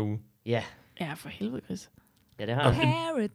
[0.00, 0.18] uge.
[0.46, 0.62] Ja,
[1.00, 1.90] Ja, for helvede, Chris.
[2.38, 2.74] ja det har jeg.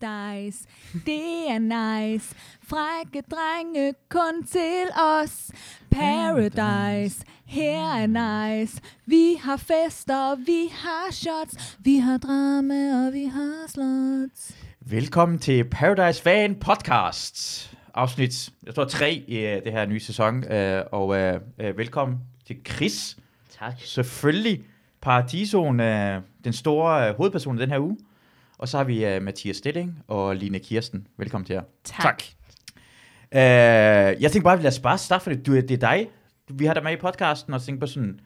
[0.02, 0.68] Paradise,
[1.06, 2.36] det er nice.
[2.64, 4.86] Frække drenge kun til
[5.22, 5.52] os.
[5.92, 8.82] Paradise, her er nice.
[9.06, 11.78] Vi har fester, vi har shots.
[11.80, 14.56] Vi har drama, og vi har slots.
[14.80, 17.66] Velkommen til Paradise Fan Podcast.
[17.94, 20.38] Afsnit, jeg tror tre i uh, det her nye sæson.
[20.38, 22.18] Uh, og uh, uh, velkommen
[22.48, 23.18] til Chris.
[23.60, 23.74] Tak.
[23.80, 24.64] Selvfølgelig
[25.02, 27.98] Paradisoen, uh, den store uh, hovedperson i den her uge.
[28.58, 31.08] Og så har vi uh, Mathias Stilling og Line Kirsten.
[31.18, 31.64] Velkommen til jer.
[31.84, 32.24] Tak.
[33.32, 36.10] Uh, jeg tænkte bare, lad os bare starte, for det, du, det er dig.
[36.50, 38.20] Vi har dig med i podcasten, og tænkte på sådan,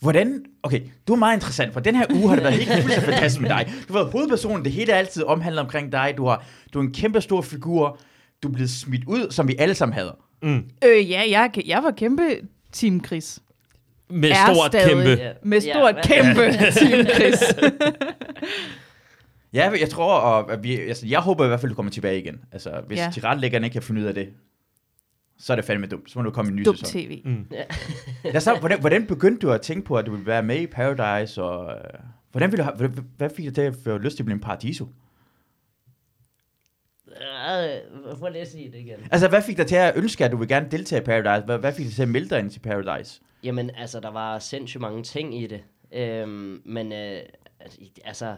[0.00, 3.12] Hvordan, okay, du er meget interessant, for den her uge har det været helt fuldstændig
[3.12, 3.72] fantastisk med dig.
[3.88, 6.14] Du har været hovedpersonen, det hele er altid omhandlet omkring dig.
[6.16, 7.98] Du, har, du er en kæmpe stor figur.
[8.42, 10.12] Du er blevet smidt ud, som vi alle sammen hader.
[10.42, 10.64] Mm.
[10.84, 12.22] Øh, ja, jeg, jeg var kæmpe
[12.72, 13.38] Team Chris.
[14.10, 14.88] Med Er stort stadig.
[14.88, 15.22] kæmpe.
[15.22, 15.32] Ja.
[15.42, 16.40] Med stort Ja, kæmpe
[16.72, 17.42] Team Chris.
[19.52, 22.18] Ja, jeg tror, og at vi, altså, jeg håber i hvert fald, du kommer tilbage
[22.20, 22.40] igen.
[22.52, 23.04] Altså, hvis Ja.
[23.04, 23.10] ja.
[23.10, 24.28] tilrettelæggerne ikke kan finde ud af det,
[25.38, 26.10] så er det fandme dumt.
[26.10, 27.00] Så må du komme i en ny Dum sæson.
[27.00, 27.22] tv.
[27.24, 27.46] Mm.
[28.34, 30.66] Ja, så, hvordan, hvordan begyndte du at tænke på, at du ville være med i
[30.66, 31.80] Paradise, og øh,
[32.32, 34.34] hvordan ville du have, hvad, hvad fik dig til at få lyst til at blive
[34.34, 34.86] en paradiso?
[37.08, 38.96] Øh, Prøv lige at sige det igen.
[39.10, 41.44] Altså, hvad fik dig til at ønske, at du vil gerne deltage i Paradise?
[41.44, 43.20] Hvad, hvad fik dig til at melde dig ind til Paradise?
[43.42, 45.62] Jamen, altså, der var sindssygt mange ting i det.
[45.92, 47.20] Øhm, men, øh,
[47.60, 48.36] altså, altså,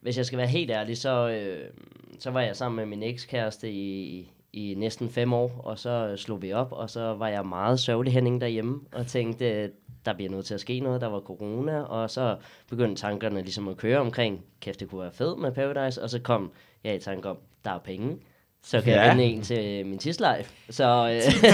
[0.00, 1.70] hvis jeg skal være helt ærlig, så, øh,
[2.18, 6.18] så var jeg sammen med min ekskæreste i, i næsten fem år, og så øh,
[6.18, 9.68] slog vi op, og så var jeg meget sørgelig Henning derhjemme, og tænkte, øh,
[10.04, 12.36] der bliver nødt til at ske noget, der var corona, og så
[12.68, 16.18] begyndte tankerne ligesom at køre omkring, kæft, det kunne være fedt med Paradise, og så
[16.20, 16.52] kom
[16.84, 18.18] jeg i tanke om, der er penge,
[18.66, 19.02] så kan ja.
[19.02, 20.44] Jeg vinde en til min tidsleje.
[20.70, 21.50] Så, øh,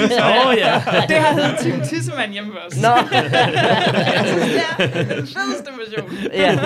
[0.47, 0.83] oh, ja.
[1.09, 2.83] Det har heddet Team Tissemand hjemme hos os.
[2.83, 2.89] Nå,
[4.77, 6.11] fedeste version.
[6.35, 6.59] ja.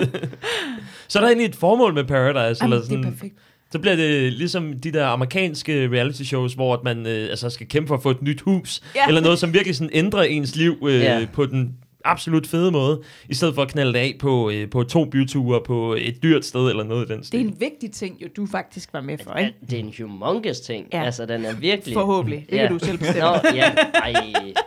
[1.08, 3.34] Så er der egentlig et formål med Paradise, Jamen, eller det sådan, er perfekt.
[3.72, 7.88] så bliver det ligesom de der amerikanske reality shows, hvor man øh, altså skal kæmpe
[7.88, 9.00] for at få et nyt hus, Ja.
[9.08, 11.26] eller noget, som virkelig sådan ændrer ens liv øh, Ja.
[11.32, 11.74] på den
[12.04, 15.60] absolut fede måde, i stedet for at knalde det af på, øh, på to byture
[15.66, 17.40] på et dyrt sted, eller noget i den Det stil.
[17.40, 19.54] er en vigtig ting, jo, du faktisk var med for, ikke?
[19.60, 20.86] Det er en humongous ting.
[20.92, 20.98] Ja.
[20.98, 21.04] Ja.
[21.04, 21.94] Altså, den er virkelig...
[21.94, 22.46] Forhåbentlig.
[22.50, 23.20] Det kan du selv bestemme.
[23.20, 23.70] Nå, ja.
[23.94, 24.14] Ej,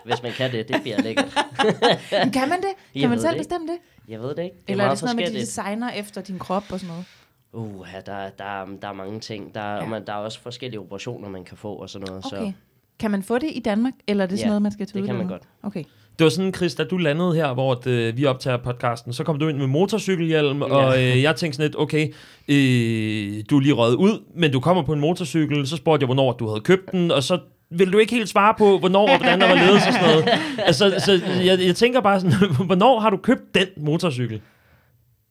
[0.05, 1.35] hvis man kan det, det bliver lækkert.
[2.23, 2.73] Men kan man det?
[2.93, 3.77] Kan Jeg man selv det bestemme det?
[4.07, 4.55] Jeg ved det ikke.
[4.55, 6.87] Det Eller er det sådan noget med, at de designer efter din krop og sådan
[6.87, 7.05] noget?
[7.53, 9.55] Uh, ja, der, der, der er mange ting.
[9.55, 9.75] Der, Ja.
[9.75, 9.85] ja.
[9.85, 12.25] man, der er også forskellige operationer, man kan få og sådan noget.
[12.25, 12.45] Okay.
[12.45, 12.51] Så
[12.99, 14.95] Kan man få det i Danmark, eller er det sådan Ja, noget, man skal til
[14.95, 15.43] det kan man godt.
[15.63, 15.83] Okay.
[16.19, 19.39] Det var sådan, Chris, da du landede her, hvor øh, vi optager podcasten, så kom
[19.39, 20.75] du ind med motorcykelhjelm, ja.
[20.75, 22.07] og øh, jeg tænkte sådan lidt, okay,
[22.47, 26.07] øh, du er lige røget ud, men du kommer på en motorcykel, så spurgte jeg,
[26.07, 27.39] hvornår du havde købt den, og så
[27.71, 30.25] vil du ikke helt svare på, hvornår og hvordan der var ledet og sådan noget.
[30.67, 32.35] Altså, så jeg, jeg tænker bare sådan,
[32.65, 34.41] hvornår har du købt den motorcykel?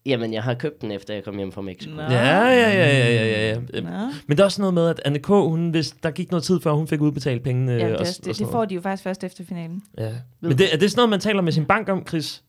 [0.07, 1.95] Jamen, jeg har købt den, efter jeg kom hjem fra Mexico.
[1.95, 2.03] Nå.
[2.03, 3.81] Ja, ja, ja, ja, ja, ja, ja.
[3.81, 4.13] Nå.
[4.27, 6.61] Men der er også noget med, at Anne K., hun, hvis der gik noget tid
[6.61, 7.73] før, hun fik udbetalt pengene.
[7.73, 9.83] Ja, og, det, og det, det får de jo faktisk først efter finalen.
[9.99, 10.13] Ja.
[10.41, 12.43] Men det, er det sådan noget, man taler med sin bank om, Chris?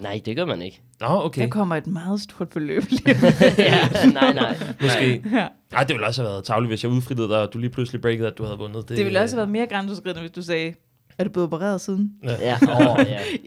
[0.00, 0.80] Nej, det gør man ikke.
[1.00, 1.42] Nå, okay.
[1.42, 3.02] Der kommer et meget stort beløb lige.
[3.58, 4.56] ja, nej, nej.
[4.80, 5.22] Måske.
[5.32, 5.48] ja.
[5.72, 8.00] Nej, det ville også have været tavligt, hvis jeg udfrittede dig, og du lige pludselig
[8.00, 8.88] breakede, at du havde vundet.
[8.88, 10.74] Det ville også have været mere grænseoverskridende, hvis du sagde,
[11.18, 12.10] er du blevet opereret siden?
[12.24, 12.56] Ja, ja.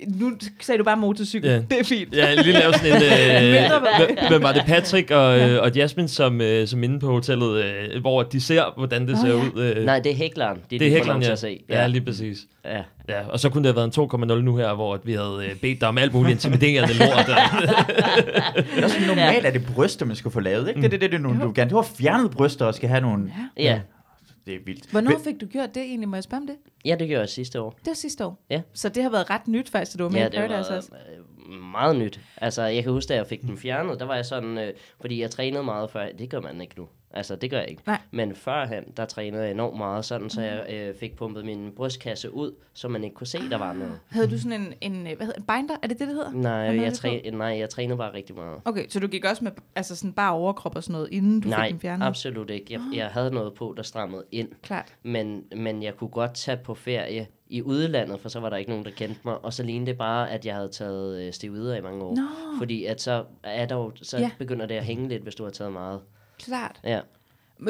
[0.07, 1.49] Nu sagde du bare motorcykel.
[1.49, 1.55] Ja.
[1.57, 2.15] Det er fint.
[2.15, 3.01] Ja, lige lave sådan en...
[3.07, 4.63] Øh, hvem- var det?
[4.67, 8.63] Patrick og, øh, og Jasmine, som, øh, som inde på hotellet, øh, hvor de ser,
[8.77, 9.33] hvordan det Nå, ser ja.
[9.33, 9.61] ud.
[9.77, 10.57] Øh, Nej, det er hækleren.
[10.57, 11.31] Det, det er de får hækleren, ja.
[11.31, 11.59] at se.
[11.69, 11.87] ja.
[11.87, 12.37] lige præcis.
[12.65, 12.81] ja.
[13.09, 15.39] Ja, og så kunne det have været en 2,0 nu her, hvor at vi havde
[15.49, 17.25] øh, bedt dig om alt muligt intimiderende lort.
[18.55, 20.79] Det er også normalt, at det er bryster, man skal få lavet, ikke?
[20.81, 21.69] Det er det, det, det, du, du gerne.
[21.69, 23.31] Du har fjernet bryster og skal have nogle...
[23.57, 23.63] Ja.
[23.63, 23.79] Ja.
[24.47, 24.91] Det er vildt.
[24.91, 26.09] Hvornår Men- fik du gjort det egentlig?
[26.09, 26.55] Må jeg spørge om det?
[26.85, 27.69] ja, det gjorde jeg sidste år.
[27.79, 28.45] Det var sidste år.
[28.49, 28.61] Ja.
[28.73, 30.69] Så det har været ret nyt faktisk, at du var med Ja, i det Paradise
[30.71, 30.91] var også.
[31.49, 32.19] øh, meget nyt.
[32.37, 35.21] Altså, jeg kan huske, da jeg fik den fjernet, der var jeg sådan, øh, fordi
[35.21, 36.07] jeg trænede meget før.
[36.19, 36.87] Det gør man ikke nu.
[37.17, 37.83] Altså, det gør jeg ikke.
[37.87, 38.01] Nej.
[38.11, 42.33] Men førhen, der trænede jeg enormt meget, sådan, så jeg øh, fik pumpet min brystkasse
[42.33, 43.99] ud, så man ikke kunne se, der var noget.
[44.07, 45.75] Havde du sådan en, en, øh, hvad hedder, en binder?
[45.83, 46.31] Er det det, det hedder?
[46.31, 48.61] Nej, jeg, træ, nej, jeg trænede bare rigtig meget.
[48.65, 51.49] Okay, så du gik også med altså sådan bare overkrop og sådan noget, inden du
[51.49, 52.05] Nej, fik den fjernet?
[52.05, 52.65] absolut ikke.
[52.73, 54.49] Jeg, jeg havde noget på, der strammede ind.
[54.61, 54.93] Klart.
[55.03, 58.71] Men, men jeg kunne godt tage på ferie i udlandet, for så var der ikke
[58.71, 59.45] nogen, der kendte mig.
[59.45, 62.15] Og så lignede det bare, at jeg havde taget øh, steroider i mange år.
[62.15, 62.21] Nå,
[62.57, 64.31] Fordi at så, er der jo, så ja.
[64.37, 65.99] begynder det at hænge lidt, hvis du har taget meget.
[66.45, 66.79] Klart.
[66.83, 66.99] Ja.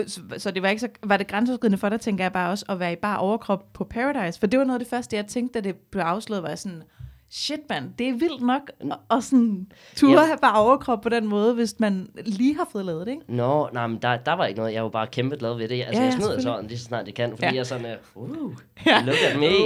[0.07, 2.65] Så, så det var ikke så, var det grænseoverskridende for dig, tænker jeg bare også,
[2.69, 4.39] at være i bare overkrop på Paradise?
[4.39, 6.59] For det var noget af det første, jeg tænkte, da det blev afsløret, var jeg
[6.59, 6.83] sådan,
[7.29, 10.25] shit mand, det er vildt nok, og, og sådan, turde Ja.
[10.25, 13.23] have bare overkrop på den måde, hvis man lige har fået lavet det, ikke?
[13.35, 14.73] Nå, nej, men der, der var ikke noget.
[14.73, 15.83] Jeg var bare kæmpe glad ved det.
[15.87, 17.51] Altså, Ja, jeg smider sådan lige så snart jeg kan, fordi Ja.
[17.51, 18.53] jeg er sådan, uh, uh,
[18.85, 19.01] Ja.
[19.05, 19.47] look at me.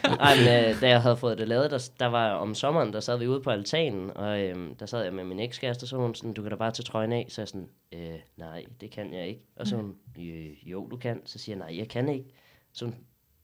[0.25, 2.99] Ej, men øh, da jeg havde fået det lavet, der, der var om sommeren, der
[2.99, 6.03] sad vi ude på altanen, og øhm, der sad jeg med min ekskæreste, så var
[6.03, 7.25] hun sådan, du kan da bare tage trøjen af.
[7.29, 9.41] Så jeg sådan, øh, nej, det kan jeg ikke.
[9.59, 11.21] Og så hun, øh, jo, du kan.
[11.25, 12.25] Så siger jeg, nej, jeg kan ikke.
[12.73, 12.95] Så hun,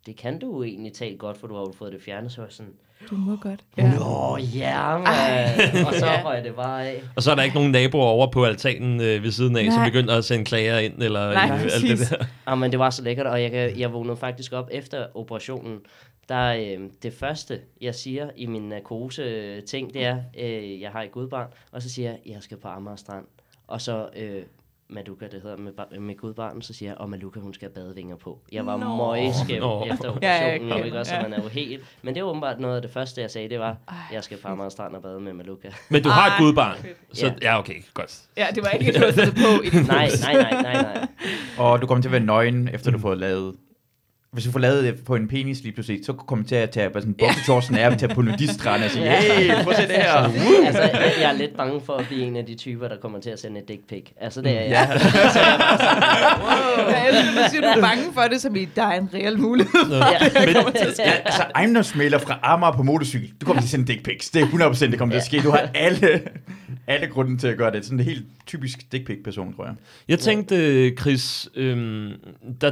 [0.05, 2.31] det kan du jo egentlig talt godt, for du har jo fået det fjernet.
[2.31, 2.73] Så jeg sådan,
[3.09, 3.59] Du må godt.
[3.77, 3.91] Ja.
[3.95, 5.85] Nå, ja, man.
[5.85, 6.21] Og så Ja.
[6.25, 7.01] røg det bare af.
[7.15, 9.71] Og så er der ikke nogen naboer over på altanen øh, ved siden af, Nej.
[9.71, 9.89] som Nej.
[9.89, 12.25] begynder at sende klager ind, eller Nej, øh, alt det der.
[12.45, 15.79] Ah, men det var så lækkert, og jeg, jeg vågnede faktisk op efter operationen.
[16.29, 21.11] Der øh, det første, jeg siger i min narkose-ting, det er, øh, jeg har et
[21.11, 23.25] gudbarn, og så siger jeg, jeg skal på Amager Strand.
[23.67, 24.41] Og så øh,
[24.89, 28.15] Maduka, det hedder med, med gudbarnen, så siger jeg, og Maluka, hun skal have badevinger
[28.15, 28.39] på.
[28.51, 29.15] Jeg var Nå.
[29.15, 29.85] møgskæv Nå.
[29.91, 31.21] efter Ja, operationen, og kender, ikke også, så ja.
[31.21, 31.83] man er jo helt...
[32.01, 33.77] Men det var åbenbart noget af det første, jeg sagde, det var,
[34.13, 35.69] jeg skal på Amager Strand og bade med Maluka.
[35.89, 36.77] Men du har et Ej, gudbarn.
[37.13, 37.33] Så Ja.
[37.41, 38.21] ja, okay, godt.
[38.37, 41.07] ja, det var ikke et, du fået på i din nej, nej, nej, nej, nej.
[41.57, 43.55] Og du kommer til at være nøgen, efter du får lavet...
[44.31, 46.89] Hvis du får lavet det på en penis lige pludselig, så kommer til at tage
[46.89, 49.95] bare sådan en buksetjorsen af til på nudiststrand og sige, hey, prøv at se det
[49.95, 50.13] her.
[50.65, 53.19] altså, jeg, jeg er lidt bange for at blive en af de typer, der kommer
[53.19, 54.03] til at sende et dick pic.
[54.21, 54.69] Altså, det er jeg.
[54.69, 54.87] Ja.
[56.89, 59.09] Ja, jeg synes, du siger, du er bange for det, som i, der er en
[59.13, 59.73] reel mulighed.
[59.91, 60.45] Ja.
[60.45, 60.55] Men,
[60.99, 63.31] Ja, altså ejendomsmælder fra Amager på motorcykel.
[63.41, 64.29] Du kommer til at sende dick pics.
[64.29, 65.41] Det er 100% det kommer til at ske.
[65.41, 66.21] Du har alle,
[66.87, 67.85] alle grunden til at gøre det.
[67.85, 69.73] Sådan en helt typisk dick pic person, tror jeg.
[70.07, 72.11] Jeg tænkte, Chris, øhm,
[72.61, 72.71] da,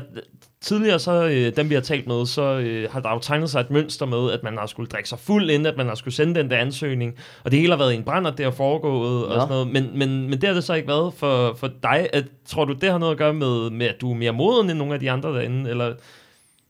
[0.66, 3.60] tidligere, så, øh, dem vi har talt med, så øh, har der jo tegnet sig
[3.60, 6.14] et mønster med, at man har skulle drikke sig fuld, inden at man har skulle
[6.14, 7.16] sende den der ansøgning.
[7.44, 9.36] Og det hele har været en brænder, det har foregået og Nå.
[9.36, 9.68] sådan noget.
[9.68, 12.10] Men, men, men det har det så ikke været for, for dig.
[12.14, 14.70] At, tror du, det har noget at gøre med, med, at du er mere moden
[14.70, 15.70] end nogle af de andre derinde?
[15.70, 15.94] Eller?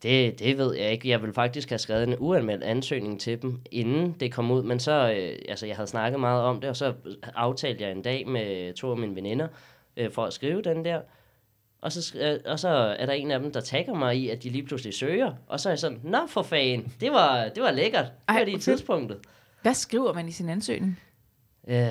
[0.04, 1.10] Det, det ved jeg ikke.
[1.10, 4.64] Jeg vil faktisk have skrevet en uanmeldt ansøgning til dem, inden det kom ud.
[4.64, 6.94] Men så, øh, altså jeg havde snakket meget om det, og så
[7.36, 9.48] aftalte jeg en dag med to af mine veninder
[9.98, 11.00] øh, for at skrive den der.
[11.86, 14.44] Og så, øh, og så er der en af dem, der tagger mig i, at
[14.44, 15.34] de lige pludselig søger.
[15.48, 18.06] Og så er jeg sådan, nå for fan, det var, det var lækkert.
[18.06, 19.18] Det Ej, var hvor lige tidspunktet.
[19.62, 21.00] Hvad skriver man i sin ansøgning?
[21.68, 21.86] Øh,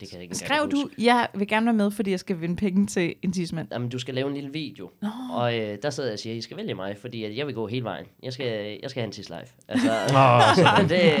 [0.00, 1.04] det kan jeg ikke Skrev du, huske.
[1.04, 3.68] jeg vil gerne være med, fordi jeg skal vinde penge til en tidsmand?
[3.72, 4.90] Jamen, du skal lave en lille video.
[5.02, 5.08] Nå.
[5.32, 7.54] Og øh, der sidder jeg og siger, I skal vælge mig, fordi at jeg vil
[7.54, 8.06] gå hele vejen.
[8.22, 9.40] Jeg skal, jeg skal have en tids live.
[9.68, 11.12] Altså, Åh, så det,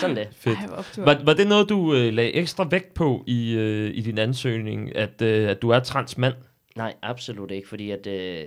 [0.00, 0.28] sådan det.
[0.36, 0.58] Fedt.
[0.58, 1.04] Ej.
[1.04, 4.96] Var, var det noget, du øh, lagde ekstra vægt på i, øh, i din ansøgning,
[4.96, 6.34] at, øh, at du er transmand?
[6.76, 8.42] Nej, absolut ikke, fordi at, øh,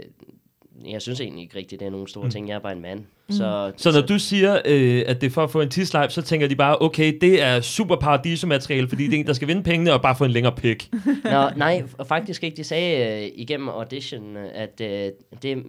[0.86, 2.32] jeg synes egentlig ikke rigtigt, det er nogen store mm.
[2.32, 2.50] ting.
[2.50, 3.06] Jeg er bare en mand.
[3.30, 6.22] Så, Så når du siger, øh, at det er for at få en tidslive, så
[6.22, 9.64] tænker de bare, okay, det er super paradisemateriale, fordi det er en, der skal vinde
[9.64, 10.90] pengene og bare få en længere pik.
[11.24, 12.58] Nå, nej, faktisk ikke.
[12.58, 15.12] De sagde øh, igennem audition, øh, at øh,
[15.42, 15.64] det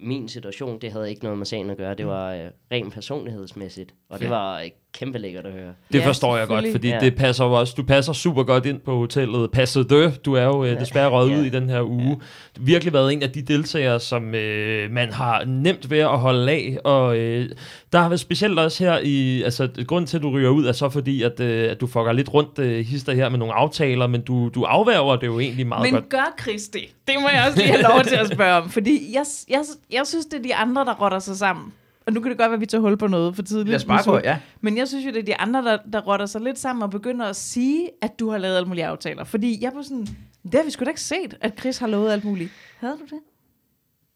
[0.00, 1.94] min situation, det havde ikke noget med sagen at gøre.
[1.94, 2.40] Det var øh,
[2.72, 4.68] rent personlighedsmæssigt, og det var øh,
[4.98, 5.72] kæmpe lækkert at høre.
[5.92, 6.98] Det Ja, forstår jeg godt, fordi Ja.
[7.00, 9.50] det passer jo også, du passer super godt ind på hotellet.
[9.50, 11.38] Passet dø, du er jo øh, desværre røget Ja.
[11.38, 12.20] ud i den her uge.
[12.60, 16.78] Virkelig været en af de deltagere, som øh, man har nemt ved at holde af,
[16.84, 17.48] og øh,
[17.92, 20.72] der har været specielt også her i, altså grunden til, at du ryger ud, er
[20.72, 24.06] så fordi, at, øh, at du fucker lidt rundt øh, hister her med nogle aftaler,
[24.06, 26.08] men du, du afværger det jo egentlig meget Men godt.
[26.08, 26.84] gør Chris det?
[27.08, 28.70] Det må jeg også lige have lov til at spørge om.
[28.70, 29.60] Fordi jeg, jeg,
[29.92, 31.72] jeg synes, det er de andre, der rotter sig sammen.
[32.06, 33.68] Og nu kan det godt være, at vi tager hul på noget for tidligt.
[33.68, 34.38] Lad os bare gå, ja.
[34.60, 36.90] Men jeg synes jo, det er de andre, der, der rotter sig lidt sammen og
[36.90, 39.24] begynder at sige, at du har lavet alle mulige aftaler.
[39.24, 40.06] Fordi jeg var sådan,
[40.42, 42.50] det har vi sgu da ikke set, at Chris har lovet alt muligt.
[42.78, 43.22] Havde du det?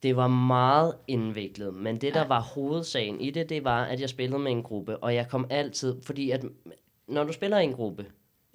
[0.03, 4.09] Det var meget indviklet, men det, der var hovedsagen i det, det var, at jeg
[4.09, 6.45] spillede med en gruppe, og jeg kom altid, fordi at
[7.09, 8.07] når du spiller i en gruppe,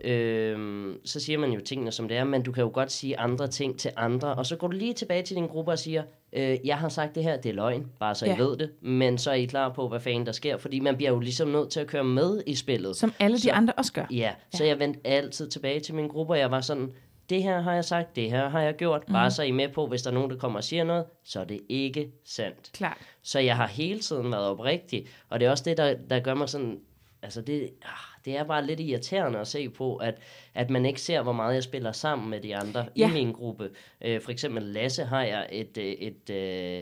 [0.03, 3.19] øhm, så siger man jo tingene som det er, men du kan jo godt sige
[3.19, 6.03] andre ting til andre, og så går du lige tilbage til din gruppe og siger,
[6.33, 8.37] øh, jeg har sagt det her, det er løgn, bare så I Ja.
[8.37, 11.11] ved det, men så er I klar på, hvad fanden der sker, fordi man bliver
[11.11, 12.95] jo ligesom nødt til at køre med i spillet.
[12.95, 14.05] Som alle de Så- andre også gør.
[14.11, 16.91] Ja, så jeg vendte altid tilbage til min gruppe, og jeg var sådan,
[17.29, 19.87] det her har jeg sagt, det her har jeg gjort, bare så I med på,
[19.87, 22.69] hvis der er nogen, der kommer og siger noget, så er det ikke sandt.
[22.73, 22.97] Klart.
[23.21, 26.33] Så jeg har hele tiden været oprigtig, og det er også det, der, der gør
[26.33, 26.79] mig sådan,
[27.21, 30.15] altså det, ah, det er bare lidt irriterende at se på, at,
[30.53, 33.09] at man ikke ser, hvor meget jeg spiller sammen med de andre Ja.
[33.09, 33.69] i min gruppe.
[34.01, 36.81] Øh, for eksempel Lasse har jeg et, øh, et, øh,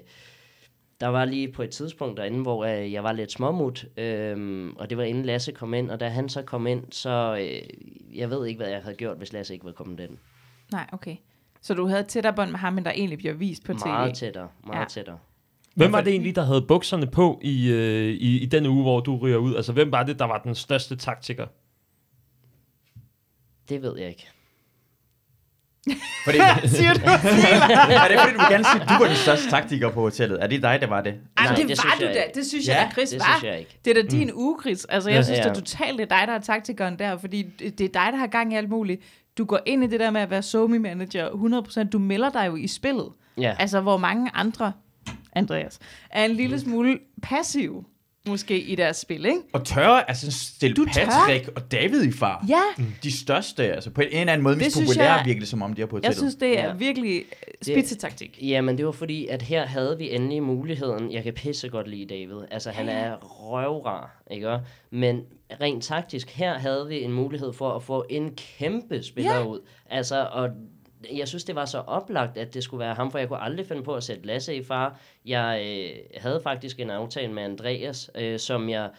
[1.01, 4.89] der var lige på et tidspunkt derinde, hvor øh, jeg var lidt småmut, øh, og
[4.89, 8.29] det var inden Lasse kom ind, og da han så kom ind, så øh, jeg
[8.29, 10.17] ved ikke, hvad jeg havde gjort, hvis Lasse ikke var kommet ind.
[10.71, 11.15] Nej, okay.
[11.61, 13.87] Så du havde tættere bånd med ham, end der egentlig bliver vist på tv?
[13.87, 14.85] Meget tættere, meget ja.
[14.85, 15.17] tættere.
[15.75, 18.99] Hvem var det egentlig, der havde bukserne på i, øh, i, i den uge, hvor
[18.99, 19.55] du ryger ud?
[19.55, 21.47] Altså, hvem var det, der var den største taktiker?
[23.69, 24.27] Det ved jeg ikke.
[26.25, 26.37] Fordi,
[26.75, 26.99] Siger du?
[27.05, 30.43] er det fordi, du gerne sige, at du var den største taktiker på hotellet?
[30.43, 31.13] Er det dig, der var det?
[31.37, 32.23] Ej, Nej, det, det det var du da.
[32.35, 33.25] Det synes Ja, jeg, da, Chris det var.
[33.39, 33.79] synes jeg ikke.
[33.85, 34.39] Det er da din mm.
[34.39, 34.85] uge, Chris.
[34.85, 35.23] Altså, jeg Ja.
[35.23, 35.53] synes, det er Ja.
[35.55, 38.27] totalt, det er dig, der er taktikeren der, fordi det det er dig, der har
[38.27, 39.01] gang i alt muligt.
[39.37, 41.89] Du går ind i det der med at være somi manager 100%.
[41.89, 43.07] Du melder dig jo i spillet.
[43.37, 43.55] Ja.
[43.59, 44.71] Altså, hvor mange andre,
[45.33, 47.85] Andreas, er en lille smule passiv,
[48.27, 49.39] måske, i deres spil, ikke?
[49.53, 51.05] Og tør altså stille Du tør?
[51.05, 52.45] Patrick og David i far.
[52.49, 55.61] Ja, De største, altså på en eller anden måde Det mest populære jeg- virkelig, som
[55.61, 56.17] om de er på jeg hotellet.
[56.17, 56.73] synes, det er Ja.
[56.73, 57.23] virkelig
[57.61, 58.39] spidsetaktik.
[58.41, 61.11] Jamen, det var fordi, at her havde vi endelig muligheden.
[61.11, 62.37] Jeg kan pisse godt lide David.
[62.51, 64.59] Altså, han er røvrar, ikke?
[64.91, 65.21] Men
[65.61, 69.45] rent taktisk, her havde vi en mulighed for at få en kæmpe spiller Ja.
[69.45, 69.59] ud.
[69.89, 70.49] Altså, og
[71.13, 73.67] jeg synes, det var så oplagt, at det skulle være ham, for jeg kunne aldrig
[73.67, 74.99] finde på at sætte Lasse i far.
[75.25, 78.89] Jeg øh, havde faktisk en aftale med Andreas, øh, som jeg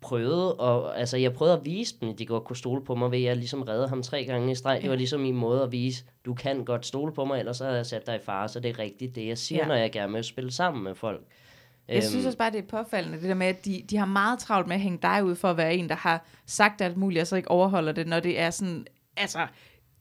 [0.00, 3.10] prøvede, og, altså jeg prøvede at vise dem, at de godt kunne stole på mig,
[3.10, 4.82] ved at jeg ligesom redde ham tre gange i streg.
[4.82, 7.64] Det var ligesom min måde at vise, du kan godt stole på mig, ellers så
[7.64, 9.68] havde jeg sat dig i fare, så det er rigtigt det, jeg siger, Ja.
[9.68, 11.20] når jeg gerne vil spille sammen med folk.
[11.88, 14.38] Jeg synes også bare, det er påfaldende, det der med, at de, de har meget
[14.38, 17.20] travlt med at hænge dig ud for at være en, der har sagt alt muligt,
[17.20, 19.46] og så ikke overholder det, når det er sådan, altså,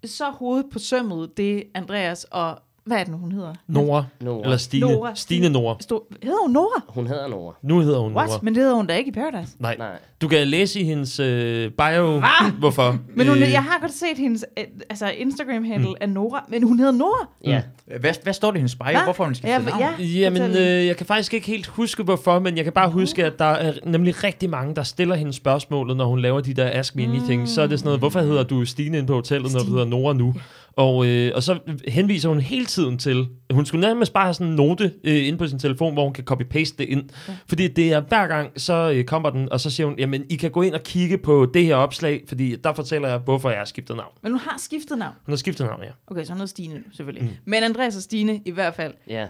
[0.06, 3.54] så hovedet på sømmet, det Andreas og, hvad er det nu, hun hedder?
[3.68, 4.06] Nora.
[4.22, 4.44] Nora.
[4.44, 4.86] Eller Stine.
[4.92, 5.16] Nora.
[5.16, 5.76] Stine Nora.
[5.80, 6.82] Stod, hedder hun Nora?
[6.88, 7.54] Hun hedder Nora.
[7.64, 8.28] Nu hedder hun What?
[8.30, 8.40] Nora.
[8.44, 9.52] Men det hedder hun da ikke i Paradise.
[9.60, 9.76] Nej.
[9.78, 9.88] Nej.
[10.22, 12.22] Du kan læse i hendes øh, bio,
[12.60, 12.98] hvorfor.
[13.16, 15.96] Men hun, Øh, jeg har godt set hendes øh, altså Instagram-handle mm.
[16.02, 17.28] af Nora, men hun hedder Nora.
[17.46, 17.62] Ja.
[18.00, 18.92] Hvad, hvad står det i hendes bio?
[18.92, 19.04] Hva?
[19.04, 20.00] Hvorfor har hun skiftet Ja, navn?
[20.00, 20.06] ja.
[20.06, 23.40] Jamen, øh, jeg kan faktisk ikke helt huske, hvorfor, men jeg kan bare huske, at
[23.40, 26.96] der er nemlig rigtig mange, der stiller hende spørgsmålet, når hun laver de der Ask
[26.96, 27.48] Me Anything.
[27.48, 29.86] Så er det sådan noget, hvorfor hedder du Stine inde på hotellet, når du hedder
[29.86, 30.34] Nora nu?
[30.76, 34.48] Og, øh, og så henviser hun hele tiden til, hun skulle nærmest bare have sådan
[34.48, 37.10] en note øh, inde på sin telefon, hvor hun kan copy-paste det ind.
[37.28, 37.36] Ja.
[37.48, 40.36] Fordi det er hver gang, så øh, kommer den, og så siger hun, jamen I
[40.36, 43.58] kan gå ind og kigge på det her opslag, fordi der fortæller jeg, hvorfor jeg
[43.60, 44.12] har skiftet navn.
[44.24, 45.14] Men hun har skiftet navn.
[45.26, 45.90] Hun har skiftet navn, ja.
[46.08, 47.24] Okay, så hun hedder Stine nu, selvfølgelig.
[47.30, 47.36] Mm.
[47.46, 49.28] Men Andreas og Stine, i hvert fald, Ja.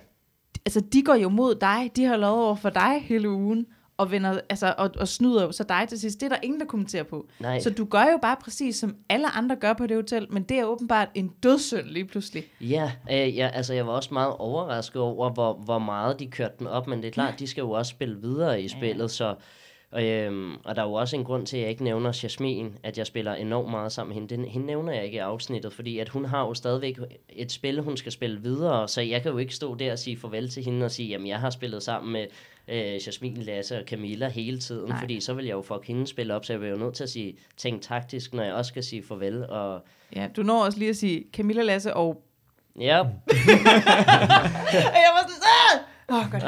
[0.65, 3.65] altså de går jo mod dig, de har lovet over for dig hele ugen,
[4.01, 6.20] og, vender, altså, og, og snyder jo så dig til sidst.
[6.20, 7.27] Det er der ingen, der kommenterer på.
[7.39, 7.60] Nej.
[7.60, 10.60] Så du gør jo bare præcis, som alle andre gør på det hotel, men det
[10.60, 12.43] er åbenbart en dødssynd lige pludselig.
[12.62, 16.53] Ja, øh, ja, altså jeg var også meget overrasket over, hvor, hvor meget de kørte
[16.60, 19.36] den op, men det er klart, de skal jo også spille videre i spillet, så...
[20.00, 22.98] Øhm, og der er jo også en grund til, at jeg ikke nævner Jasmin, at
[22.98, 24.36] jeg spiller enormt meget sammen med hende.
[24.36, 27.81] Den, hende nævner jeg ikke i afsnittet, fordi at hun har jo stadigvæk et spil,
[27.81, 30.63] hun skal spille videre, så jeg kan jo ikke stå der og sige farvel til
[30.63, 32.25] hende og sige, jamen jeg har spillet sammen med
[32.67, 34.99] øh, Jasmin, Lasse og Camilla hele tiden, Nej.
[34.99, 37.03] Fordi så vil jeg jo fuck hende spille op, så jeg vil jo nødt til
[37.03, 40.79] at sige, tænk taktisk, når jeg også skal sige farvel, og Ja, du når også
[40.79, 42.23] lige at sige Camilla Lasse og...
[42.79, 43.07] ja, Og
[44.97, 45.79] jeg var sådan, ah!
[46.09, 46.43] Åh, oh, godt.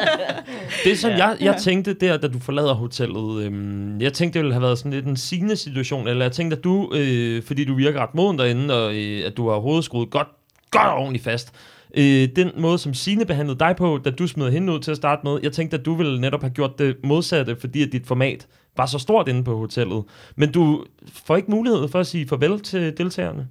[0.84, 1.26] Det som ja.
[1.26, 4.78] jeg, jeg tænkte der, da du forlader hotellet, øhm, jeg tænkte, det ville have været
[4.78, 8.14] sådan lidt en sigende situation, eller jeg tænkte, at du, øh, fordi du virker ret
[8.14, 10.28] moden derinde, og øh, at du har hovedet skruet godt,
[10.70, 11.52] godt og ordentligt fast,
[11.96, 14.96] øh, den måde, som Signe behandlede dig på, da du smed hende ud til at
[14.96, 18.06] starte med, jeg tænkte, at du ville netop have gjort det modsatte, fordi at dit
[18.06, 20.04] format var så stort inde på hotellet.
[20.36, 23.48] Men du får ikke mulighed for at sige farvel til deltagerne.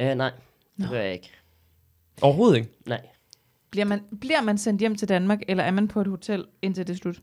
[0.00, 0.30] øh, nej,
[0.78, 1.30] det gør jeg ikke.
[2.22, 2.68] Overhovedet ikke.
[2.86, 3.00] Nej.
[3.70, 6.86] Bliver man, bliver man sendt hjem til Danmark, eller er man på et hotel, indtil
[6.86, 7.20] det slut?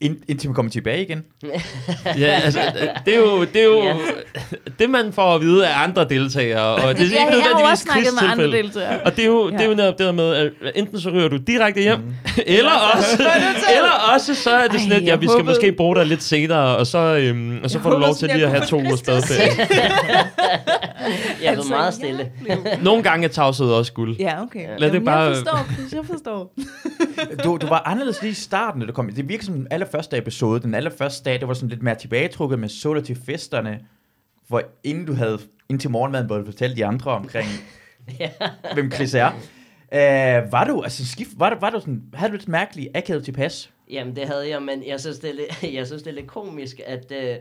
[0.00, 1.24] Ind, indtil man kommer tilbage igen.
[2.18, 2.60] Ja, altså,
[3.06, 3.94] det er jo, det, er jo Ja.
[4.78, 7.36] det, man får at vide af andre deltagere, og det er ikke ja, jeg har
[7.36, 9.00] jo nødvendigvis også snakket med andre deltagere.
[9.04, 9.56] Og det er jo, Ja.
[9.56, 12.14] det er jo netop det der med, at enten så ryger du direkte hjem, mm.
[12.46, 13.22] eller, også,
[13.76, 16.06] eller også så er det sådan lidt, ja, jeg vi skal håbede- måske bruge dig
[16.06, 18.66] lidt senere, og så, øhm, og så Jeg får du lov til lige at have
[18.66, 19.68] to ugers Chris badeferie.
[21.42, 22.30] Jeg er altså, meget stille.
[22.82, 24.16] Nogle gange er tavshed også guld.
[24.18, 24.66] Ja, okay.
[24.78, 26.54] Lad det Jamen, bare- Jeg forstår, Chris, jeg forstår.
[27.44, 29.08] Du, du var anderledes lige i starten, da du kom.
[29.16, 30.62] Det virker som den allerførste episode.
[30.62, 33.80] Den allerførste dag, det var sådan lidt mere tilbagetrukket med så til festerne.
[34.48, 37.48] Hvor inden du havde, indtil morgenmaden, hvor du fortalte de andre omkring,
[38.74, 39.30] hvem Chris er.
[39.92, 43.24] Uh, var du, altså skift, var du, var du sådan, havde du et mærkeligt akavet
[43.24, 43.70] tilpas?
[43.90, 46.26] Jamen, det havde jeg, men jeg synes, det er lidt, jeg synes, det er lidt
[46.26, 47.12] komisk, at...
[47.12, 47.36] Øh,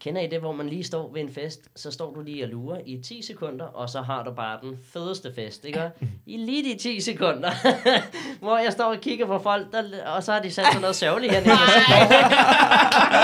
[0.00, 2.48] kender I det, hvor man lige står ved en fest, så står du lige og
[2.48, 5.90] lurer i 10 sekunder, og så har du bare den fedeste fest, ikke?
[6.26, 7.50] I lige de 10 sekunder,
[8.44, 10.96] hvor jeg står og kigger på folk, der, og så har de sat sådan noget
[10.96, 11.50] sørgeligt hernede.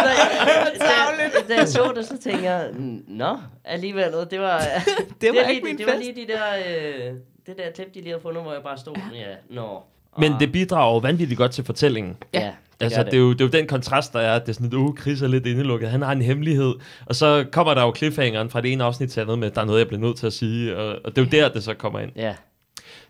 [0.04, 2.71] da, da jeg så det, så tænkte jeg,
[3.09, 4.62] nå, alligevel, det var...
[5.21, 6.42] Det var er ikke lige, min det var lige de der,
[7.09, 7.14] øh,
[7.47, 9.83] det der klip, de lige havde fundet, hvor jeg bare stod, ja, nå.
[10.18, 12.16] Men og- det bidrager jo vanvittigt godt til fortællingen.
[12.35, 12.52] Ja, Ja.
[12.80, 13.12] Det Altså, det.
[13.12, 14.75] Det, er jo, det er jo den kontrast, der er, at det er sådan, at
[14.75, 16.75] uh, Chris er lidt indelukket, han har en hemmelighed,
[17.06, 19.64] og så kommer der jo cliffhangeren fra det ene afsnit til andet med, der er
[19.64, 21.75] noget, jeg bliver nødt til at sige, og, og det er jo der, det så
[21.75, 22.11] kommer ind.
[22.16, 22.35] Ja,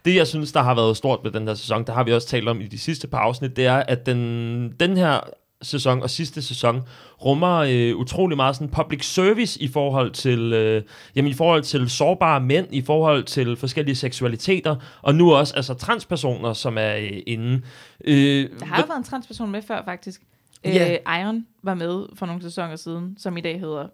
[0.05, 2.29] Det, jeg synes, der har været stort med den her sæson, der har vi også
[2.29, 5.21] talt om i de sidste par afsnit, det er, at den, den her
[5.67, 6.83] sæson og sidste sæson
[7.25, 10.83] rummer øh, utrolig meget sådan public service i forhold til øh,
[11.17, 15.75] jamen, i forhold til sårbare mænd, i forhold til forskellige seksualiteter, og nu også altså
[15.75, 17.63] transpersoner, som er øh, inde.
[18.05, 20.23] Øh, Der har jo været en transperson med før, faktisk.
[20.65, 20.93] Ja.
[21.07, 23.87] Øh, Iron var med for nogle sæsoner siden, som i dag hedder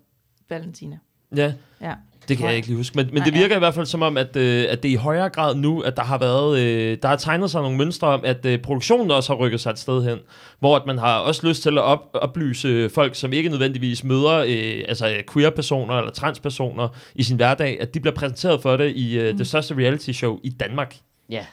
[0.48, 0.98] Valentina.
[1.36, 1.92] Ja, Ja.
[2.28, 3.38] Det kan jeg ikke lige huske, men, men Nej, det ja.
[3.38, 5.96] virker i hvert fald som om, at, øh, at det i højere grad nu, at
[5.96, 9.32] der har været, øh, der har tegnet sig nogle mønstre om, at øh, produktionen også
[9.32, 10.18] har rykket sig et sted hen,
[10.58, 14.36] hvor at man har også lyst til at op, oplyse folk, som ikke nødvendigvis møder
[14.38, 19.18] øh, altså queer-personer eller transpersoner i sin hverdag, at de bliver præsenteret for det i
[19.18, 19.38] øh, Mm.
[19.38, 20.96] det største reality show i Danmark.
[21.30, 21.46] Ja,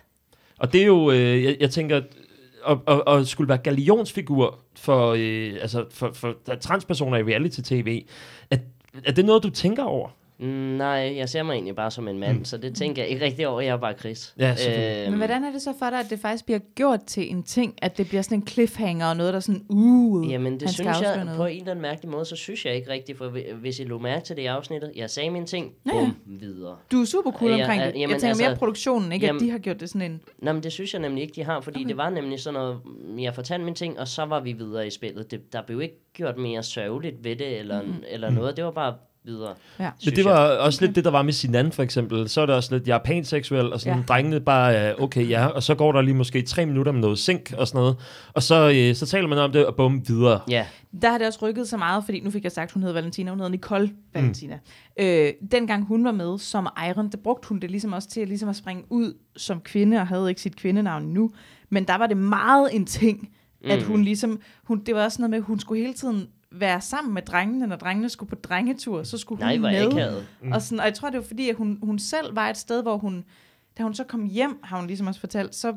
[0.60, 2.02] Og det er jo, øh, jeg, jeg tænker,
[2.68, 8.04] at, at, at skulle være galionsfigur for, øh, altså for, for transpersoner i reality-tv,
[8.52, 8.60] at,
[9.06, 10.10] er det noget, du tænker over?
[10.40, 12.38] Mm, nej, jeg ser mig egentlig bare som en mand, Mm.
[12.40, 12.46] mm.
[12.46, 13.62] så det tænker jeg ikke rigtig over.
[13.62, 14.34] Jeg er bare Chris.
[14.40, 15.10] Ja, selvfølgelig.
[15.10, 17.74] Men hvordan er det så for dig, at det faktisk bliver gjort til en ting,
[17.82, 21.02] at det bliver sådan en cliffhanger og noget, der er sådan, uh, Jamen, det synes
[21.02, 21.38] jeg noget.
[21.38, 23.84] på en eller anden mærkelig måde, så synes jeg ikke rigtigt, for hvi- hvis I
[23.84, 26.76] lå mærke til det i afsnittet, jeg sagde mine ting, Ja, bum, videre.
[26.92, 27.94] Du er super cool Ja, omkring ja, det.
[27.94, 29.26] Jeg jamen, tænker mere altså, produktionen, ikke?
[29.26, 30.22] jamen- at de har gjort det sådan en...
[30.38, 31.82] Nå, men det synes jeg nemlig ikke, de har, fordi Okay.
[31.86, 31.90] okay.
[31.90, 32.80] det var nemlig sådan noget,
[33.20, 35.32] jeg fortalte mine ting, og så var vi videre i spillet.
[35.32, 37.94] Det, der blev ikke gjort mere sørgeligt ved det, eller, mm.
[38.10, 38.94] eller noget, det var bare
[39.30, 39.54] videre.
[39.80, 39.90] Ja.
[40.06, 40.60] Men det var jeg.
[40.60, 42.30] også lidt det, der var med Sinan for eksempel.
[42.30, 44.04] Så er det også lidt japanseksuel, og sådan Ja.
[44.08, 47.20] drengene bare, er, okay ja, og så går der lige måske tre minutter med noget
[47.20, 47.96] sink og sådan noget.
[48.34, 50.40] Og så, øh, så taler man om det, og bum, videre.
[50.50, 50.66] Ja,
[51.02, 53.30] Der har det også rykket så meget, fordi nu fik jeg sagt, hun hed Valentina,
[53.32, 54.56] hun hedder Nicole Valentina.
[54.98, 55.04] Mm.
[55.06, 58.50] Øh, dengang hun var med som Iron, der brugte hun det ligesom også til ligesom
[58.50, 61.32] at springe ud som kvinde, og havde ikke sit kvindenavn nu.
[61.70, 63.20] Men der var det meget en ting,
[63.64, 63.72] mm.
[63.72, 63.86] at Mm.
[63.88, 67.14] hun ligesom, hun, det var også noget med, at hun skulle hele tiden være sammen
[67.14, 69.88] med drengene, når drengene skulle på drengetur, så skulle nej, hun hvor med.
[69.88, 70.28] akavet.
[70.42, 70.52] Mm.
[70.52, 72.82] Og, sådan, og jeg tror, det var fordi, at hun, hun selv var et sted,
[72.82, 73.26] hvor hun,
[73.78, 75.76] da hun så kom hjem, har hun ligesom også fortalt, så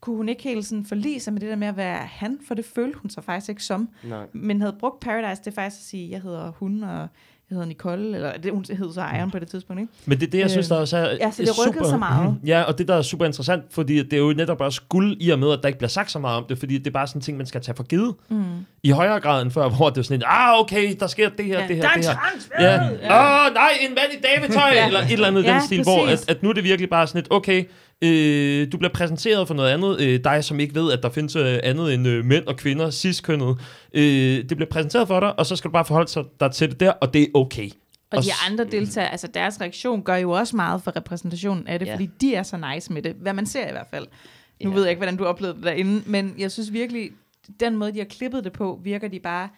[0.00, 2.54] kunne hun ikke helt sådan forlige sig med det der med at være han, for
[2.54, 4.26] det følte hun sig faktisk ikke som Nej.
[4.32, 7.08] men havde brugt Paradise til faktisk at sige, jeg hedder hun, og
[7.50, 9.92] hedder Nicole, eller det, hun hed så Iron på det tidspunkt, ikke?
[10.06, 11.88] Men det er det, jeg synes, Øh, der også er ja, så det er rykkede
[11.90, 12.34] så meget.
[12.46, 15.30] Ja, og det, der er super interessant, fordi det er jo netop også guld i
[15.30, 17.06] og med, at der ikke bliver sagt så meget om det, fordi det er bare
[17.06, 18.14] sådan en ting, man skal tage for givet.
[18.28, 18.44] Mm.
[18.82, 21.44] I højere grad end før, hvor det er sådan en, ah, okay, der sker det
[21.44, 21.68] her, Ja.
[21.68, 22.18] det her, Der er det en her.
[22.18, 22.74] trans Ja.
[23.42, 24.86] Åh, oh, nej, en mand i dametøj, Ja.
[24.86, 26.22] eller et eller andet i Ja, den stil, hvor præcis.
[26.28, 27.64] at, at nu er det virkelig bare sådan et, okay,
[28.02, 31.36] øh, du bliver præsenteret for noget andet, øh, dig som ikke ved, at der findes
[31.36, 33.58] øh, andet end øh, mænd og kvinder, cis-kønnet.
[33.92, 34.02] Øh,
[34.48, 36.80] det bliver præsenteret for dig, og så skal du bare forholde sig dig til det
[36.80, 37.70] der, og det er okay.
[38.10, 41.78] Og Og de andre deltagere, altså deres reaktion gør jo også meget for repræsentationen af
[41.78, 41.94] det, Ja.
[41.94, 44.06] fordi de er så nice med det, hvad man ser i hvert fald.
[44.64, 44.74] Nu Ja.
[44.74, 47.10] ved jeg ikke, hvordan du oplevede det derinde, men jeg synes virkelig,
[47.60, 49.48] den måde, de har klippet det på, virker de bare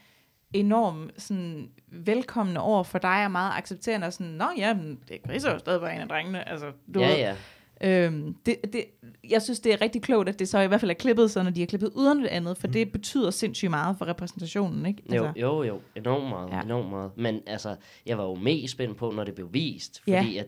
[0.52, 5.18] enormt sådan, velkomne over for dig, og meget accepterende, og sådan, nå ja, men det
[5.24, 7.34] er jo stadig bare en af drengene, altså, du Ja, ved, ja.
[7.80, 8.84] Øhm, det, det,
[9.30, 11.42] jeg synes, det er rigtig klogt, at det så i hvert fald er klippet, så
[11.42, 15.02] når de er klippet uden det andet, for det betyder sindssygt meget for repræsentationen, ikke?
[15.16, 15.80] Jo, jo, jo.
[15.96, 16.50] Enormt meget.
[16.50, 16.56] Ja.
[16.56, 16.62] Ja.
[16.62, 17.10] Enormt meget.
[17.16, 20.02] Men altså, jeg var jo mest spændt på, når det blev vist.
[20.06, 20.18] Ja.
[20.20, 20.46] Fordi at,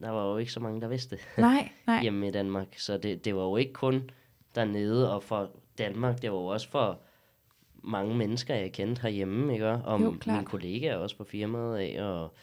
[0.00, 2.02] der var jo ikke så mange, der vidste det Nej, nej.
[2.04, 2.66] hjemme i Danmark.
[2.78, 4.10] Så det, det var jo ikke kun
[4.54, 6.22] dernede og for Danmark.
[6.22, 7.00] Det var jo også for
[7.82, 9.52] mange mennesker, jeg kendte herhjemme.
[9.52, 9.66] Ikke?
[9.66, 10.36] Og Jo, klart.
[10.36, 12.02] mine kollegaer også på firmaet af.
[12.02, 12.34] Og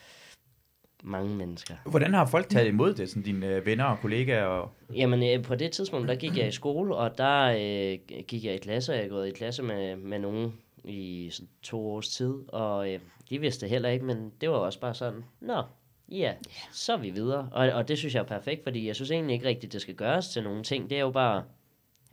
[1.03, 1.75] mange mennesker.
[1.85, 4.45] Hvordan har folk taget imod det, sådan dine øh, venner og kollegaer?
[4.45, 4.71] Og...
[4.95, 8.53] Jamen, øh, på det tidspunkt, der gik jeg i skole, og der øh, gik jeg
[8.53, 12.07] i klasse, og jeg er gået i klasse med, med nogen i sådan to års
[12.07, 15.63] tid, og øh, de vidste heller ikke, men det var også bare sådan, nå,
[16.11, 16.33] ja,
[16.71, 17.49] så er vi videre.
[17.51, 19.95] Og, og det synes jeg er perfekt, fordi jeg synes egentlig ikke rigtigt, det skal
[19.95, 20.89] gøres til nogle ting.
[20.89, 21.43] Det er jo bare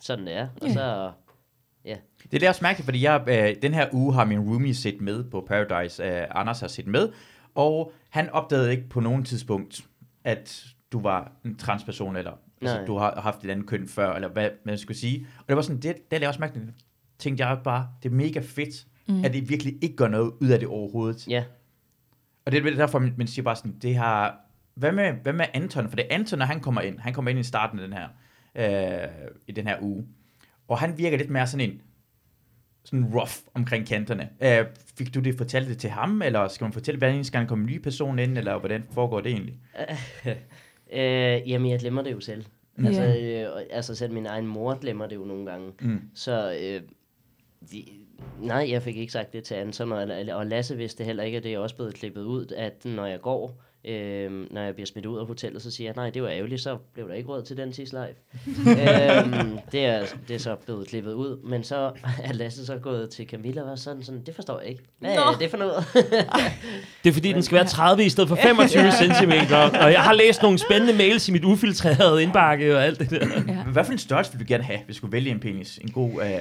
[0.01, 0.49] sådan, det er.
[0.61, 0.73] Og Ja.
[0.73, 1.11] så,
[2.33, 5.25] Det er også mærkeligt, fordi jeg, øh, den her uge har min roomie set med
[5.31, 6.05] på Paradise.
[6.05, 7.09] Øh, Anders har set med,
[7.54, 9.84] og han opdagede ikke på nogen tidspunkt,
[10.24, 12.86] at du var en transperson, eller altså, Nej.
[12.86, 15.26] du har haft et andet køn før, eller hvad man skulle sige.
[15.38, 16.66] Og det var sådan, det, det er også mærkeligt.
[17.18, 19.24] Tænkte jeg bare, det er mega fedt, mm.
[19.24, 21.28] at det virkelig ikke gør noget ud af det overhovedet.
[21.28, 21.44] ja,
[22.44, 24.40] Og det er derfor, man siger bare sådan, det har...
[24.74, 25.88] Hvad med, hvad med Anton?
[25.88, 26.98] For det er Anton, når han kommer ind.
[26.98, 28.08] Han kommer ind i starten af den her,
[28.54, 29.08] øh,
[29.46, 30.06] i den her uge.
[30.68, 31.80] Og han virker lidt mere sådan en,
[32.85, 34.29] sådan rough omkring kanterne.
[34.42, 34.66] Øh,
[34.99, 37.66] fik du det fortalt det til ham, eller skal man fortælle, eneste gang der kommer
[37.66, 39.59] en ny person ind, eller hvordan foregår det egentlig?
[40.92, 42.44] øh, jamen jeg glemmer det jo selv.
[42.79, 42.87] Ja.
[42.87, 45.73] Altså, øh, altså selv min egen mor glemmer det jo nogle gange.
[45.81, 46.01] Mm.
[46.14, 46.81] Så øh,
[47.73, 47.85] de,
[48.40, 51.44] nej, jeg fik ikke sagt det til Anton, og, og Lasse vidste heller ikke, at
[51.44, 55.07] det er også blevet klippet ud, at når jeg går, øh, når jeg bliver smidt
[55.07, 57.42] ud af hotellet, så siger jeg, nej, det var ærgerligt, så blev der ikke råd
[57.42, 58.07] til den tis live.
[58.68, 61.77] øhm, det, er, det er så blevet klippet ud, men så
[62.25, 64.83] er Lasse så gået til Camilla og var sådan, sådan det forstår jeg ikke.
[64.99, 65.38] Hvad er Nå.
[65.40, 65.85] det for noget?
[67.05, 69.33] Det er fordi, den skal være 30 i stedet for 25 cm,
[69.83, 73.27] og jeg har læst nogle spændende mails i mit ufiltrerede indbakke og alt det der.
[73.49, 73.64] Ja.
[73.64, 75.79] Hvad for en størrelse vil du gerne have, hvis du skulle vælge en penis?
[75.79, 76.11] En god...
[76.23, 76.40] Øh,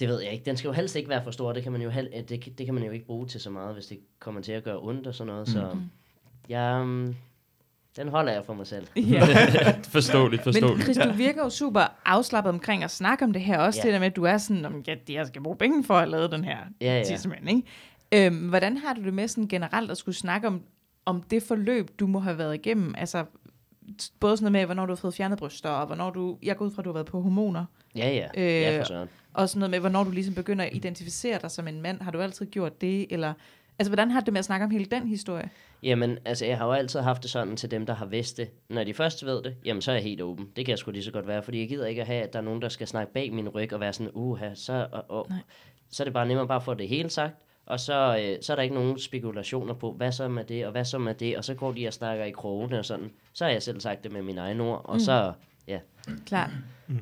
[0.00, 0.44] Det ved jeg ikke.
[0.44, 1.52] Den skal jo helst ikke være for stor.
[1.52, 3.50] Det kan man jo, hel- det, kan- det kan man jo ikke bruge til så
[3.50, 5.48] meget, hvis det kommer til at gøre ondt og sådan noget.
[5.48, 5.76] Så
[6.48, 7.14] ja, um,
[7.96, 8.86] den holder jeg for mig selv.
[9.12, 9.20] Ja.
[9.88, 10.82] Forståeligt, Men forståeligt.
[10.84, 13.58] Chris, du virker jo super afslappet omkring at snakke om det her.
[13.58, 13.86] Også Ja.
[13.86, 16.08] det der med, at du er sådan, om, ja, jeg skal bruge penge for at
[16.08, 17.04] lave den her Ja, ja.
[17.04, 17.62] tissemand, ikke?
[18.26, 20.62] Øhm, hvordan har du det med sådan generelt at skulle snakke om,
[21.04, 22.94] om det forløb, du må have været igennem?
[22.98, 23.24] Altså,
[24.20, 26.64] både sådan noget med, hvornår du har fået fjernet bryster, og hvornår du, jeg går
[26.64, 27.64] ud fra, at du har været på hormoner,
[27.96, 28.26] Ja, ja.
[28.42, 29.08] Øh, ja, for søren.
[29.34, 32.00] og sådan noget med, hvornår du ligesom begynder at identificere dig som en mand.
[32.02, 33.32] Har du altid gjort det, eller...
[33.78, 35.50] Altså, hvordan har du det med at snakke om hele den historie?
[35.82, 38.50] Jamen, altså, jeg har jo altid haft det sådan til dem, der har vidst det.
[38.70, 40.48] Når de først ved det, jamen, så er jeg helt åben.
[40.56, 42.32] Det kan jeg sgu lige så godt være, fordi jeg gider ikke at have, at
[42.32, 45.04] der er nogen, der skal snakke bag min ryg og være sådan, uha, så, og,
[45.08, 45.26] og,
[45.90, 47.34] så er det bare nemmere bare at få det hele sagt.
[47.66, 50.72] Og så, øh, så er der ikke nogen spekulationer på, hvad så med det, og
[50.72, 53.10] hvad så med det, og så går de og snakker i krogene og sådan.
[53.32, 55.00] Så har jeg selv sagt det med mine egne ord, og mm.
[55.00, 55.32] så,
[55.66, 55.78] ja.
[56.26, 56.50] Klart.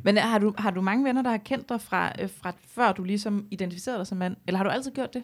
[0.02, 2.92] Men har du, har du mange venner, der har kendt dig fra, øh, fra før
[2.92, 4.36] du ligesom identificerede dig som mand?
[4.46, 5.22] Eller har du altid gjort det?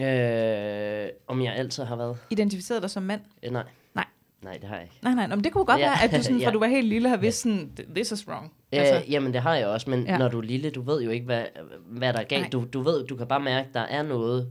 [0.00, 2.16] Øh, om jeg altid har været?
[2.30, 3.20] Identificeret dig som mand?
[3.42, 3.64] Øh, nej.
[3.94, 4.04] Nej.
[4.42, 4.96] Nej, det har jeg ikke.
[5.02, 5.86] Nej, nej, men det kunne godt Ja.
[5.86, 6.50] være, at du sådan, fra Ja.
[6.50, 8.52] du var helt lille har vidst sådan, this is wrong.
[8.72, 8.94] Altså.
[8.96, 10.18] Øh, jamen, det har jeg også, men Ja.
[10.18, 11.44] når du er lille, du ved jo ikke, hvad,
[11.86, 12.40] hvad der er Nej.
[12.40, 12.52] galt.
[12.52, 14.50] Du, du ved, du kan bare mærke, der er noget,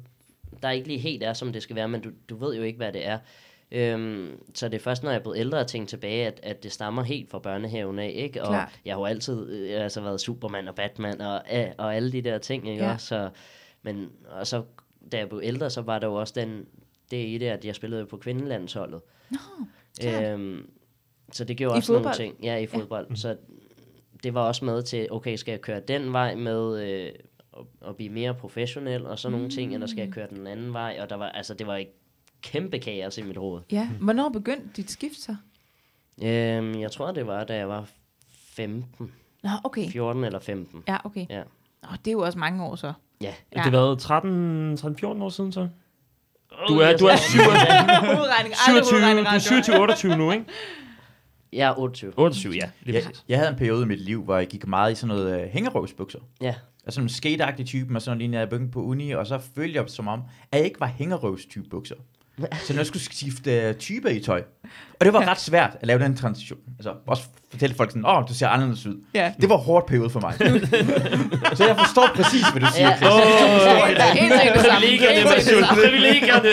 [0.64, 2.78] der ikke lige helt er, som det skal være, men du, du ved jo ikke,
[2.78, 3.18] hvad det er.
[3.72, 6.64] Øhm, så det er først, når jeg er blevet ældre, at tænke tilbage, at, at
[6.64, 8.42] det stammer helt fra børnehaven af, ikke?
[8.42, 8.70] Og Klart.
[8.86, 12.22] jeg har jo altid øh, altså været Superman og Batman og, øh, og alle de
[12.22, 12.86] der ting, ikke?
[12.86, 12.98] Ja.
[12.98, 13.30] Så,
[13.84, 14.64] men, og så,
[15.12, 16.65] da jeg blev ældre, så var der jo også den,
[17.12, 19.02] det i det, at jeg spillede på kvindelandsholdet.
[19.30, 19.38] Nå,
[20.00, 20.24] klart.
[20.34, 20.69] Øhm,
[21.32, 22.17] så det gjorde I også nogle fodbold?
[22.17, 22.36] ting.
[22.43, 23.08] Ja, i fodbold.
[23.10, 23.15] Ja.
[23.15, 23.38] Så
[24.24, 27.12] det var også med til, okay, skal jeg køre den vej med øh,
[27.58, 30.74] at, at blive mere professionel og sådan nogle ting, eller skal jeg køre den anden
[30.74, 30.97] vej?
[31.02, 31.88] Og der var, altså, det var et
[32.41, 33.62] kæmpe kaos i mit hoved.
[33.71, 35.36] Ja, hvornår begyndte dit skift så?
[36.24, 37.89] Øhm, jeg tror, det var, da jeg var
[38.30, 39.12] 15,
[39.43, 39.89] Nå, okay.
[39.89, 40.84] 14 eller 15.
[40.88, 41.26] Ja, okay.
[41.30, 41.43] Ja.
[41.84, 42.93] Nå, det er jo også mange år så.
[43.22, 43.28] Ja.
[43.28, 43.34] Ja.
[43.54, 45.68] Det har været 13, 13 14 år siden så?
[46.68, 47.46] Du er, du er skal- 27,
[48.16, 50.46] Hovedregning, aldrig 27, hovedregning, du er 27, 28 nu, ikke?
[51.54, 52.14] Jeg er 28.
[52.18, 52.70] 28, ja.
[52.84, 53.24] Lige Jeg, præcis.
[53.30, 55.50] jeg havde en periode i mit liv, hvor jeg gik meget i sådan noget uh,
[55.52, 56.20] hængerøvsbukser.
[56.42, 56.56] Ja.
[56.86, 59.80] Altså en skateagtig type, med sådan lige når jeg begyndte på uni, og så følte
[59.80, 61.96] jeg som om, at jeg ikke var hængerøvstype bukser.
[62.38, 64.44] Så når jeg skulle skifte uh, type i tøj.
[65.02, 66.60] Og det var ret svært at lave den transition.
[66.80, 68.96] Altså også fortælle folk sådan, åh, oh, du ser anderledes ud.
[69.14, 69.32] Ja.
[69.42, 70.34] Det var en hård periode for mig.
[71.58, 72.98] så jeg forstår præcis, hvad du siger, Ja.
[72.98, 73.08] Chris.
[73.10, 74.80] Er det samme.
[74.80, 75.64] Privilegierne, Masul.
[75.84, 76.50] Privilegierne.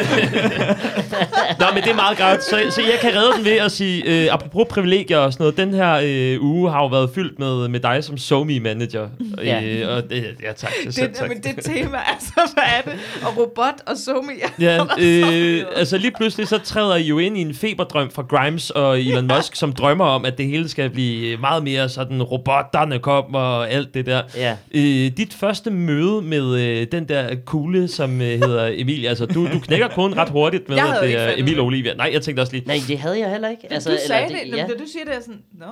[1.58, 2.44] Nå, men det er meget godt.
[2.44, 5.56] Så, så jeg kan redde den ved at sige, øh, apropos privilegier og sådan noget,
[5.56, 9.08] den her øh, uge har jo været fyldt med, med dig som somi manager
[9.44, 9.62] Ja.
[9.64, 10.72] Øh, og det, ja, tak.
[10.84, 11.28] Det, selv Det, tak.
[11.28, 12.92] men det tema, altså, hvad er det?
[13.22, 14.32] Og robot og somi.
[14.60, 18.70] Ja, øh, altså lige pludselig så træder I jo ind i en feberdrøm fra Grimes
[18.70, 22.98] og Elon Musk, som drømmer om, at det hele skal blive meget mere sådan, robotterne
[22.98, 24.22] kommer og alt det der.
[24.36, 24.56] Ja.
[24.74, 29.48] Øh, dit første møde med øh, den der kugle, som øh, hedder Emilie, altså du,
[29.52, 31.58] du knækker koden ret hurtigt med, Jeg at det er Emil det.
[31.60, 31.94] og Olivia.
[31.94, 33.72] Nej, jeg tænkte også lige, Nej, det havde jeg heller ikke.
[33.72, 34.62] Altså, du sagde det, ja.
[34.62, 35.66] det, da du siger det, er sådan, nå.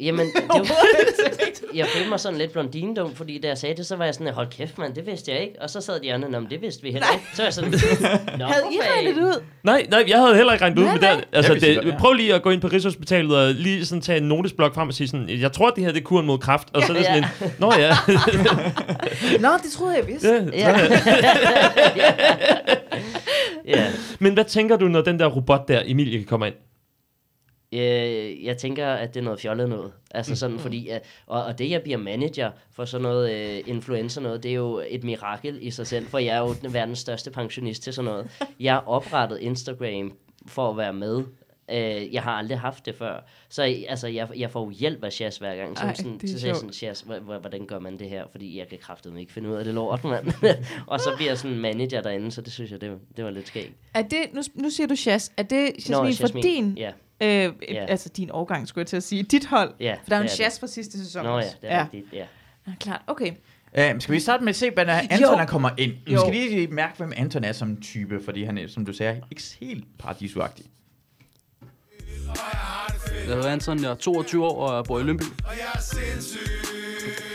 [0.00, 0.66] Jamen, det var,
[1.74, 4.32] jeg følte mig sådan lidt blondinedum, fordi da jeg sagde det, så var jeg sådan,
[4.32, 5.54] hold kæft mand, det vidste jeg ikke.
[5.60, 7.24] Og så sad de andre, "Nå, men det vidste vi heller ikke.
[7.34, 7.70] Så var jeg sådan,
[8.38, 9.42] Nå, Havde I regnet fanden." ud?
[9.62, 11.14] Nej, nej, jeg havde heller ikke regnet ud med nej.
[11.14, 11.24] det.
[11.32, 14.74] Altså, det, prøv lige at gå ind på Rigshospitalet og lige sådan tage en notesblok
[14.74, 16.68] frem og sige sådan, jeg tror, det her det er kuren mod kraft.
[16.74, 17.46] Og så er det sådan Ja.
[17.46, 17.96] en, nå ja.
[19.48, 20.50] Nå, det troede jeg vidste.
[20.52, 20.86] ja, Ja.
[23.66, 23.86] ja.
[24.18, 26.54] Men hvad tænker du, når den der robot der, Emilie, kommer ind?
[27.72, 29.92] Øh, jeg tænker, at det er noget fjollet noget.
[30.10, 34.20] Altså sådan, fordi, at, og, og det, jeg bliver manager for sådan noget øh, influencer
[34.20, 36.98] noget, det er jo et mirakel i sig selv, for jeg er jo den verdens
[36.98, 38.30] største pensionist til sådan noget.
[38.60, 40.12] Jeg har oprettet Instagram
[40.46, 41.22] for at være med.
[41.72, 43.20] Øh, jeg har aldrig haft det før.
[43.48, 45.78] Så altså, jeg, jeg får jo hjælp af Chas hver gang.
[45.78, 47.04] Så, Ej, sådan, så siger sådan, Chas,
[47.40, 48.24] hvordan gør man det her?
[48.30, 50.26] Fordi jeg kan kraftedeme ikke finde ud af det lort, mand.
[50.86, 53.30] og så bliver jeg sådan manager derinde, så det synes jeg, det, var- det var
[53.30, 53.72] lidt skægt.
[53.94, 57.84] Er det, nu, nu siger du Jas, er det Jasmin for din, Ja, øh, Ja.
[57.86, 59.74] altså din årgang, skulle jeg til at sige, dit hold?
[59.80, 59.94] ja.
[60.02, 61.24] For der er jo en Jas fra sidste sæson.
[61.24, 61.82] Nå ja, det er ja.
[61.82, 62.24] rigtigt, ja.
[62.66, 63.00] Ja, klart.
[63.06, 63.30] Okay.
[63.78, 65.44] Uh, skal vi starte med at se, hvordan Anton Jo.
[65.46, 65.92] kommer ind?
[66.06, 69.22] Vi skal lige mærke, hvem Anton er som type, fordi han er, som du sagde,
[69.30, 70.64] ikke helt paradisuagtig.
[73.26, 75.22] Jeg hedder Anton, jeg er 22 år og jeg bor i Lønby.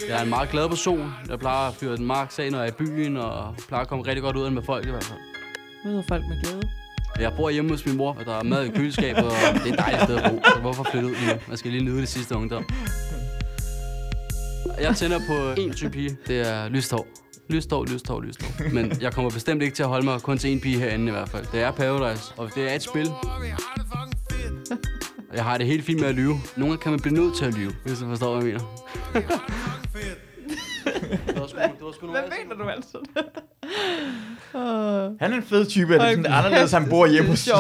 [0.10, 1.14] Jeg er en meget glad person.
[1.30, 3.88] Jeg plejer at fyre den marks af, når jeg er i byen, og plejer at
[3.88, 5.20] komme rigtig godt ud af med folk i hvert fald.
[5.86, 6.70] Møder folk med glæde.
[7.20, 9.74] Jeg bor hjemme hos min mor, og der er mad i køleskabet, og det er
[9.74, 10.40] et dejligt sted at bo.
[10.56, 11.34] Så hvorfor flytte ud nu?
[11.48, 12.66] Man skal lige nyde det sidste ungdom.
[14.80, 16.18] Jeg tænder på en type pige.
[16.28, 17.08] Det er lyst hår.
[17.50, 18.70] Lyst hår, lyst hår, lyst hår.
[18.74, 21.12] Men jeg kommer bestemt ikke til at holde mig kun til en pige herinde i
[21.12, 21.46] hvert fald.
[21.52, 23.10] Det er Paradise, og det er et spil.
[25.34, 26.36] Jeg har det helt fint med at lyve.
[26.56, 28.66] Nogle gange kan man blive nødt til at lyve, hvis du forstår, hvad jeg mener.
[31.28, 32.98] det var sgu, det var sgu Hvad altid- mener du altså?
[35.22, 37.54] Han er en fed type, det er sådan anderledes, han bor er hjemme hos sin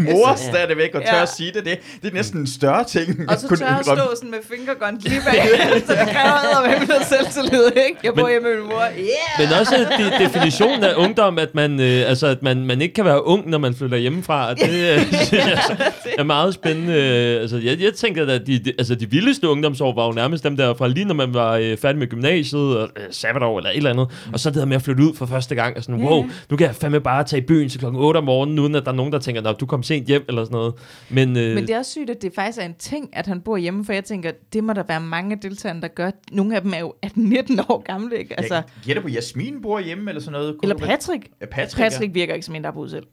[0.00, 0.36] mor Ja.
[0.36, 1.22] stadigvæk, og tør Ja.
[1.22, 1.64] at sige det.
[1.64, 3.30] Det, det er næsten en større ting.
[3.30, 5.42] Og så kunne tør at stå sådan med fingergun lige bag,
[5.86, 7.98] så det kræver med noget selvtillid, ikke?
[8.04, 8.80] Jeg bor Men- hjemme med min mor.
[8.82, 9.48] Yeah!
[9.50, 13.04] Men også de, definitionen af ungdom, at man, øh, altså, at man, man ikke kan
[13.04, 14.98] være ung, når man flytter hjemmefra, og det øh,
[15.32, 15.76] altså,
[16.18, 16.92] er meget spændende.
[16.94, 20.44] Øh, Altså, jeg, jeg tænker, at de, de, altså, de vildeste ungdomsår var jo nærmest
[20.44, 23.70] dem der fra lige når man var øh, færdig med gymnasiet, og øh, sabbatår eller
[23.70, 25.82] et eller andet, og så det der med at flytte ud for første gang, og
[25.82, 26.23] sådan, wow.
[26.50, 28.84] Nu kan jeg fandme bare tage i byen til klokken 8 om morgenen, uden at
[28.84, 30.74] der er nogen, der tænker, at du kom sent hjem, eller sådan noget.
[31.10, 33.40] Men, øh, Men det er også sygt, at det faktisk er en ting, at han
[33.40, 36.10] bor hjemme, for jeg tænker, det må der være mange af deltagerne, der gør.
[36.32, 38.38] Nogle af dem er jo 18-19 år gamle, ikke?
[38.40, 40.56] Altså, Jeg gætter på, Jasmin bor hjemme, eller sådan noget.
[40.58, 41.28] Kunne eller Patrick.
[41.40, 43.04] Ja, Patrick, Patrick virker ikke som en, der har boet selv.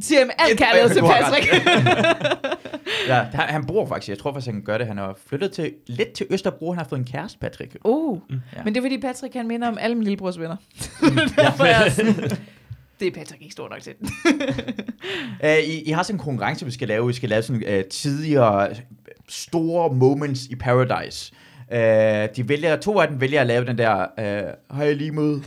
[0.00, 1.00] Siger jeg med al Det- kærlighed til.
[1.02, 1.46] Patrick.
[3.08, 4.86] Ja, han, han bor faktisk, jeg tror faktisk, han kan gøre det.
[4.86, 7.76] Han har flyttet til, lidt til Østerbro, han har fået en kæreste, Patrick.
[7.84, 8.36] Uh, Ja.
[8.64, 10.56] men det er fordi Patrick han minder om alle mine lillebrors venner.
[11.36, 12.14] Derfor er jeg sådan,
[13.00, 13.92] det er Patrick ikke stor nok til.
[15.44, 17.06] Uh, I, I har sådan en konkurrence, vi skal lave.
[17.06, 18.68] Vi skal lave sådan uh, tidligere
[19.28, 21.32] store moments i Paradise.
[21.70, 25.10] Uh, de vælger, to af dem vælger at lave den der, uh, har jeg lige
[25.12, 25.42] møde?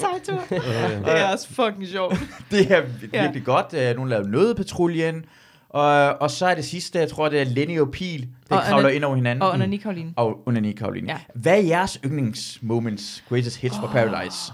[0.00, 0.42] Tak, Thor.
[1.04, 2.14] Det er også fucking sjovt.
[2.50, 3.22] Det er Ja.
[3.22, 3.66] virkelig godt.
[3.90, 5.24] Uh, nogle lavede nødepatruljen.
[5.68, 8.62] Og, og så er det sidste, jeg tror, det er Lenny og Pil, der Og
[8.62, 9.42] kravler ind over hinanden.
[9.42, 10.12] Og Onani Karoline.
[10.16, 11.12] Og Onani Karoline.
[11.12, 11.18] Ja.
[11.34, 14.52] Hvad er jeres yndlingsmoments, greatest hits fra Paradise?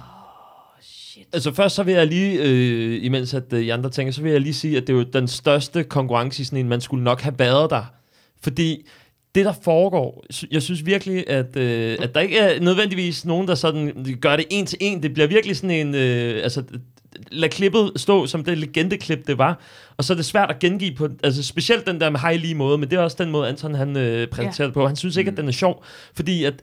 [1.33, 4.33] Altså først så vil jeg lige, øh, imens at øh, I andre tænker, så vil
[4.33, 7.05] jeg lige sige, at det er jo den største konkurrence i sådan en, man skulle
[7.05, 7.85] nok have været der.
[8.42, 8.87] Fordi
[9.37, 13.55] det, der foregår, jeg synes virkelig, at, øh, at der ikke er nødvendigvis nogen, der
[13.55, 15.03] sådan gør det en til en.
[15.03, 16.62] Det bliver virkelig sådan en, øh, altså
[17.31, 19.61] lad klippet stå som det legendeklip, det var.
[19.96, 22.55] Og så er det svært at gengive på, altså specielt den der med hej lige
[22.55, 24.87] måde, men det er også den måde, Anton han øh, præsenterer det på.
[24.87, 26.55] Han synes ikke, at den er sjov, fordi at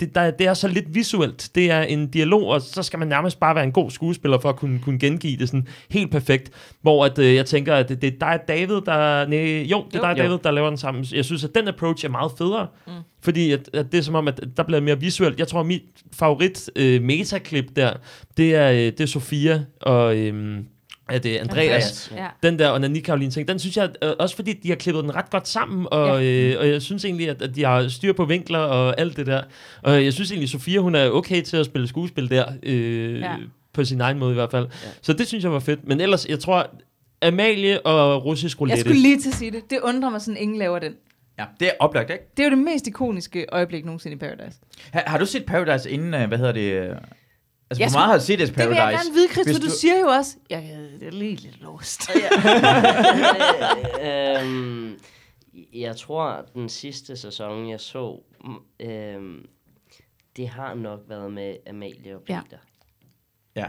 [0.00, 1.50] det, der, det er så lidt visuelt.
[1.54, 4.48] Det er en dialog, og så skal man nærmest bare være en god skuespiller for
[4.48, 6.50] at kunne, kunne gengive det sådan helt perfekt.
[6.82, 9.26] Hvor at, øh, jeg tænker, at det, det er dig og David, der...
[9.26, 10.16] Nej, jo, det er dig og.
[10.16, 11.06] David, der laver den sammen.
[11.12, 12.66] Jeg synes, at den approach er meget federe.
[12.86, 12.92] Mm.
[13.22, 15.38] Fordi at, at det er som om, at der bliver mere visuelt.
[15.38, 17.92] Jeg tror, at mit favorit øh, metaklip der,
[18.36, 20.16] det er, øh, det er Sofia og...
[20.16, 20.58] Øh,
[21.14, 22.12] er det Andreas, Andreas.
[22.16, 22.26] Ja.
[22.48, 25.14] den der Onani Karoline ting, den synes jeg, øh, også fordi de har klippet den
[25.14, 28.24] ret godt sammen, og, øh, og jeg synes egentlig, at, at de har styr på
[28.24, 29.42] vinkler og alt det der.
[29.82, 33.30] Og jeg synes egentlig, Sofia, hun er okay til at spille skuespil der, øh, Ja.
[33.30, 33.36] ja.
[33.72, 34.64] på sin egen måde i hvert fald.
[34.66, 34.86] Ja.
[34.88, 34.92] Ja.
[35.02, 35.88] Så det synes jeg var fedt.
[35.88, 36.70] Men ellers, jeg tror,
[37.22, 38.80] Amalie og russisk Jeg roulette.
[38.80, 39.70] skulle lige til at sige det.
[39.70, 40.92] Det undrer mig sådan, ingen laver den.
[41.38, 42.24] Ja, det er oplagt, ikke?
[42.36, 44.58] Det er jo det mest ikoniske øjeblik nogensinde i Paradise.
[44.92, 46.96] Har, har du set Paradise inden, øh, hvad hedder det?
[47.70, 49.02] Altså, Jeg hvor meget har du set det Det vil jeg Paradise?
[49.04, 52.10] gerne vide, Chris, for du, du- siger jo også, jeg det er lige lidt lost.
[54.02, 54.98] øhm,
[55.74, 58.20] jeg tror, den sidste sæson, jeg så,
[58.80, 59.46] øhm,
[60.36, 62.40] det har nok været med Amalie og Ja.
[62.44, 62.56] Peter.
[63.56, 63.66] Ja,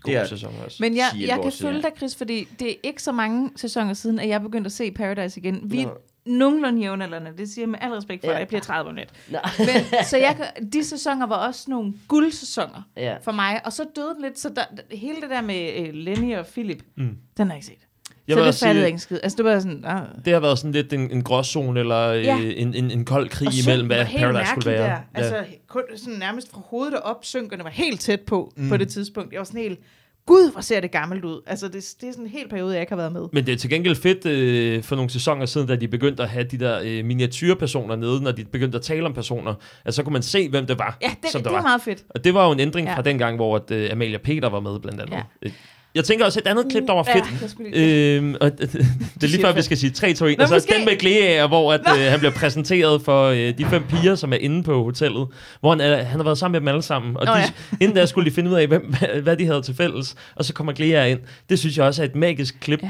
[0.00, 0.76] God det er, sæson også.
[0.80, 1.80] Men jeg, 10-11 jeg kan følge ja.
[1.82, 4.90] dig, Chris, fordi det er ikke så mange sæsoner siden, at jeg begyndte at se
[4.92, 5.60] Paradise igen.
[5.70, 5.90] Vi Nå.
[6.26, 8.32] Nogenlunde jævnaldrende, det siger jeg med al respekt for Ja.
[8.32, 9.08] dig, jeg bliver 30 om lidt.
[9.28, 9.42] Nej.
[9.58, 13.16] Men, så jeg, de sæsoner var også nogle guldsæsoner ja.
[13.22, 14.62] for mig, og så døde den lidt, så der,
[14.96, 17.16] hele det der med øh, Lenny og Philip, Mm.
[17.36, 17.78] den har jeg ikke set.
[18.28, 19.18] Jeg så det fattede jeg ikke skid.
[19.22, 20.02] Altså, det var sådan, ah.
[20.24, 22.20] det har været sådan lidt en, en gråzone, eller Ja.
[22.36, 22.38] ja.
[22.56, 24.88] en, en, en kold krig Og imellem, hvad Paradise skulle være.
[24.88, 24.98] Der.
[25.14, 28.68] Altså, kun sådan nærmest fra hovedet og op, synkerne var helt tæt på, mm.
[28.68, 29.32] på det tidspunkt.
[29.32, 29.80] Jeg var sådan helt,
[30.26, 31.40] gud, hvor ser det gammelt ud.
[31.46, 33.22] Altså, det, det er sådan en hel periode, jeg ikke har været med.
[33.32, 36.28] Men det er til gengæld fedt øh, for nogle sæsoner siden, da de begyndte at
[36.28, 39.54] have de der øh, miniatyrpersoner nede, når de begyndte at tale om personer.
[39.84, 41.62] Altså, så kunne man se, hvem det var, Ja, det, som det der var var.
[41.68, 42.04] meget fedt.
[42.10, 42.96] Og det var jo en ændring Ja.
[42.96, 45.22] fra den gang, hvor at, øh, Amalia Peter var med, blandt andet.
[45.44, 45.50] Ja.
[45.94, 47.74] Jeg tænker også et andet klip, der var fedt.
[47.74, 48.16] Ja.
[48.16, 50.38] Øhm, og det, det er lige før, vi skal sige 3, 2, 1.
[50.38, 53.58] Nå, og så måske- den med Gleager, hvor at, øh, han bliver præsenteret for øh,
[53.58, 55.26] de fem piger, som er inde på hotellet.
[55.60, 57.16] Hvor han, er, han har været sammen med dem alle sammen.
[57.16, 57.50] Og Nå, de, ja.
[57.80, 60.14] inden der skulle de finde ud af, hvem, hvad, de havde til fælles.
[60.36, 61.18] Og så kommer Gleager ind.
[61.48, 62.82] Det synes jeg også er et magisk klip.
[62.82, 62.88] Ja,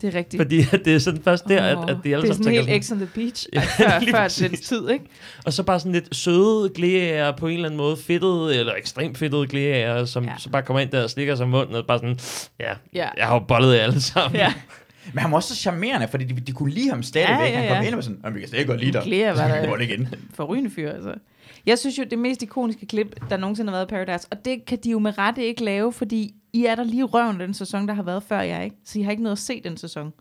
[0.00, 0.40] det er rigtigt.
[0.42, 2.66] Fordi at det er sådan først der, at, at de alle det er sådan helt
[2.68, 4.48] tænker X on the Beach, Ja, før, lige før præcis.
[4.50, 5.04] den tid, ikke?
[5.46, 9.18] Og så bare sådan lidt søde glæger på en eller anden måde, fedtede, eller ekstremt
[9.18, 10.30] fedtede glæger, som Ja.
[10.38, 12.18] så bare kommer ind der og slikker sig om munden, og bare sådan,
[12.60, 13.08] ja, Ja.
[13.16, 14.40] jeg har jo bollet jer alle sammen.
[14.40, 14.52] Ja.
[15.12, 17.36] Men han var også så charmerende, fordi de, de kunne lide ham stadigvæk.
[17.38, 17.74] Ja, ja, Han ja.
[17.74, 19.02] kom ind og var sådan, "Jamen, vi kan stadig godt lide dig.
[19.02, 20.08] Clea var der- igen.
[20.34, 21.10] forrygende fyr, altså.
[21.66, 24.64] Jeg synes jo, det mest ikoniske klip, der nogensinde har været i Paradise, og det
[24.64, 27.88] kan de jo med rette ikke lave, fordi I er der lige røven den sæson,
[27.88, 28.76] der har været før jeg, ikke?
[28.84, 30.12] Så I har ikke noget at se den sæson.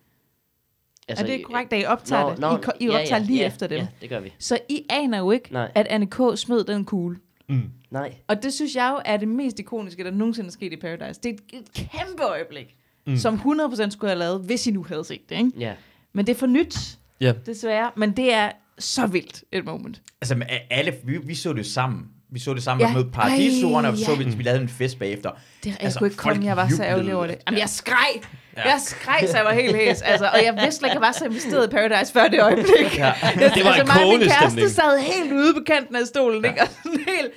[1.08, 2.66] Altså, er det korrekt, at I optager det?
[2.80, 3.78] I, I optager lige efter dem.
[3.80, 4.34] Ja, det gør vi.
[4.40, 5.72] Så I aner jo ikke, Nej.
[5.76, 6.16] at Anne K.
[6.36, 7.18] smed den kugle.
[7.50, 7.62] Mm.
[7.92, 8.14] Nej.
[8.28, 11.22] Og det synes jeg jo er det mest ikoniske, der nogensinde er sket i Paradise.
[11.24, 12.76] Det er et, et kæmpe øjeblik,
[13.08, 13.18] mm.
[13.18, 15.52] som 100% skulle have lavet, hvis I nu havde set det, ikke?
[15.60, 15.74] Ja.
[16.14, 17.34] Men det er for nyt, Ja.
[17.46, 17.92] desværre.
[17.96, 20.02] Men det er så vildt et moment.
[20.22, 22.04] Altså, med alle, vi, vi så det sammen.
[22.32, 22.94] vi så det sammen Ja.
[22.94, 24.18] med Paradisorerne, og Ej, så ja.
[24.18, 25.30] vi, vi lavede en fest bagefter.
[25.64, 26.90] Det, jeg Altså, altså, kunne ikke komme, jeg var så jublede.
[26.90, 27.36] ærgerlig over det.
[27.48, 28.22] Jamen, jeg skreg.
[28.58, 28.62] Ja.
[28.70, 30.02] Jeg skreg, så jeg var helt hæs.
[30.02, 32.98] Altså, og jeg vidste ikke, at jeg var så investeret i Paradise før det øjeblik.
[32.98, 33.14] Ja.
[33.40, 36.46] Jeg, Det var en mig og min kæreste sad helt ude på kanten af stolen,
[36.46, 36.62] ikke?
[36.62, 37.32] Og sådan helt...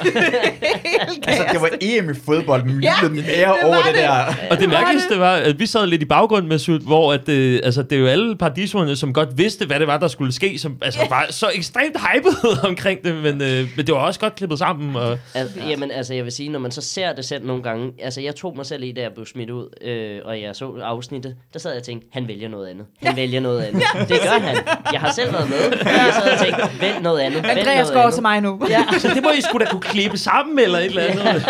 [1.26, 3.94] Altså, det var EM i fodbold, men Ja, ja, mere det over det det.
[3.94, 4.24] der.
[4.50, 7.60] Og det mærkeligste var, at vi sad lidt i baggrund med Sut, hvor at, øh,
[7.64, 10.58] altså, det er jo alle paradisorerne, som godt vidste, hvad det var, der skulle ske,
[10.58, 14.34] som altså, var så ekstremt hyped omkring det, men, øh, men det var også godt
[14.34, 14.96] klippet sammen.
[14.96, 17.92] Og, Altså, jamen, altså, jeg vil sige, når man så ser det selv nogle gange,
[18.02, 20.72] altså, jeg tog mig selv i, da jeg blev smidt ud, øh, og jeg så
[20.82, 22.86] afsnittet, der sad jeg og tænkte, han vælger noget andet.
[23.02, 23.82] Han vælger noget andet.
[24.08, 24.56] Det gør han.
[24.92, 27.44] Jeg har selv været med, jeg sad og tænkte, vælg noget andet.
[27.46, 28.60] Andreas går til mig nu.
[28.68, 31.24] Ja, så det må I sgu da kunne klippe sammen, eller et eller andet.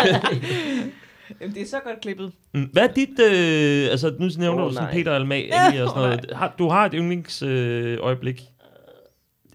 [1.41, 2.31] Jamen, det er så godt klippet.
[2.53, 4.93] Mm, Hvad er dit, øh, altså nu nævner Åh, du sådan nej.
[4.93, 5.35] Peter Alma
[5.83, 6.31] og sådan noget.
[6.35, 7.95] Har, du har et yndlingsøjeblik?
[8.01, 8.41] Øh, øjeblik?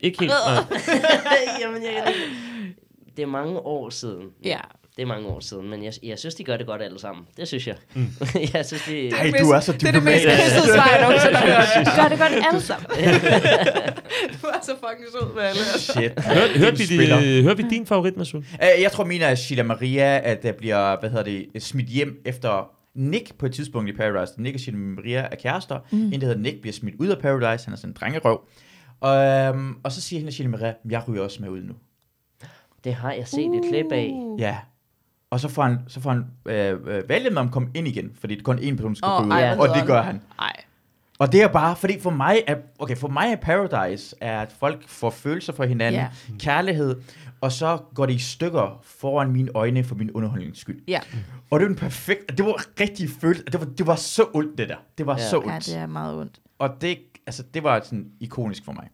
[0.00, 0.78] ikke helt, nej.
[1.60, 2.76] jamen, jeg, kan ikke-
[3.16, 4.22] det er mange år siden.
[4.44, 4.58] Ja.
[5.00, 7.24] Det er mange år siden, men jeg, jeg synes, de gør det godt alle sammen.
[7.36, 7.76] Det synes jeg.
[7.94, 8.06] Mm.
[8.54, 9.08] jeg synes, de...
[9.08, 10.26] Ej, du er så Det er det mest diplomatisk.
[10.42, 11.86] kristede svar, jeg nogensinde har hørt.
[12.00, 12.86] Gør det godt alle sammen.
[14.42, 15.60] du er så fucking sød med alle.
[15.78, 16.24] Shit.
[16.24, 18.38] Hør, hørte, vi, det, hørte vi din favorit, Masul?
[18.40, 22.22] Øh, Jeg tror, min er Sheila Maria, at der bliver, hvad hedder det, smidt hjem
[22.24, 24.32] efter Nick på et tidspunkt i Paradise.
[24.42, 25.78] Nick og Sheila Maria er kærester.
[25.90, 25.98] Mm.
[26.12, 27.64] En, der hedder Nick, bliver smidt ud af Paradise.
[27.66, 28.40] Han er sådan en drengerøv.
[29.00, 31.74] Og, øhm, og så siger hende Sheila Maria, jeg ryger også med ud nu.
[32.84, 34.12] Det har jeg set et klip af.
[34.38, 34.56] Ja.
[35.30, 38.10] Og så får han, så får han øh, øh, valget med at komme ind igen,
[38.20, 40.22] fordi det kun én person skal Åh, ryge ud, ej, og det gør han.
[40.38, 40.52] Nej.
[41.18, 44.52] Og det er bare, fordi for mig er, okay, for mig er Paradise, er, at
[44.60, 46.08] folk får følelser for hinanden, Ja.
[46.38, 46.96] kærlighed,
[47.40, 50.80] og så går det i stykker foran mine øjne for min underholdnings skyld.
[50.88, 51.00] Ja.
[51.50, 54.58] Og det var en perfekt, det var rigtig følelse, det var, det var så ondt
[54.58, 54.76] det der.
[54.98, 55.28] Det var Ja.
[55.28, 55.66] så ja, ondt.
[55.66, 56.40] det er meget ondt.
[56.58, 58.88] Og det, altså, det var sådan ikonisk for mig.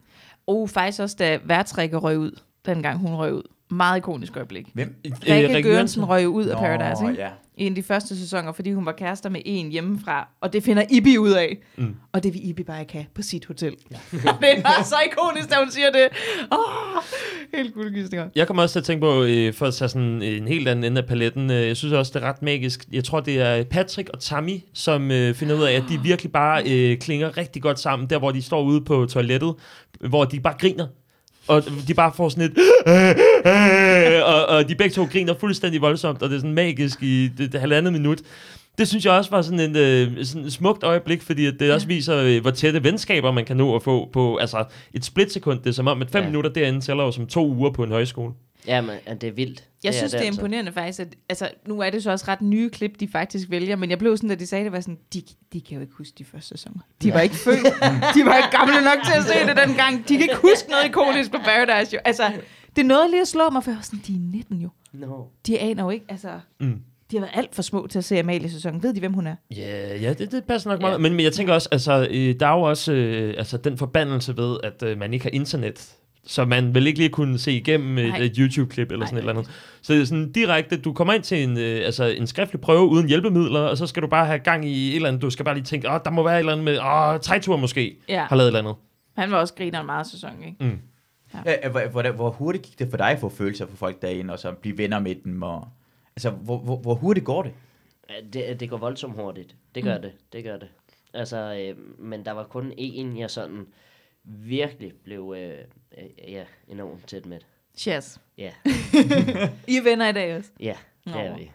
[0.46, 3.42] Og faktisk også, da Værtsrikke røg ud, dengang hun røg ud.
[3.70, 4.66] Meget ikonisk øjeblik.
[4.74, 4.94] Hvem?
[5.28, 7.22] Rikke Gørensen røg ud af Paradise, Nå, ikke?
[7.22, 7.28] ja.
[7.58, 10.62] I en af de første sæsoner, fordi hun var kærester med en hjemmefra, og det
[10.62, 11.58] finder Ibi ud af.
[11.76, 11.94] Mm.
[12.12, 13.74] Og det vil Ibi bare ikke have på sit hotel.
[13.90, 13.96] Ja.
[14.18, 16.08] det var så ikonisk, da hun siger det.
[16.52, 17.02] Åh,
[17.54, 18.28] helt guldgistinger.
[18.34, 20.84] Jeg kommer også til at tænke på, øh, for at tage sådan en helt anden
[20.84, 22.84] ende af paletten, øh, jeg synes også, det er ret magisk.
[22.92, 26.32] Jeg tror, det er Patrick og Tammy, som øh, finder ud af, at de virkelig
[26.32, 29.54] bare øh, klinger rigtig godt sammen, der hvor de står ude på toilettet,
[30.00, 30.86] hvor de bare griner.
[31.48, 32.58] Og de bare får sådan et...
[34.32, 37.52] og, og de begge to griner fuldstændig voldsomt, og det er sådan magisk i det,
[37.52, 38.18] det halvandet minut.
[38.78, 41.74] Det synes jeg også var sådan en øh, sådan et smukt øjeblik, fordi det ja.
[41.74, 45.58] også viser, øh, hvor tætte venskaber man kan nå at få på altså et splitsekund.
[45.58, 46.28] Det er som om, at fem ja.
[46.28, 48.32] minutter derinde tæller jo som to uger på en højskole.
[48.66, 49.64] Ja, men ja, det er vildt.
[49.84, 50.40] Jeg synes, det er altså.
[50.40, 53.76] imponerende faktisk, at altså, nu er det så også ret nye klip, de faktisk vælger,
[53.76, 55.92] men jeg blev sådan, da de sagde det, var sådan, de, de kan jo ikke
[55.94, 56.80] huske de første sæsoner.
[57.02, 57.56] De var ikke født.
[58.14, 60.08] De var ikke gamle nok til at se det dengang.
[60.08, 61.94] De kan ikke huske noget ikonisk på Paradise.
[61.96, 62.00] Jo.
[62.04, 62.32] Altså,
[62.76, 64.68] det er noget lige at slå mig, for jeg var sådan, de er 19 jo.
[64.92, 65.22] No.
[65.46, 66.40] De aner jo ikke, altså...
[66.60, 66.80] Mm.
[67.10, 68.82] De har været alt for små til at se Amalie sæsonen.
[68.82, 69.36] Ved de, hvem hun er?
[69.56, 70.86] Ja, ja det, det passer nok Ja.
[70.86, 71.00] meget.
[71.00, 74.36] Men, men jeg tænker også, altså, øh, der er jo også øh, altså, den forbandelse
[74.36, 75.94] ved, at øh, man ikke har internet.
[76.26, 79.22] Så man vil ikke lige kunne se igennem et, et YouTube-klip eller Nej, sådan et
[79.22, 79.50] eller andet.
[79.82, 82.86] Så det er sådan direkte, du kommer ind til en, øh, altså, en skriftlig prøve
[82.88, 85.22] uden hjælpemidler, og så skal du bare have gang i et eller andet.
[85.22, 87.56] Du skal bare lige tænke, åh, der må være et eller andet med, åh, trætur
[87.56, 88.24] måske Ja.
[88.24, 88.74] har lavet et eller andet.
[89.16, 90.64] Han var også grineren meget af sæsonen, ikke?
[90.64, 90.78] Mm.
[91.46, 94.32] Ja, hvor, hvor, hvor hurtigt gik det for dig at få følelser for folk derinde,
[94.32, 95.42] og så blive venner med dem?
[95.42, 95.68] Og,
[96.16, 97.52] altså, hvor, hvor, hvor hurtigt går det?
[98.32, 99.54] Det, det går voldsomt hurtigt.
[99.74, 100.02] Det gør mm.
[100.02, 100.12] det.
[100.32, 100.68] Det gør det.
[101.14, 103.66] Altså, øh, men der var kun én, jeg sådan
[104.24, 105.54] virkelig blev øh,
[106.28, 107.38] ja, enormt tæt med.
[107.78, 108.20] Cheers.
[108.38, 108.50] Ja,
[109.68, 110.50] I er venner i dag også.
[110.60, 111.20] ja, det Nå.
[111.20, 111.50] er vi.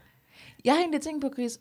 [0.66, 1.60] Jeg har egentlig tænkt på, Chris,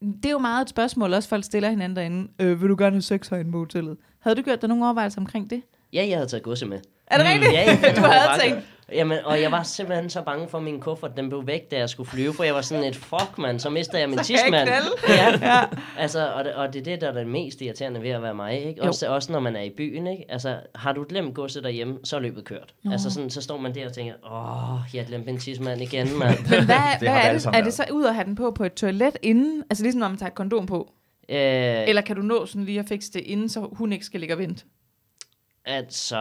[0.00, 2.30] det er jo meget et spørgsmål, også folk stiller hinanden derinde.
[2.38, 3.96] Øh, vil du gerne have sex herinde på hotellet?
[4.18, 5.62] Havde du gjort dig nogle overvejelser omkring det?
[5.92, 6.80] Ja, jeg havde taget godse med.
[7.06, 7.52] Er det rigtigt?
[7.52, 8.66] Ja, ja, du havde tænkt.
[8.92, 11.78] Jamen, og jeg var simpelthen så bange for, at min kuffert den blev væk, da
[11.78, 14.68] jeg skulle flyve, for jeg var sådan et fuck, mand, så mistede jeg min tidsmand.
[15.08, 15.60] Ja, ja.
[15.98, 18.34] altså, og det, og det er det, der er det mest irriterende ved at være
[18.34, 18.82] mig, ikke?
[18.82, 20.24] Også, også når man er i byen, ikke?
[20.28, 22.74] Altså, har du glemt godset derhjemme, så er løbet kørt.
[22.84, 22.92] Nå.
[22.92, 26.38] Altså, sådan, så står man der og tænker, åh, jeg glemte min tidsmand igen, mand.
[26.38, 27.46] Men hvad, hvad har vi er det?
[27.46, 29.62] Er det så ud at have den på på et toilet inden?
[29.70, 30.92] Altså ligesom når man tager et kondom på?
[31.28, 31.36] øh,
[31.88, 34.34] Eller kan du nå sådan lige at fikse det inden, så hun ikke skal ligge
[34.34, 34.64] og vente?
[35.64, 36.16] Altså,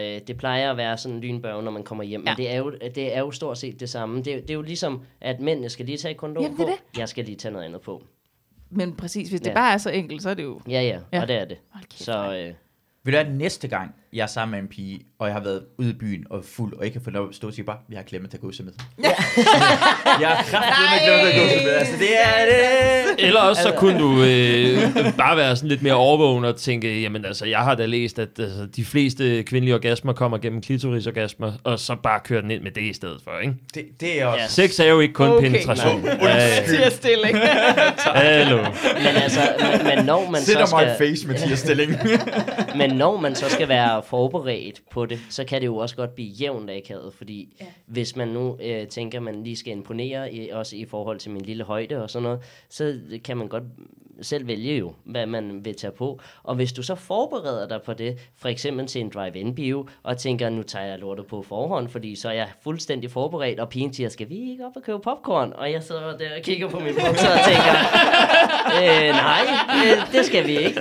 [0.00, 2.24] øh, det plejer at være sådan en lynbørge, når man kommer hjem.
[2.26, 2.30] Ja.
[2.30, 4.22] Men det er, jo, det er jo stort set det samme.
[4.22, 6.70] Det, er- det er jo ligesom, at mændene skal lige tage kondom Jamen, det på.
[6.72, 8.02] er Jeg skal lige tage noget andet på.
[8.70, 9.54] Men præcis, hvis det Ja.
[9.54, 10.60] bare er så enkelt, så er det jo...
[10.68, 11.22] Ja, ja, Ja.
[11.22, 11.58] og det er det.
[11.70, 12.54] Hold kæft, Så øh,
[13.04, 15.62] Vil du have næste gang, jeg er sammen med en pige, og jeg har været
[15.78, 17.76] ude i byen og fuld, og ikke kan få lov at stå og sige bare,
[17.90, 18.72] jeg har glemt at tage godse med.
[20.20, 21.72] jeg har kraftigt glemt at tage godse med.
[21.72, 23.26] Altså, det er det.
[23.26, 27.24] Eller også så kunne du øh, bare være sådan lidt mere overvågen og tænke, jamen
[27.24, 31.78] altså, jeg har da læst, at altså, de fleste kvindelige orgasmer kommer gennem klitorisorgasmer, og
[31.78, 33.54] så bare køre den ind med det i stedet for, ikke?
[33.74, 34.42] Det, det er også...
[34.42, 34.48] Ja.
[34.68, 35.50] Sex er jo ikke kun Okay.
[35.50, 36.00] penetration.
[36.02, 36.18] Nej.
[36.22, 36.66] Ja, ja.
[36.66, 37.38] Siger stilling.
[38.14, 38.56] Hallo.
[38.56, 41.96] Men altså, men, men når man Sit så skal, face, Mathias Stilling.
[42.76, 46.14] men når man så skal være forberedt på det, så kan det jo også godt
[46.14, 47.66] blive jævnt akavet, fordi ja.
[47.86, 51.30] hvis man nu øh, tænker, at man lige skal imponere, i, også i forhold til
[51.30, 53.64] min lille højde og sådan noget, så kan man godt
[54.22, 56.20] selv vælge jo, hvad man vil tage på.
[56.42, 60.48] Og hvis du så forbereder dig på det, for eksempel til en drive-in-bio, og tænker,
[60.48, 64.08] nu tager jeg lortet på forhånd, fordi så er jeg fuldstændig forberedt, og pigen siger,
[64.08, 65.52] skal vi ikke op og købe popcorn?
[65.52, 67.74] Og jeg sidder der og kigger på min bukser og tænker,
[68.78, 69.46] øh, nej,
[69.84, 70.80] øh, det skal vi ikke.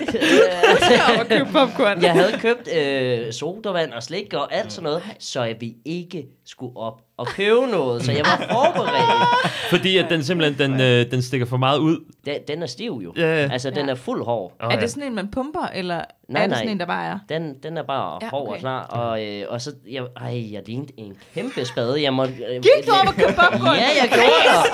[1.19, 2.01] og købe popcorn.
[2.01, 6.77] Jeg havde købt øh, sodavand og slik og alt sådan noget, så vi ikke skulle
[6.77, 8.05] op og købe noget.
[8.05, 9.27] Så jeg var forberedt.
[9.73, 11.97] Fordi at den simpelthen, den, øh, den stikker for meget ud.
[12.25, 13.13] Den, den er stiv jo.
[13.17, 13.49] Ja, ja.
[13.51, 14.51] Altså, den er fuld hård.
[14.59, 15.95] Oh, Er det sådan en, man pumper, eller
[16.29, 16.57] Nej, er det nej.
[16.59, 17.19] sådan en, der bare er?
[17.29, 18.53] Den, den er bare Ja, ja, hård okay.
[18.53, 18.83] og klar.
[18.83, 22.03] Og, øh, og så, jeg, ej, jeg lignede en kæmpe spade.
[22.03, 23.75] Jeg måtte, øh, Gik du op og købte popcorn?
[23.75, 24.71] Ja, jeg gjorde det.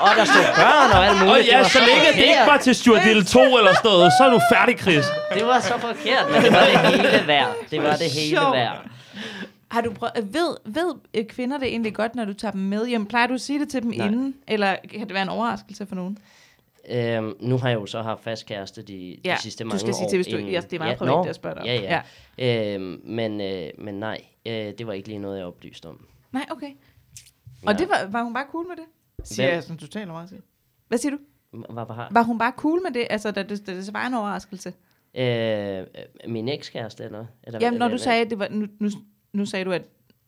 [0.00, 1.38] Og der stod børn og alt muligt.
[1.38, 4.24] Og ja, så længe det ikke var til Stuart Little 2 eller sådan noget, så
[4.24, 5.04] er du færdig, Chris.
[5.34, 7.48] Det var så forkert, men det var det hele værd.
[7.70, 8.76] Det var det hele værd.
[9.72, 12.86] Har du prøvet, ved, ved øh, kvinder det egentlig godt, når du tager dem med
[12.88, 13.06] hjem?
[13.06, 14.06] Plejer du at sige det til dem Nej.
[14.06, 14.34] inden?
[14.48, 16.18] Eller kan det være en overraskelse for nogen?
[16.90, 19.80] Øhm, nu har jeg jo så haft fast kæreste de, de Ja, sidste du mange
[19.80, 20.08] skal sige år.
[20.08, 21.82] til, hvis du- inden- ja, det er meget privat, nå, det jeg spørger dig om.
[21.84, 22.02] Ja,
[22.38, 22.74] ja.
[22.74, 26.06] Øhm, men, øh, men nej, øh, det var ikke lige noget, jeg oplyste om.
[26.32, 26.70] Nej, okay.
[27.66, 27.78] Og Ja.
[27.78, 28.84] det var, var hun bare cool med det?
[29.26, 29.54] Siger Hvem?
[29.54, 30.40] jeg sådan totalt overrasket.
[30.88, 31.18] Hvad siger du?
[31.72, 33.06] Hvad var Var hun bare cool med det?
[33.10, 34.72] Altså, da det, da det så var en overraskelse?
[35.14, 35.86] øh,
[36.28, 37.26] min ekskæreste, eller?
[37.44, 38.48] eller Jamen, når eller- du sagde, at det var...
[38.50, 38.88] Nu, nu,
[39.32, 39.82] nu sagde du, at...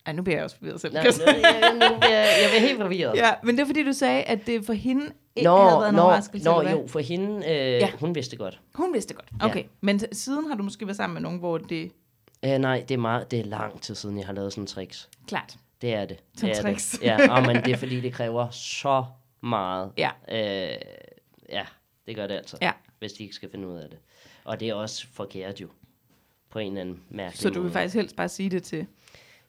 [0.07, 0.95] Ej, nu bliver jeg også forvirret selv.
[0.95, 3.17] Nå, nu, jeg, nu bliver, jeg- bliver helt forvirret.
[3.17, 5.89] ja, men det er fordi, du sagde, at det for hende ikke Nå, havde været
[5.89, 6.45] en nå, overraskelse.
[6.45, 7.79] nå jo, for hende, øh, Ja.
[7.79, 7.91] ja.
[8.01, 8.61] hun vidste godt.
[8.75, 9.27] Hun vidste godt.
[9.41, 9.47] Ja.
[9.47, 11.93] Okay, men t- siden har du måske været sammen med nogen, hvor det...
[12.45, 14.67] Øh, nej, det er, meget, det er lang tid siden, jeg har lavet sådan en
[14.67, 15.09] tricks.
[15.29, 15.57] Klart.
[15.83, 16.23] Det er det.
[16.37, 16.91] Som det er tricks.
[16.91, 17.03] Det.
[17.03, 19.05] Ja, og, men det er fordi, det kræver så
[19.43, 19.91] meget.
[19.99, 20.11] Ja.
[20.29, 20.77] Øh,
[21.49, 21.65] ja,
[22.07, 22.57] det gør det altså.
[22.63, 22.73] Ja.
[22.99, 23.99] Hvis de ikke skal finde ud af det.
[24.45, 25.69] Og det er også forkert jo.
[26.55, 27.73] På en eller anden mærkelig Så du vil måde.
[27.73, 28.87] faktisk helst bare sige det til...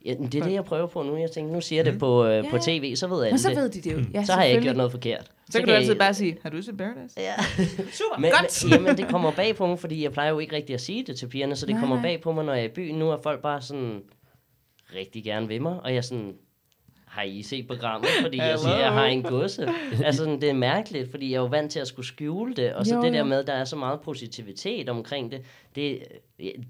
[0.06, 1.18] Ja, det er det, jeg prøver på nu.
[1.18, 2.62] Jeg tænker, nu siger jeg det på, øh, på Ja.
[2.62, 4.00] tv, så ved jeg Men så ved de det jo.
[4.14, 5.32] Ja, så har jeg ikke gjort noget forkert.
[5.50, 7.16] Så kan du altid bare sige, har du set Paradise?
[7.18, 7.34] Ja.
[8.00, 8.64] Super, Men, godt.
[8.64, 11.04] men, jamen, det kommer bag på mig, fordi jeg plejer jo ikke rigtig at sige
[11.04, 12.04] det til pigerne, så det Nej, nej, kommer nej.
[12.14, 12.96] bag på mig, når jeg er i byen.
[13.00, 14.02] Nu er folk bare sådan
[14.96, 16.34] rigtig gerne ved mig, og jeg er sådan,
[17.16, 18.10] har I set programmet?
[18.22, 19.68] Fordi jeg siger, jeg har en gosse.
[20.06, 22.74] altså, sådan, det er mærkeligt, fordi jeg er jo vant til at skulle skjule det,
[22.74, 25.42] og så Jo, det der med, der er så meget positivitet omkring det,
[25.76, 26.00] det,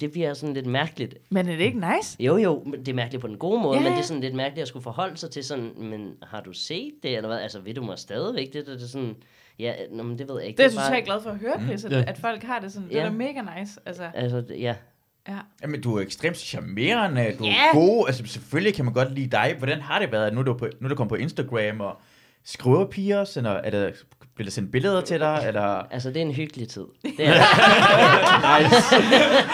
[0.01, 1.17] det bliver sådan lidt mærkeligt.
[1.29, 2.23] Men er det ikke nice?
[2.23, 4.35] Jo, jo, det er mærkeligt på den gode måde, Ja, men det er sådan lidt
[4.35, 7.39] mærkeligt at skulle forholde sig til sådan, men har du set det, eller hvad?
[7.39, 8.47] Altså, ved du mig stadigvæk?
[8.53, 9.15] Det, det, det er sådan,
[9.59, 10.57] ja, nå, men det ved jeg ikke.
[10.57, 12.03] Det er jeg bare- totalt glad for at høre, Chris, at, Ja.
[12.07, 12.87] at folk har det sådan.
[12.89, 12.99] Det Ja.
[12.99, 13.79] er da mega nice.
[13.85, 14.75] Altså, Altså, det- ja.
[15.27, 15.33] Ja.
[15.61, 17.51] Jamen, du er ekstremt charmerende, du Ja.
[17.51, 18.07] er god.
[18.07, 19.55] Altså, selvfølgelig kan man godt lide dig.
[19.57, 20.33] Hvordan har det været?
[20.33, 21.97] Nu er du, på, nu er du kommet på Instagram og
[22.45, 23.89] skriver piger, sender, er der,
[24.35, 25.43] bliver der sendt billeder til dig?
[25.47, 25.81] Eller?
[25.91, 26.81] Altså, det er en hyggelig tid.
[27.17, 28.71] Det er, det.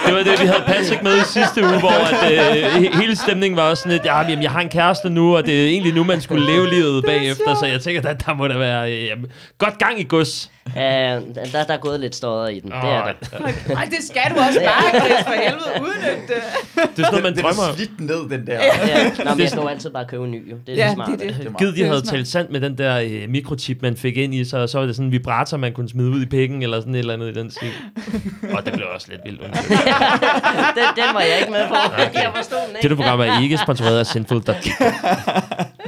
[0.06, 3.16] Det var det, vi havde Patrick med i sidste uge, hvor at, øh, he- hele
[3.16, 5.68] stemningen var også sådan lidt, ja, jamen, jeg har en kæreste nu, og det er
[5.68, 8.94] egentlig nu, man skulle leve livet bagefter, så jeg tænker, der, der må der være
[9.12, 9.18] øh,
[9.58, 10.52] godt gang i gods.
[10.66, 12.72] Uh, der, der er gået lidt stodder i den.
[12.72, 13.38] Det er der.
[13.76, 16.44] Ej, det skal du også bare, Chris, for helvede, udnytte det.
[16.76, 17.76] Det er sådan noget, man Den drømmer er om.
[17.76, 18.54] slidt ned, den der.
[18.54, 19.10] Ja.
[19.24, 20.56] Nå, men jeg skal jo altid bare købe en ny, jo.
[20.68, 21.12] Det er Ja, det smarte.
[21.12, 21.38] det er det.
[21.38, 21.58] Det er.
[21.58, 24.36] Gid, de Det er havde talt sandt med den der øh, mikrochip, man fik ind
[24.36, 26.64] i sig, og så var det sådan en vibrator, man kunne smide ud i pikken,
[26.64, 27.72] eller sådan et eller andet i den stil.
[28.58, 29.42] Og det blev også lidt vildt.
[30.78, 31.76] den, den var jeg ikke med på.
[32.14, 32.82] Jeg forstod den ikke.
[32.82, 34.56] Dette program er ikke sponsoreret af Sinful.com.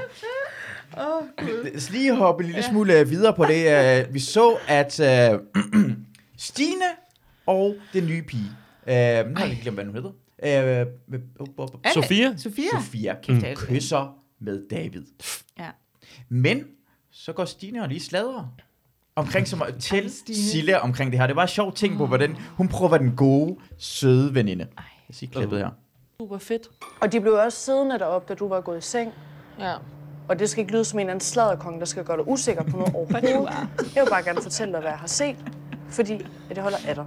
[0.98, 4.00] Lad os lige hoppe en lille smule øh, videre på det.
[4.08, 5.40] Øh, Vi så, at øh,
[6.38, 6.86] Stine
[7.46, 8.44] og den nye pige,
[8.88, 10.86] øh, nu har jeg lige glemt, hvad hun hedder,
[11.40, 12.38] op, op, Anne- Sofia?
[12.38, 12.64] Sofia?
[12.82, 13.42] Sofia Mm.
[13.56, 15.04] kysser med David.
[15.60, 15.70] Ja.
[16.30, 16.64] Men
[17.12, 18.48] så går Stine og lige sladrer
[19.16, 20.12] omkring som til.
[20.36, 21.28] Sille omkring det her.
[21.28, 24.68] Det var en sjov ting på, hvordan hun prøver at være den gode, søde veninde.
[24.78, 25.70] Jeg siger klippet her.
[26.22, 26.68] Super fedt.
[27.02, 29.12] Og de blev også siddende deroppe, da du var gået i seng.
[29.60, 29.74] Ja.
[30.28, 32.64] Og det skal ikke lyde som en eller anden sladderkong, der skal gøre dig usikker
[32.64, 33.50] på noget overhovedet.
[33.96, 35.36] Jeg vil bare gerne fortælle dig, hvad jeg har set,
[35.90, 36.14] fordi
[36.50, 37.06] at jeg holder af dig.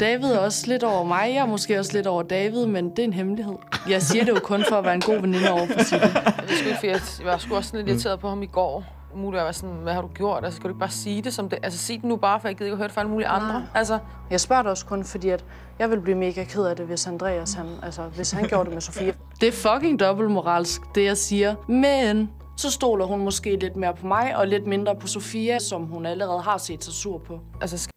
[0.00, 1.28] David er også lidt over mig.
[1.28, 3.54] Jeg er måske også lidt over David, men det er en hemmelighed.
[3.88, 6.06] Jeg siger det jo kun for at være en god veninde over for Sille.
[6.06, 8.46] Det er sgu ikke, fordi jeg, jeg var sgu også lidt irriteret på ham i
[8.46, 8.84] går.
[9.14, 10.44] Umuligt at være sådan, hvad har du gjort?
[10.44, 11.58] Altså, skal du ikke bare sige det som det?
[11.62, 13.28] Altså, sig det nu bare, for jeg gider ikke at høre det fra alle mulige
[13.28, 13.66] andre.
[13.74, 13.98] Altså,
[14.30, 15.44] Jeg spørger dig også kun, fordi at
[15.78, 18.72] jeg vil blive mega ked af det, hvis Andreas, han, altså, hvis han gjorde det
[18.74, 19.14] med Sofie.
[19.40, 21.54] Det er fucking dobbeltmoralsk, det jeg siger.
[21.68, 22.30] Men
[22.60, 26.06] så stoler hun måske lidt mere på mig, og lidt mindre på Sofia, som hun
[26.06, 27.40] allerede har set sig sur på.
[27.60, 27.88] Altså,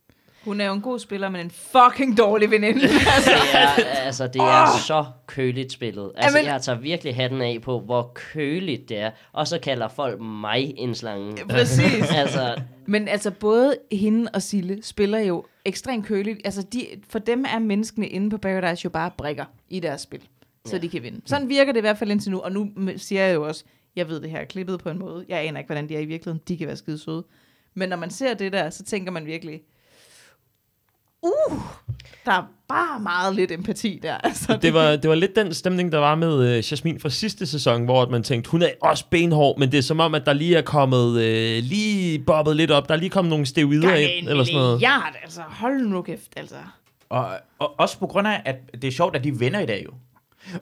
[0.45, 2.81] Hun er jo en god spiller, men en fucking dårlig veninde.
[2.83, 6.11] altså, Det er, altså, det er så køligt spillet.
[6.15, 9.11] Altså, Jamen- jeg tager virkelig hatten af på, hvor køligt det er.
[9.33, 11.45] Og så kalder folk mig en slange.
[11.49, 12.11] præcis.
[12.21, 12.55] altså,
[12.85, 16.39] Men altså, både hende og Sille spiller jo ekstremt køligt.
[16.45, 20.21] Altså, de, for dem er menneskene inde på Paradise jo bare brikker i deres spil,
[20.65, 20.81] så Ja.
[20.81, 21.21] de kan vinde.
[21.25, 22.39] Sådan virker det i hvert fald indtil nu.
[22.39, 23.63] Og nu siger jeg jo også,
[23.95, 25.25] jeg ved det her er klippet på en måde.
[25.29, 26.41] Jeg aner ikke, hvordan de er i virkeligheden.
[26.47, 27.23] De kan være skide søde.
[27.73, 29.61] Men når man ser det der, så tænker man virkelig,
[31.21, 31.57] uh,
[32.25, 34.17] der er bare meget lidt empati der.
[34.23, 37.47] Altså, Det var, det var lidt den stemning, der var med øh, Jasmin fra sidste
[37.47, 40.25] sæson, hvor at man tænkte, hun er også benhård, men det er som om, at
[40.25, 43.95] der lige er kommet, øh, lige bobbet lidt op, der er lige kommet nogle steroider
[43.95, 44.75] ind, en eller sådan noget.
[44.75, 45.41] milliard, altså.
[45.41, 46.55] Hold nu kæft, altså.
[47.09, 47.27] Og,
[47.59, 49.85] og også på grund af, at det er sjovt, at de er venner i dag
[49.85, 49.91] jo.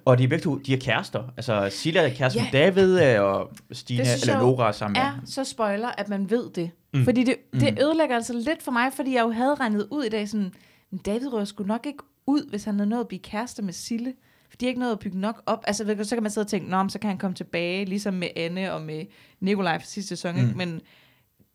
[0.05, 1.23] Og de er begge to, de er kærester.
[1.37, 2.43] Altså, Silla er kæreste Ja.
[2.45, 5.01] med David, øh, og Stine, Det eller Nora er sammen med.
[5.01, 6.71] er så spoiler, at man ved det.
[6.93, 7.03] Mm.
[7.03, 10.09] Fordi det, det ødelægger altså lidt for mig, fordi jeg jo havde regnet ud i
[10.09, 10.53] dag sådan,
[10.91, 13.73] "Men David rører skulle nok ikke ud, hvis han havde nået at blive kærester med
[13.73, 14.13] Sille.
[14.49, 15.63] For de har ikke nået at bygge nok op.
[15.67, 18.27] Altså, så kan man sidde og tænke, Nå, så kan han komme tilbage, ligesom med
[18.35, 19.05] Anne og med
[19.39, 20.41] Nikolaj fra sidste sæson.
[20.41, 20.57] Mm.
[20.57, 20.81] Men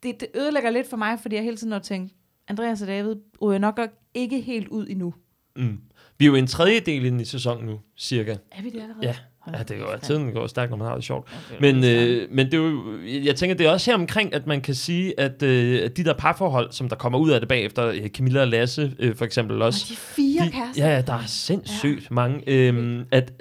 [0.03, 2.13] det, det ødelægger lidt for mig, fordi jeg hele tiden har tænkt,
[2.47, 3.79] Andreas og David ryger nok
[4.13, 5.13] ikke helt ud endnu.
[5.55, 5.79] Mm.
[6.19, 8.31] Vi er jo en tredjedel inde i sæsonen nu, cirka.
[8.51, 8.97] Er vi det allerede?
[9.03, 9.15] Ja,
[9.57, 11.27] ja det går, tiden går stærkt, når man har det sjovt.
[11.49, 12.83] Okay, Men, øh, men det er jo,
[13.23, 16.03] jeg tænker, det er også her omkring, at man kan sige, at øh, at de
[16.03, 19.25] der parforhold, som der kommer ud af det bagefter, øh, Camilla og Lasse øh, for
[19.25, 20.85] eksempel også, Og de fire de, kærester.
[20.87, 22.13] ja, ja, der er sindssygt ja.
[22.15, 22.73] mange, at,
[23.11, 23.31] at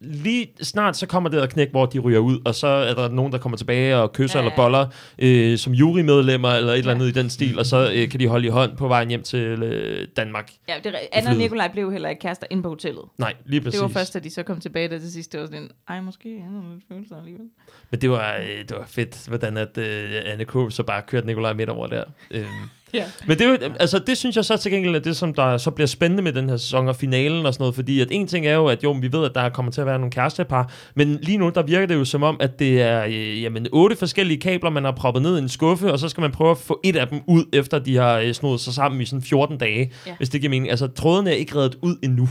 [0.00, 3.08] lige snart så kommer det der knæk, hvor de ryger ud, og så er der
[3.08, 4.52] nogen, der kommer tilbage og kysser Ja, ja, ja.
[4.52, 4.86] eller boller
[5.18, 7.10] øh, som jurymedlemmer eller et eller andet Ja.
[7.10, 9.62] i den stil, og så øh, kan de holde i hånd på vejen hjem til
[9.62, 10.50] øh, Danmark.
[10.68, 11.36] Ja, det, Anna og.
[11.36, 13.02] Nikolaj blev heller ikke kærester inde på hotellet.
[13.18, 13.80] Nej, lige præcis.
[13.80, 15.32] Det var først, da de så kom tilbage der til sidst.
[15.32, 17.46] Det var sådan en, ej, måske han har lidt følelser alligevel.
[17.90, 20.52] Men det var, øh, det var fedt, hvordan at øh, Anne K.
[20.70, 22.04] så bare kørte Nikolaj midt over der.
[22.30, 22.46] Øhm.
[22.94, 23.04] Ja.
[23.26, 25.58] Men det, er jo, altså, det synes jeg så til gengæld er det, som der
[25.58, 28.26] så bliver spændende med den her sæson og finalen og sådan noget, fordi at en
[28.26, 30.72] ting er jo, at jo, vi ved, at der kommer til at være nogle kærestepar,
[30.94, 33.96] men lige nu, der virker det jo som om, at det er øh, jamen, otte
[33.96, 36.58] forskellige kabler, man har proppet ned i en skuffe, og så skal man prøve at
[36.58, 39.58] få et af dem ud, efter de har øh, snodet sig sammen i sådan 14
[39.58, 40.10] dage, Ja.
[40.10, 40.16] ja.
[40.16, 40.70] hvis det giver mening.
[40.70, 42.28] Altså, trådene er ikke reddet ud endnu.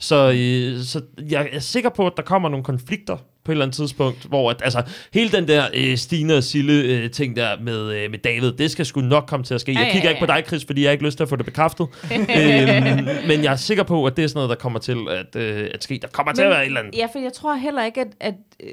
[0.00, 1.00] Så, øh, så
[1.30, 3.16] jeg er sikker på, at der kommer nogle konflikter
[3.46, 4.82] på et eller andet tidspunkt, hvor at, altså,
[5.12, 8.70] hele den der øh, Stine og Sille øh, ting der med, øh, med David, det
[8.70, 9.72] skal sgu nok komme til at ske.
[9.72, 10.38] Ja, Jeg ja, kigger ja, ikke på ja.
[10.38, 11.86] dig, Chris, fordi jeg har ikke lyst til at få det bekræftet.
[12.12, 15.36] øhm, men jeg er sikker på, at det er sådan noget, der kommer til at,
[15.36, 15.98] øh, at ske.
[16.02, 16.94] Der kommer til at være et eller andet.
[16.94, 18.34] Ja, for jeg tror heller ikke, at, at
[18.64, 18.70] uh,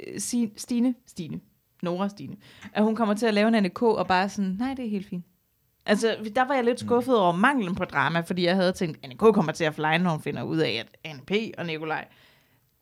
[0.57, 1.39] Stine, Stine,
[1.81, 2.35] Nora Stine,
[2.73, 5.09] at hun kommer til at lave en NK og bare sådan, nej, det er helt
[5.09, 5.25] fint.
[5.85, 9.19] Altså, der var jeg lidt skuffet over manglen på drama, fordi jeg havde tænkt, NK
[9.19, 12.05] kommer til at flyne, når hun finder ud af, at NP og Nikolaj.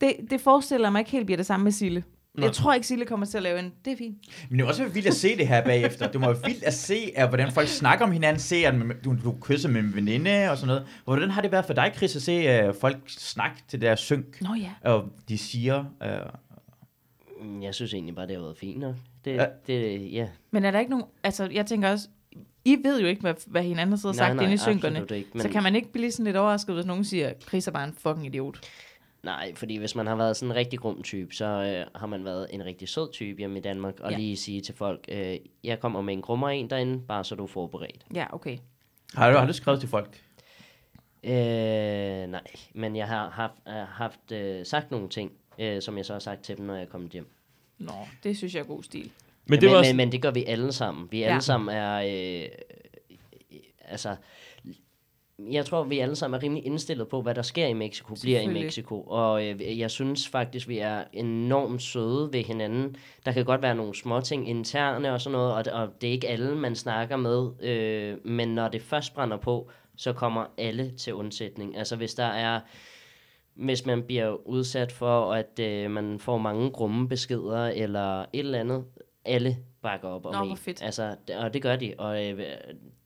[0.01, 2.03] Det, det forestiller mig ikke helt bliver det samme med Sille.
[2.37, 2.45] Nej.
[2.45, 4.17] Jeg tror ikke, Sille kommer til at lave en, det er fint.
[4.49, 6.11] Men det er også vildt at se det her bagefter.
[6.11, 8.73] Det må være vildt at se, at, hvordan folk snakker om hinanden, se, at
[9.03, 10.87] du, du kysser med en veninde og sådan noget.
[11.03, 14.41] Hvordan har det været for dig, Chris, at se uh, folk snakke til deres synk,
[14.41, 14.91] Nå ja.
[14.91, 15.85] og de siger...
[17.41, 18.95] Uh, jeg synes egentlig bare, det har været fint nok.
[19.25, 19.45] Det, Ja.
[19.67, 20.27] det, ja.
[20.51, 22.07] Men er der ikke nogen, altså jeg tænker også,
[22.65, 24.57] I ved jo ikke, hvad, hvad hinanden har siddet og Nej, sagt nej, inde i
[24.57, 24.99] synkerne.
[25.17, 27.71] ikke, Så men- kan man ikke blive sådan lidt overrasket, hvis nogen siger, Chris er
[27.71, 28.59] bare en fucking idiot.
[29.23, 32.25] Nej, fordi hvis man har været sådan en rigtig grum type, så øh, har man
[32.25, 34.17] været en rigtig sød type hjemme i Danmark, og Ja.
[34.17, 37.43] lige sige til folk, øh, jeg kommer med en grummer en derinde, bare så du
[37.43, 38.05] er forberedt.
[38.15, 38.57] Ja, okay.
[39.13, 40.21] har, du, har du skrevet til folk?
[41.23, 41.31] Øh,
[42.27, 42.41] nej,
[42.73, 46.19] men jeg har haft, øh, haft øh, sagt nogle ting, øh, som jeg så har
[46.19, 47.27] sagt til dem, når jeg er kommet hjem.
[47.77, 47.93] Nå,
[48.23, 49.11] det synes jeg er god stil.
[49.45, 51.07] Men det var men, også, men, men det gør vi alle sammen.
[51.11, 51.25] Vi Ja.
[51.29, 51.95] alle sammen er...
[52.43, 52.49] Øh,
[53.81, 54.15] altså,
[55.51, 58.41] jeg tror, vi alle sammen er rimelig indstillet på, hvad der sker i Mexico, bliver
[58.41, 58.47] i.
[58.47, 59.01] Mexico.
[59.01, 62.95] Og øh, jeg synes faktisk, vi er enormt søde ved hinanden.
[63.25, 66.11] Der kan godt være nogle små ting interne og sådan noget, og, og det er
[66.11, 67.49] ikke alle, man snakker med.
[67.69, 71.77] Øh, men når det først brænder på, så kommer alle til undsætning.
[71.77, 72.59] Altså hvis der er
[73.55, 78.59] hvis man bliver udsat for, at øh, man får mange grumme beskeder eller et eller
[78.59, 78.83] andet,
[79.25, 80.47] alle bakker op om Nå, en.
[80.47, 80.81] hvor fedt.
[80.81, 82.47] Altså, og det gør de, og øh,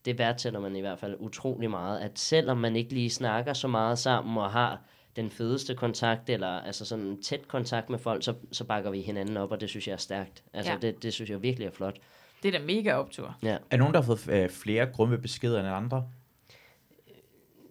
[0.05, 3.67] det værdsætter man i hvert fald utrolig meget, at selvom man ikke lige snakker så
[3.67, 4.81] meget sammen og har
[5.15, 9.01] den fedeste kontakt, eller altså sådan en tæt kontakt med folk, så, så bakker vi
[9.01, 10.43] hinanden op, og det synes jeg er stærkt.
[10.53, 10.77] Altså, Ja.
[10.77, 11.97] det, det synes jeg virkelig er flot.
[12.43, 13.37] Det er da mega optur.
[13.43, 13.57] Ja.
[13.71, 16.05] Er nogen, der har fået øh, flere grumme beskeder end andre?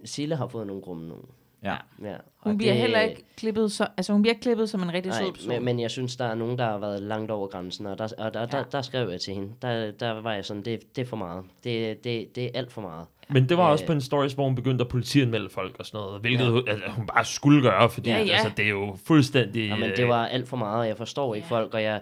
[0.04, 1.26] Sille har fået nogle grumme nogen.
[1.64, 1.74] Ja.
[2.02, 2.14] Ja.
[2.40, 5.14] Hun og bliver det- heller ikke klippet, så, altså hun bliver klippet som en rigtig
[5.14, 5.48] sød Nej, person.
[5.48, 8.08] men, men jeg synes, der er nogen, der har været langt over grænsen, og der,
[8.18, 8.46] og der, ja.
[8.52, 8.58] Ja.
[8.58, 9.48] der, der skrev jeg til hende.
[9.62, 11.44] Der, der var jeg sådan, det, det er for meget.
[11.64, 13.06] Det, det, det er alt for meget.
[13.28, 13.70] men det var Øh.
[13.72, 16.70] også på en stories, hvor hun begyndte at politianmelde folk og sådan noget, hvilket ja.
[16.72, 18.26] altså, hun bare skulle gøre, fordi Ja, ja, ja.
[18.28, 18.32] ja.
[18.32, 19.68] Altså, det er jo fuldstændig...
[19.68, 22.00] Ja, men det var alt for meget, og jeg forstår ikke folk, og jeg...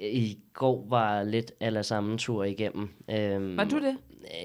[0.00, 2.88] i går var lidt eller samme tur igennem.
[3.10, 3.96] Øhm, Var du det?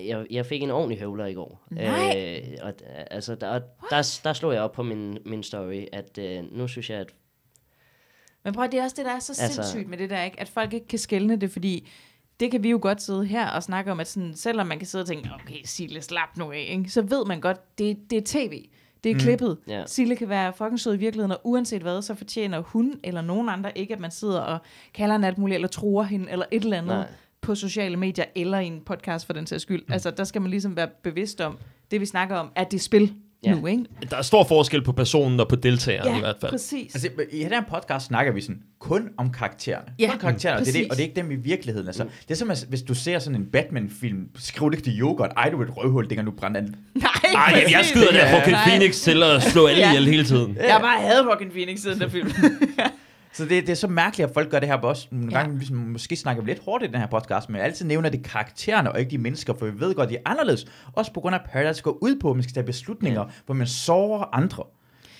[0.08, 1.64] Jeg, jeg fik en ordentlig høvler i går.
[1.72, 2.40] Nej.
[2.42, 2.74] Øh, og,
[3.12, 6.90] altså, der, der, der slog jeg op på min, min story, at øh, nu synes
[6.90, 7.14] jeg, at
[8.44, 10.40] Men prøv, det er også det, der er så Altså- sindssygt med det der, ikke?
[10.40, 11.90] at folk ikke kan skelne det, fordi
[12.40, 14.88] det kan vi jo godt sidde her og snakke om, at sådan, selvom man kan
[14.88, 16.90] sidde og tænke, okay, Sille, slap nu af, ikke?
[16.90, 18.66] så ved man godt, det, det er tv.
[19.04, 19.20] Det er mm.
[19.20, 19.58] klippet.
[19.68, 19.84] Ja.
[19.86, 23.50] Sille kan være fucking sød i virkeligheden, og uanset hvad, så fortjener hun eller nogen
[23.50, 24.60] andre ikke, at man sidder og
[24.94, 27.08] kalder hende alt muligt, eller tror hende, eller et eller andet Nej.
[27.42, 29.84] på sociale medier, eller i en podcast for den sags skyld.
[29.88, 29.94] Mm.
[29.94, 31.58] Altså, der skal man ligesom være bevidst om,
[31.92, 33.14] det vi snakker om, er det spil
[33.46, 33.56] Ja.
[33.56, 33.84] nu, ikke?
[34.10, 36.52] Der er stor forskel på personen og på deltageren i hvert fald.
[36.52, 36.96] præcis.
[36.96, 39.86] Altså, i den her podcast snakker vi sådan kun om karaktererne.
[40.00, 41.88] Ja, kun karaktererne, det er det, og det er ikke dem i virkeligheden.
[41.88, 45.00] Altså, det er som, at, hvis du ser sådan en Batman-film, skriv det ikke til
[45.02, 46.76] yoghurt, ej, du er et røvhul, det kan du brænde an.
[46.96, 48.36] Nej, Ej, jeg, jeg skyder der Ja.
[48.36, 48.56] Joaquin.
[48.68, 49.90] Phoenix til at slå alle Ja.
[49.92, 50.58] ihjel hele tiden.
[50.64, 52.32] Jeg har bare hadet Joaquin Phoenix siden der film.
[53.34, 55.08] Så det, det er så mærkeligt, at folk gør det her på os.
[55.12, 55.38] Nogle Ja.
[55.40, 58.10] gange, vi måske snakker vi lidt hårdt i den her podcast, men jeg altid nævner
[58.10, 60.66] det karaktererne, og ikke de mennesker, for vi ved godt, de er anderledes.
[60.94, 63.28] Også på grund af at Paradise går ud på, at man skal tage beslutninger, ja.
[63.46, 64.64] hvor man sårer andre.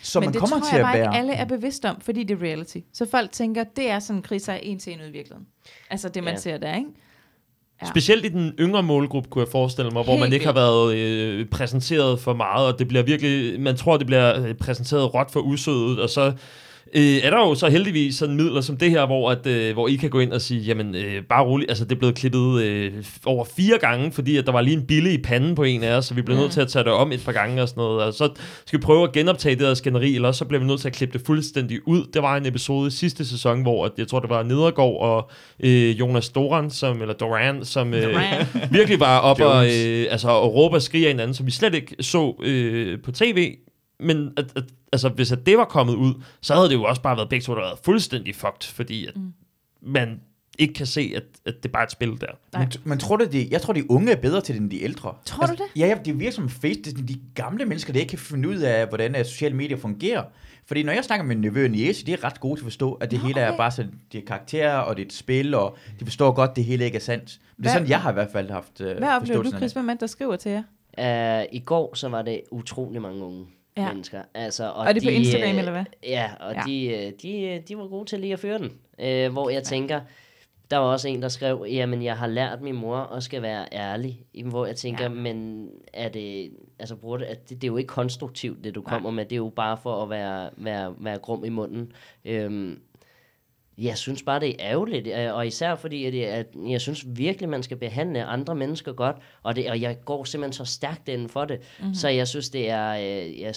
[0.02, 1.06] Så Men man det kommer tror til jeg at bare være...
[1.12, 2.78] ikke alle er bevidst om, fordi det er reality.
[2.94, 5.48] Så folk tænker, det er sådan kriser en til en ud i virkeligheden.
[5.90, 6.40] Altså det, man Ja.
[6.40, 6.90] ser der, ikke?
[7.82, 7.88] Ja.
[7.88, 10.96] Specielt i den yngre målgruppe, kunne jeg forestille mig, hvor Helt man ikke har været
[10.96, 15.32] øh, præsenteret for meget, og det bliver virkelig, man tror, det bliver øh, præsenteret råt
[15.32, 16.34] for usødet, og så
[16.96, 19.88] øh, er der jo så heldigvis sådan midler som det her, hvor, at, øh, hvor
[19.88, 22.62] I kan gå ind og sige, jamen øh, bare roligt, altså det er blevet klippet
[22.62, 22.92] øh,
[23.26, 25.98] over fire gange, fordi at der var lige en bille i panden på en af
[25.98, 27.82] os, så vi blev nødt til at tage det om et par gange og sådan
[27.82, 28.30] noget, og så
[28.66, 30.88] skal vi prøve at genoptage det der skænderi, eller også så bliver vi nødt til
[30.88, 32.04] at klippe det fuldstændig ud.
[32.14, 35.30] Der var en episode i sidste sæson, hvor at, jeg tror, det var Nedergaard og
[35.60, 38.46] øh, Jonas Doran, som, eller Doran, som øh, Doran.
[38.72, 41.74] virkelig var op og, øh, altså, og råbe og skrige af hinanden, som vi slet
[41.74, 43.56] ikke så øh, på tv.
[44.04, 47.02] Men at, at, altså, hvis at det var kommet ud, så havde det jo også
[47.02, 49.34] bare været begge to, der været fuldstændig fucked, fordi at mm.
[49.82, 50.20] man
[50.60, 52.60] ikke kan se, at, at det bare er et spil der.
[52.60, 54.84] Men, men tror du, de, jeg tror, de unge er bedre til det, end de
[54.84, 55.10] ældre.
[55.10, 55.80] Altså, Tror du det?
[55.80, 58.50] Ja, ja, det virker som face, det er de gamle mennesker, der ikke kan finde
[58.50, 60.24] ud af, hvordan uh, sociale medier fungerer.
[60.66, 62.94] Fordi når jeg snakker med nevø og niece, de er ret gode til at forstå,
[62.94, 63.58] at det Nå, hele er okay.
[63.58, 66.56] bare sådan, det er karakterer, og det er et spil, og de forstår godt, at
[66.56, 67.40] det hele ikke er sandt.
[67.58, 69.74] Men det er sådan, jeg har i hvert fald haft uh, Hvad oplever du, Chris?
[69.74, 69.80] det.
[69.80, 70.64] Er det, der skriver til jer?
[71.42, 73.46] Uh, I går så var det utrolig mange unge
[73.78, 73.88] Ja.
[73.88, 74.22] mennesker.
[74.34, 75.84] Altså, og, Og er det på de, Instagram, øh, eller hvad?
[76.04, 76.62] Ja, og Ja.
[76.68, 78.72] De, øh, de, øh, de var gode til lige at føre den.
[79.28, 80.02] Uh, hvor jeg tænker,
[80.72, 83.66] der var også en, der skrev, jamen jeg har lært min mor at skal være
[83.72, 84.20] ærlig.
[84.46, 85.10] Hvor jeg tænker, Ja.
[85.10, 85.16] ja.
[85.16, 88.82] men er det, altså bruger det, at det, det er jo ikke konstruktivt, det du
[88.82, 88.90] Nej.
[88.90, 89.26] kommer med.
[89.26, 91.92] Det er jo bare for at være, være, være grum i munden.
[92.26, 92.80] Øhm,
[93.78, 97.06] jeg synes bare, det er ærgerligt, øh, og især fordi, at, jeg, at jeg synes
[97.08, 101.10] virkelig, man skal behandle andre mennesker godt, og, det, og jeg går simpelthen så stærkt
[101.10, 101.66] inden for det, Mhm.
[101.80, 101.94] mm-hmm.
[101.96, 103.54] så jeg synes, det er, øh, jeg,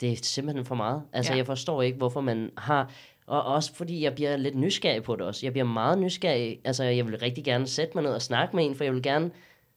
[0.00, 1.02] det er simpelthen for meget.
[1.12, 1.36] Altså, Ja.
[1.36, 2.92] jeg forstår ikke, hvorfor man har,
[3.26, 5.46] og også fordi jeg bliver lidt nysgerrig på det også.
[5.46, 8.64] Jeg bliver meget nysgerrig, altså jeg vil rigtig gerne sætte mig ned og snakke med
[8.66, 9.30] en, for jeg vil gerne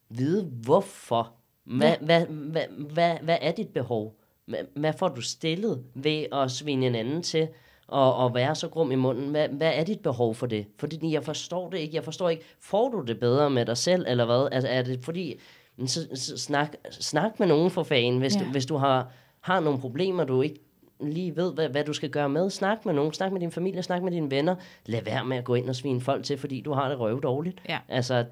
[0.10, 1.34] vide, hvorfor.
[1.64, 1.96] Hvad, Ja.
[2.02, 2.64] hvad, hvad,
[2.94, 4.16] hvad, hvad er dit behov?
[4.46, 7.48] Hvad, hvad får du stillet ved at svine en anden til
[7.92, 9.30] og, og være så grum i munden?
[9.30, 10.66] Hvad, hvad er dit behov for det?
[10.80, 11.96] Fordi jeg forstår det ikke.
[11.96, 14.48] Jeg forstår ikke, får du det bedre med dig selv, eller hvad?
[14.52, 15.40] Altså, er det fordi,
[15.86, 18.40] så, så snak, snak med nogen for fanden, hvis, Ja.
[18.40, 19.12] du, hvis du har,
[19.42, 20.60] har nogle problemer, du ikke
[21.04, 22.50] lige ved, hvad, hvad du skal gøre med.
[22.50, 24.56] Snak med nogen, snak med din familie, snak med dine venner.
[24.86, 27.22] Lad være med at gå ind og svine folk til, fordi du har det røv
[27.24, 27.62] dårligt.
[27.70, 27.78] Ja.
[27.90, 28.26] Altså,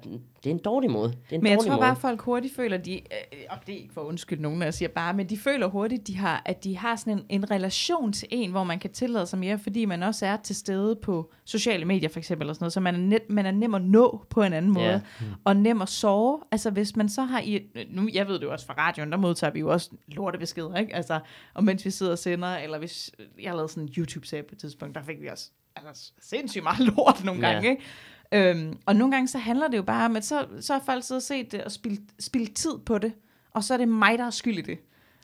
[0.44, 1.08] det er en dårlig måde.
[1.08, 1.80] Det er en Men jeg tror måde.
[1.80, 4.58] bare, at folk hurtigt føler, de, øh, og det er ikke for at undskylde nogen,
[4.58, 7.24] når jeg siger bare, men de føler hurtigt, de har, at de har sådan en,
[7.28, 10.56] en relation til en, hvor man kan tillade sig mere, fordi man også er til
[10.56, 13.50] stede på sociale medier for eksempel, eller sådan noget, så man er, net, man er
[13.50, 15.00] nem at nå på en anden måde, Ja.
[15.44, 16.40] og nem at sove.
[16.52, 17.60] Altså hvis man så har i,
[17.90, 20.94] nu, jeg ved det jo også fra radioen, der modtager vi jo også lortebeskeder, ikke?
[20.94, 21.20] Altså,
[21.54, 23.10] og mens vi sidder og sender, eller hvis
[23.42, 25.50] jeg har lavet sådan en YouTube-serie på et tidspunkt, der fik vi også
[25.86, 27.52] altså, sindssygt meget lort nogle Ja.
[27.52, 27.82] gange, ikke?
[28.32, 31.04] Øhm, og nogle gange så handler det jo bare om, at så, så har folk
[31.04, 33.12] siddet og set det og spildt, spildt tid på det,
[33.50, 34.78] og så er det mig, der er skyld i det.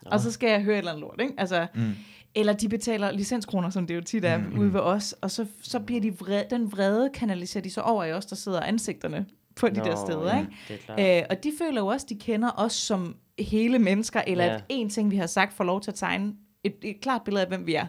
[0.07, 1.35] Og så skal jeg høre et eller andet lort, ikke?
[1.39, 1.93] Altså, mm.
[2.35, 4.59] Eller de betaler licenskroner, som det jo tit er mm.
[4.59, 8.05] ude ved os, og så, så bliver de vrede, den vrede kanaliserer de så over
[8.05, 9.27] i os, der sidder ansigterne
[9.57, 10.41] på de Nå, der steder, ja,
[10.71, 10.85] ikke?
[10.97, 11.19] det.
[11.21, 14.55] Øh, og de føler jo også, de kender os som hele mennesker, eller Ja.
[14.55, 16.33] at en ting, vi har sagt, får lov til at tegne
[16.65, 17.87] et, et klart billede af, hvem vi er.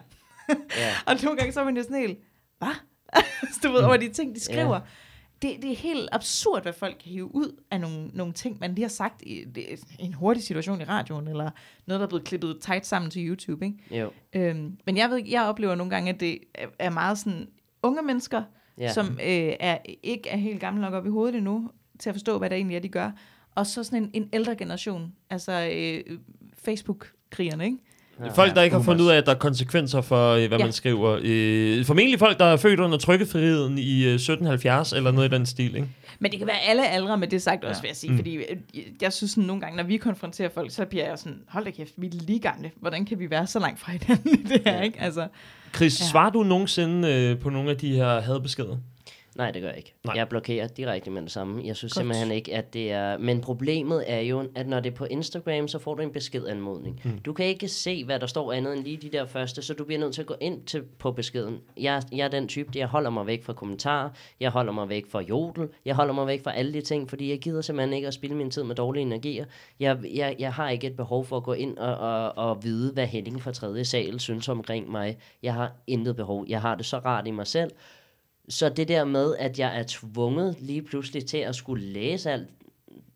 [0.48, 0.54] Ja.
[1.06, 2.18] Og nogle gange så er man jo sådan helt,
[2.58, 2.74] hvad?
[3.62, 4.74] du ved, over de ting, de skriver.
[4.74, 4.80] Ja.
[5.48, 8.74] Det, det er helt absurd, hvad folk kan hive ud af nogle, nogle ting, man
[8.74, 9.64] lige har sagt i, det,
[9.98, 11.50] en hurtig situation i radioen, eller
[11.86, 13.98] noget, der er blevet klippet tight sammen til YouTube, ikke?
[14.00, 14.10] Jo.
[14.32, 16.38] Øhm, men jeg ved jeg oplever nogle gange, at det
[16.78, 17.48] er- meget sådan
[17.82, 18.42] unge mennesker.
[18.78, 18.92] Ja.
[18.92, 22.38] som øh, er, ikke er helt gamle nok op i hovedet endnu, til at forstå,
[22.38, 23.10] hvad det egentlig er, de gør.
[23.54, 26.18] Og så sådan en, en ældre generation, altså øh,
[26.64, 27.76] Facebook-krigerne, ikke?
[28.34, 30.64] Folk, der ikke har fundet ud af, at der er konsekvenser for, øh, hvad Ja.
[30.64, 31.18] man skriver.
[31.22, 35.46] Øh, formentlig folk, der er født under trykkefriheden i øh, 1770, eller noget i den
[35.46, 35.88] stil, ikke?
[36.18, 37.80] Men det kan være alle aldre med det sagt også, Ja.
[37.82, 38.10] vil jeg sige.
[38.10, 38.16] Mm.
[38.18, 38.42] Fordi øh,
[39.02, 41.70] jeg synes sådan, nogle gange, når vi konfronterer folk, så bliver jeg sådan, hold da
[41.70, 42.70] kæft, vi er lige gamle.
[42.80, 44.82] Hvordan kan vi være så langt fra hinanden i det her, Ja.
[44.82, 45.00] ikke?
[45.00, 45.26] Altså,
[45.74, 46.04] Chris, Ja.
[46.04, 46.10] ja.
[46.10, 48.76] svarer du nogensinde øh, på nogle af de her hadbeskeder?
[49.36, 49.94] Nej, det gør jeg ikke.
[50.04, 50.14] Nej.
[50.16, 51.62] Jeg blokerer direkte med det samme.
[51.64, 51.92] Jeg synes.
[51.92, 52.00] Godt.
[52.00, 53.18] simpelthen ikke, at det er...
[53.18, 57.00] Men problemet er jo, at når det er på Instagram, så får du en beskedanmodning.
[57.04, 57.18] Mm.
[57.18, 59.84] Du kan ikke se, hvad der står andet end lige de der første, så du
[59.84, 61.58] bliver nødt til at gå ind til, på beskeden.
[61.76, 64.10] Jeg, jeg er den type, jeg holder mig væk fra kommentarer,
[64.40, 67.30] jeg holder mig væk fra jodel, jeg holder mig væk fra alle de ting, fordi
[67.30, 69.44] jeg gider simpelthen ikke at spille min tid med dårlige energier.
[69.80, 72.92] Jeg, jeg, jeg har ikke et behov for at gå ind og, og, og vide,
[72.92, 73.84] hvad Henning fra 3.
[73.84, 75.18] sal synes omkring mig.
[75.42, 76.44] Jeg har intet behov.
[76.48, 77.70] Jeg har det så rart i mig selv,
[78.48, 82.48] så det der med, at jeg er tvunget lige pludselig til at skulle læse alt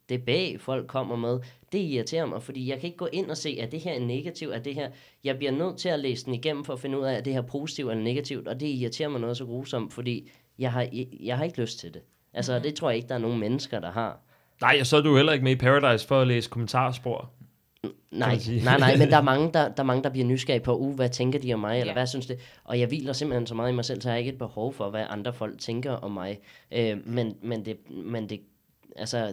[0.08, 1.40] det bag, folk kommer med,
[1.72, 4.00] det irriterer mig, fordi jeg kan ikke gå ind og se, at det her er
[4.00, 4.90] negativt, at det her,
[5.24, 7.32] jeg bliver nødt til at læse den igennem for at finde ud af, at det
[7.32, 10.88] her er positivt eller negativt, og det irriterer mig noget så grusomt, fordi jeg har,
[11.20, 12.02] jeg har ikke lyst til det.
[12.32, 14.20] Altså, det tror jeg ikke, der er nogen mennesker, der har.
[14.60, 17.30] Nej, og så er du heller ikke med i Paradise for at læse kommentarspor.
[18.10, 20.76] Nej, nej, nej, men der er, mange, der, der er mange, der bliver nysgerrige på,
[20.76, 21.92] uh, hvad tænker de om mig, eller Ja.
[21.92, 22.38] hvad synes det?
[22.64, 24.72] Og jeg hviler simpelthen så meget i mig selv, så jeg har ikke et behov
[24.72, 26.38] for, hvad andre folk tænker om mig.
[26.72, 28.40] Øh, men, men, det, men det,
[28.96, 29.32] altså,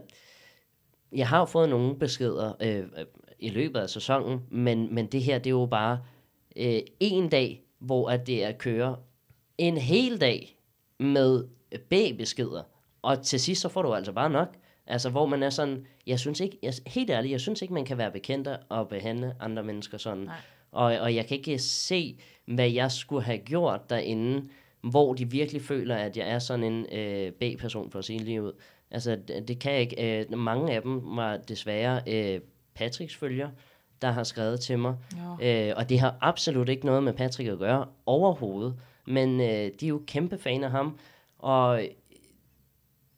[1.11, 3.05] jeg har jo fået nogle beskeder øh, øh,
[3.39, 5.99] i løbet af sæsonen, men, men det her, det er jo bare
[6.55, 8.95] øh, en dag, hvor at det er at køre
[9.57, 10.59] en hel dag
[10.99, 11.43] med
[11.89, 12.63] B-beskeder,
[13.01, 14.55] og til sidst så får du altså bare nok.
[14.87, 17.85] Altså, hvor man er sådan, jeg synes ikke, jeg, helt ærligt, jeg synes ikke, man
[17.85, 20.23] kan være bekendt og behandle andre mennesker sådan.
[20.23, 20.35] Nej.
[20.71, 24.49] Og, og jeg kan ikke se, hvad jeg skulle have gjort derinde,
[24.81, 28.43] hvor de virkelig føler, at jeg er sådan en øh, B-person, for at sige lige
[28.43, 28.51] ud.
[28.91, 30.19] Altså, det, det kan jeg ikke.
[30.19, 32.39] Øh, mange af dem var desværre øh,
[32.75, 33.49] Patricks følger,
[34.01, 34.95] der har skrevet til mig.
[35.41, 38.75] Øh, og det har absolut ikke noget med Patrick at gøre overhovedet.
[39.05, 40.99] Men øh, de er jo kæmpe fan af ham.
[41.39, 41.81] Og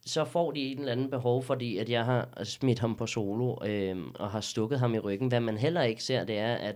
[0.10, 3.56] så får de en eller anden behov, fordi at jeg har smidt ham på solo
[3.66, 5.28] øh, og har stukket ham i ryggen.
[5.28, 6.76] Hvad man heller ikke ser, det er, at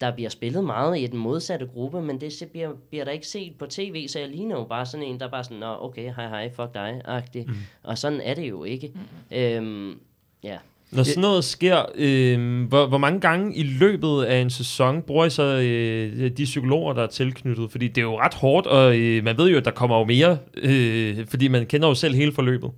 [0.00, 3.58] der bliver spillet meget i den modsatte gruppe, men det bliver, bliver der ikke set
[3.58, 6.28] på tv, så jeg ligner jo bare sådan en, der bare sådan, Nå, okay, hej
[6.28, 7.44] hej, fuck dig, agtig.
[7.46, 7.54] Mm.
[7.82, 8.92] Og sådan er det jo ikke.
[8.94, 9.36] Mm.
[9.36, 10.00] Øhm,
[10.42, 10.58] ja.
[10.94, 15.24] Når sådan noget sker, øh, hvor, hvor mange gange i løbet af en sæson bruger
[15.24, 17.70] I så øh, de psykologer, der er tilknyttet?
[17.70, 20.04] Fordi det er jo ret hårdt, og øh, man ved jo, at der kommer jo
[20.04, 22.70] mere, øh, fordi man kender jo selv hele forløbet.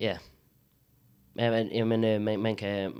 [0.00, 0.16] Ja.
[1.38, 2.92] Ja, men, jamen, øh, man, man, kan,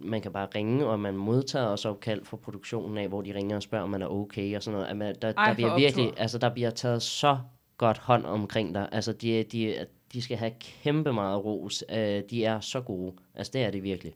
[0.00, 3.56] man kan bare ringe, og man modtager også opkald fra produktionen af, hvor de ringer
[3.56, 4.96] og spørger, om man er okay og sådan noget.
[4.96, 6.20] Man, der, Ej, der bliver virkelig, optur.
[6.20, 7.38] altså der bliver taget så
[7.78, 8.88] godt hånd omkring dig.
[8.92, 9.74] Altså de, de,
[10.12, 10.52] de skal have
[10.82, 11.84] kæmpe meget ros.
[11.90, 13.12] Øh, de er så gode.
[13.34, 14.12] Altså det er de virkelig.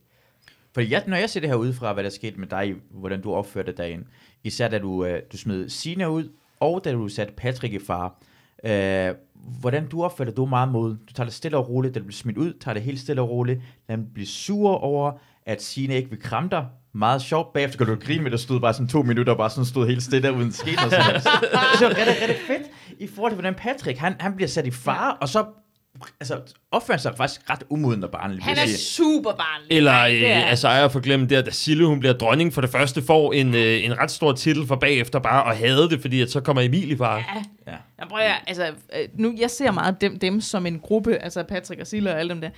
[0.74, 3.32] Fordi jeg, når jeg ser det her udefra, hvad der skete med dig, hvordan du
[3.32, 4.08] opførte dagen,
[4.44, 8.22] især da du, øh, du smed Sina ud, og da du satte Patrick i far,
[8.64, 9.14] øh,
[9.60, 12.04] hvordan du opførte du er meget mod, du tager det stille og roligt, da du
[12.04, 15.12] bliver smidt ud, tager det helt stille og roligt, lad dem blive sure over,
[15.46, 17.52] at Sina ikke vil kramme dig, meget sjovt.
[17.52, 19.64] Bagefter kan du grine med, at der stod bare sådan to minutter, og bare sådan
[19.64, 20.92] stod helt stille, uden sket noget.
[20.92, 21.20] Sådan.
[21.20, 21.30] Så
[21.78, 22.62] det var rigtig, rigtig fedt,
[22.98, 25.44] i forhold til, hvordan Patrick, han, han bliver sat i far, og så
[26.20, 26.40] altså,
[26.70, 28.42] opfører sig faktisk ret umoden og barnlig.
[28.42, 29.76] han er super barnlig.
[29.76, 32.60] Eller, er øh, altså jeg får glemt det, at da Sille, hun bliver dronning for
[32.60, 36.00] det første, får en, øh, en ret stor titel for bagefter bare at hade det,
[36.00, 37.16] fordi at så kommer Emil i far.
[37.16, 37.42] Ja.
[37.72, 37.76] Ja.
[37.98, 41.80] Jeg prøver, altså, øh, nu, jeg ser meget dem, dem som en gruppe, altså Patrick
[41.80, 42.50] og Silla og alle dem der,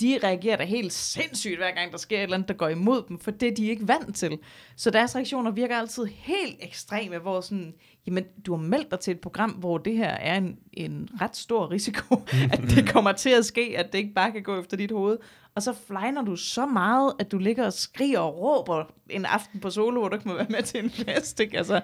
[0.00, 3.02] de reagerer da helt sindssygt, hver gang der sker et eller andet, der går imod
[3.08, 4.38] dem, for det er de ikke vant til.
[4.76, 7.74] Så deres reaktioner virker altid helt ekstreme, hvor sådan,
[8.06, 11.36] jamen, du har meldt dig til et program, hvor det her er en, en ret
[11.36, 12.14] stor risiko,
[12.52, 15.18] at det kommer til at ske, at det ikke bare kan gå efter dit hoved.
[15.54, 19.60] Og så flyner du så meget, at du ligger og skriger og råber en aften
[19.60, 21.58] på solo, hvor du ikke må være med til en fest, ikke?
[21.58, 21.80] Altså,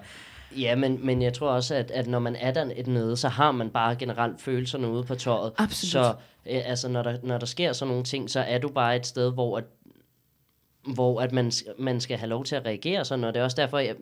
[0.57, 3.27] Ja, men, men jeg tror også, at, at når man er der et nede, så
[3.27, 5.53] har man bare generelt følelserne ude på tøjet.
[5.57, 5.91] Absolut.
[5.91, 6.15] Så
[6.49, 9.07] øh, altså, når, der, når der sker sådan nogle ting, så er du bare et
[9.07, 9.63] sted, hvor, at,
[10.83, 13.61] hvor at man, man skal have lov til at reagere sådan, og det er også
[13.61, 13.95] derfor, jeg,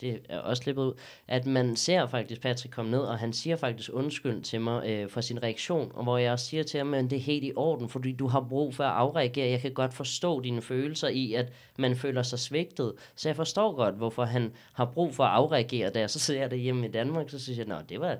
[0.00, 0.92] det er også slippet ud,
[1.28, 5.08] at man ser faktisk Patrick komme ned, og han siger faktisk undskyld til mig øh,
[5.08, 7.52] for sin reaktion, og hvor jeg også siger til ham, at det er helt i
[7.56, 9.50] orden, fordi du har brug for at afreagere.
[9.50, 13.74] Jeg kan godt forstå dine følelser i, at man føler sig svigtet, så jeg forstår
[13.74, 16.06] godt, hvorfor han har brug for at afreagere der.
[16.06, 18.16] Så sidder jeg derhjemme i Danmark, så synes jeg, at det var,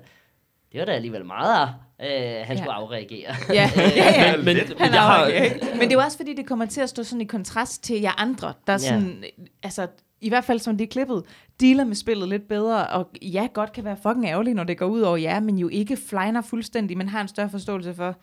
[0.71, 1.69] det var da alligevel meget,
[2.01, 2.07] øh,
[2.45, 2.55] han ja.
[2.55, 3.35] skulle afreagere.
[3.49, 4.35] ja, ja, ja.
[4.37, 5.25] Men, men, Han jeg har.
[5.77, 8.01] Men det er jo også fordi, det kommer til at stå sådan i kontrast til
[8.01, 8.77] jer andre, der Ja.
[8.77, 9.23] sådan,
[9.63, 9.87] altså
[10.21, 11.23] i hvert fald som de er klippet,
[11.61, 14.85] dealer med spillet lidt bedre, og ja, godt kan være fucking ærgerligt, når det går
[14.85, 18.15] ud over jer, men jo ikke flyner fuldstændig, men har en større forståelse for,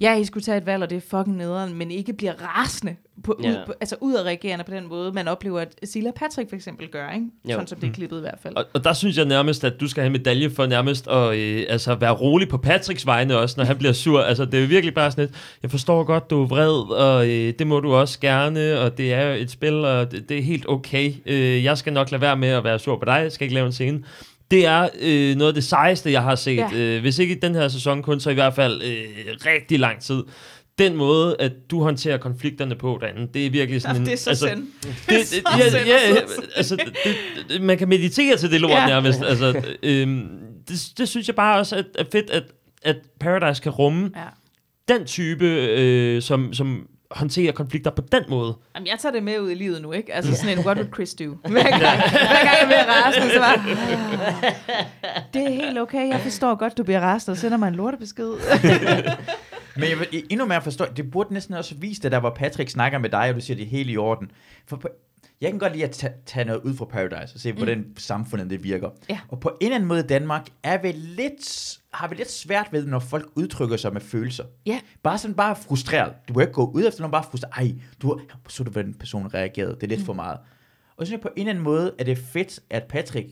[0.00, 2.96] ja, I skulle tage et valg, og det er fucking nederen, men ikke bliver rasende,
[3.24, 3.50] på, Ja.
[3.50, 7.10] ud, på, altså udadreagerende på den måde, man oplever, at Silla Patrick for eksempel gør,
[7.10, 7.26] ikke?
[7.44, 7.50] Jo.
[7.50, 8.56] Sådan som det er klippet i hvert fald.
[8.56, 11.64] Og, og der synes jeg nærmest, at du skal have medalje for nærmest at øh,
[11.68, 14.20] altså være rolig på Patricks vegne også, når han bliver sur.
[14.20, 17.54] Altså, det er virkelig bare sådan et, jeg forstår godt, du er vred, og øh,
[17.58, 20.68] det må du også gerne, og det er et spil, og det, det er helt
[20.68, 21.12] okay.
[21.26, 23.54] Øh, jeg skal nok lade være med at være sur på dig, jeg skal ikke
[23.54, 24.02] lave en scene.
[24.54, 26.56] Det er øh, noget af det sejeste, jeg har set.
[26.56, 26.68] Ja.
[26.72, 26.78] Ja.
[26.96, 29.04] Øh, hvis ikke i den her sæson kun, så i hvert fald øh,
[29.46, 30.22] rigtig lang tid.
[30.78, 34.06] Den måde, at du håndterer konflikterne på derinde, det er virkelig sådan Jamen, en...
[34.06, 34.66] det er så altså, synd.
[34.82, 36.16] det, Det det, ja, ja,
[36.56, 36.86] altså, det,
[37.48, 38.80] det, man kan meditere til det lort Ja.
[38.80, 38.86] ja.
[38.86, 39.22] nærmest.
[39.22, 40.28] Altså, øhm,
[40.68, 42.42] det, det synes jeg bare også er, er fedt, at,
[42.82, 44.94] at Paradise kan rumme Ja.
[44.94, 48.56] den type, øh, som, som håndterer konflikter på den måde.
[48.74, 50.14] Jamen, jeg tager det med ud i livet nu, ikke?
[50.14, 51.24] Altså sådan en, what would Chris do?
[51.50, 53.58] Hver gang, hver gang jeg bliver rasende, så bare,
[55.02, 57.74] "Ah, det er helt okay, jeg forstår godt, du bliver rasende, og sender mig en
[57.74, 58.30] lortebesked.
[59.76, 62.70] Men jeg vil endnu mere forstå, det burde næsten også vise det, der hvor Patrick
[62.70, 64.30] snakker med dig, og du siger, det er helt i orden.
[64.66, 64.88] For på,
[65.44, 68.50] jeg kan godt lide at tage, tage noget ud fra Paradise, og se, hvordan samfundet
[68.50, 68.90] det virker.
[69.08, 69.18] Ja.
[69.28, 72.68] Og på en eller anden måde i Danmark er vi lidt, har vi lidt svært
[72.72, 74.44] ved, når folk udtrykker sig med følelser.
[74.66, 74.80] Ja.
[75.02, 76.12] Bare sådan bare frustreret.
[76.28, 77.52] Du må ikke gå ud efter nogen, bare frustreret.
[77.56, 79.74] Ej, du så du, hvordan den person reagerede.
[79.74, 80.06] Det er lidt mm.
[80.06, 80.38] for meget.
[80.96, 83.28] Og så synes jeg på en eller anden måde, at det er fedt, at Patrick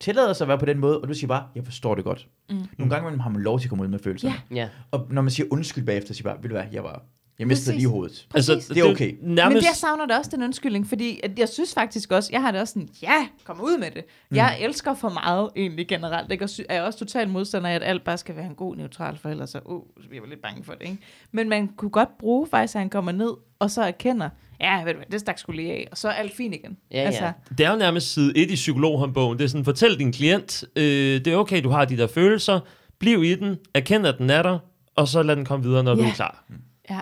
[0.00, 2.28] tillader sig at være på den måde, og du siger bare, jeg forstår det godt.
[2.50, 2.56] Mm.
[2.78, 4.34] Nogle gange har man lov til at komme ud med følelserne.
[4.50, 4.56] Ja.
[4.56, 4.68] Ja.
[4.90, 7.02] Og når man siger undskyld bagefter, siger bare, ved du hvad, jeg var,
[7.38, 7.80] jeg mistede Præcis.
[7.82, 8.26] lige hovedet.
[8.30, 8.66] Præcis.
[8.66, 9.14] Det er okay.
[9.22, 12.42] Nærmest, Men jeg savner da også den undskyldning, fordi at jeg synes faktisk også, jeg
[12.42, 14.04] har det også sådan, ja, kom ud med det.
[14.32, 16.44] Jeg elsker for meget egentlig generelt, ikke?
[16.44, 19.18] og sy- er også totalt modstander af, at alt bare skal være en god neutral,
[19.18, 20.82] for ellers så, uh, så bliver jeg lidt bange for det.
[20.82, 20.98] Ikke?
[21.32, 24.28] Men man kunne godt bruge faktisk, at han kommer ned, og så erkender,
[24.60, 26.76] ja, ved du hvad, det stak skulle lige af, og så er alt fint igen.
[26.90, 27.32] Altså, Ja, ja.
[27.58, 29.38] det er jo nærmest side 1 i psykologhåndbogen.
[29.38, 32.60] Det er sådan, fortæl din klient, øh, det er okay, du har de der følelser,
[32.98, 34.58] bliv i den, erkend, at den er der,
[34.96, 36.08] og så lad den komme videre, når du Ja.
[36.08, 36.44] er klar.
[36.90, 37.00] ja.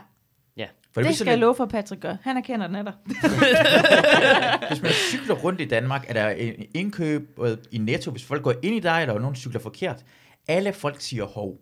[0.94, 2.16] For Det bliver skal jeg love for, at Patrick gør.
[2.22, 2.92] Han erkender, den er der.
[3.06, 8.24] lidt- Hvis man cykler rundt i Danmark, er der en indkøb øh, i Netto, hvis
[8.24, 10.04] folk går ind i dig, eller nogen cykler forkert.
[10.48, 11.58] Alle folk siger hov.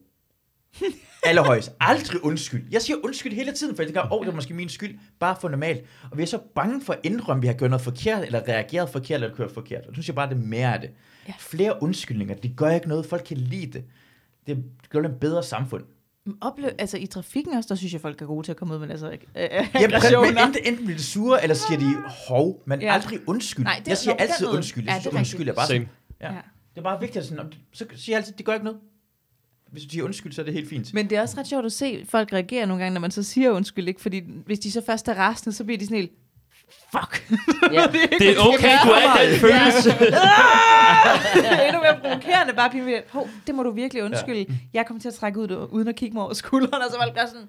[1.25, 1.71] Alle højs.
[1.81, 2.65] Aldrig undskyld.
[2.71, 4.99] Jeg siger undskyld hele tiden, for jeg tænker, åh, oh, det er måske min skyld,
[5.21, 5.85] bare for normalt.
[6.11, 8.49] Og vi er så bange for at indrømme, at vi har gjort noget forkert, eller
[8.49, 9.81] reageret forkert, eller kørt forkert.
[9.81, 10.91] Og det synes jeg bare, det er mere af det.
[11.29, 11.33] Ja.
[11.39, 13.85] Flere undskyldninger, det gør ikke noget, folk kan lide det.
[14.47, 15.85] Det gør et bedre samfund.
[16.41, 18.79] Oplev, altså i trafikken også, der synes jeg, folk er gode til at komme ud
[18.79, 21.95] med altså, øh, Jamen, men enten, enten bliver de sure, eller siger de
[22.29, 22.87] hov, men Ja.
[22.87, 22.93] ja.
[22.93, 23.65] aldrig undskyld.
[23.65, 24.57] Nej, det jeg siger altid måde.
[24.57, 24.85] undskyld.
[24.85, 25.89] Ja, Jeg det er synes, undskyld er bare sådan.
[26.21, 26.33] Ja.
[26.33, 26.41] Ja.
[26.75, 28.79] Det er bare vigtigt, at sådan, så siger jeg altid, det gør ikke noget.
[29.73, 30.95] Hvis du siger undskyld, så er det helt fint.
[30.95, 33.23] Men det er også ret sjovt at se, folk reagere nogle gange, når man så
[33.23, 34.01] siger undskyld, ikke?
[34.01, 36.13] Fordi hvis de så først er rasende, så bliver de sådan helt,
[36.93, 37.31] fuck.
[37.73, 37.83] Ja.
[38.19, 39.91] Det er okay, du er den følelse.
[41.35, 44.47] det er endnu mere provokerende, bare blive ved, hov, det må du virkelig undskylde.
[44.49, 44.55] Ja.
[44.75, 47.15] Jeg kommer til at trække ud, uden at kigge mig over skulderen, og så folk
[47.15, 47.49] gør sådan,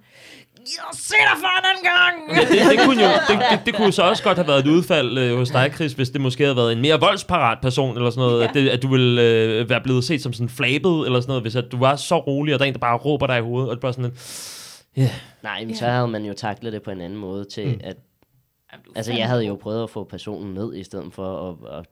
[0.59, 2.37] jeg se dig for en anden gang.
[2.37, 4.67] Ja, det, det, kunne jo, det, det, det kunne så også godt have været et
[4.67, 8.09] udfald øh, hos dig, Chris, hvis det måske havde været en mere voldsparat person, eller
[8.09, 8.47] sådan noget, Ja.
[8.47, 11.43] at, det, at du ville øh, være blevet set som sådan flabet, eller sådan noget,
[11.43, 13.41] hvis at du var så rolig, og der er en, der bare råber dig i
[13.41, 15.09] hovedet, og det er bare sådan en,
[15.43, 15.91] Nej, men så Ja.
[15.91, 17.79] havde man jo taklet det på en anden måde til, mm.
[17.83, 17.95] at...
[18.95, 21.79] Altså, jeg havde jo prøvet at få personen ned, i stedet for at...
[21.79, 21.85] at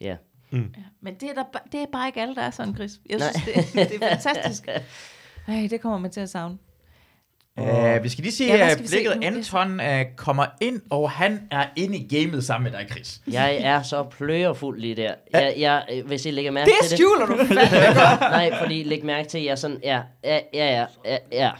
[0.00, 0.16] ja.
[0.52, 0.58] Ja,
[1.00, 2.90] men det er, der, det er bare ikke alle, der er sådan, Chris.
[3.10, 3.28] Jeg Nej.
[3.32, 4.68] synes, det, det er fantastisk.
[5.48, 6.58] Ej, det kommer man til at savne.
[7.60, 9.26] Uh, vi skal lige se, Ja, at se blikket nu?
[9.26, 13.20] Anton uh, kommer ind, og han er inde i gamet sammen med dig, Chris.
[13.32, 15.14] Jeg er så plørefuld lige der.
[15.32, 18.20] Jeg, jeg, øh, hvis I lægger mærke Det til skjuler du fandme det...
[18.20, 19.80] Nej, fordi læg mærke til, at jeg er sådan...
[19.82, 21.50] Ja, ja, ja, ja, ja, ja.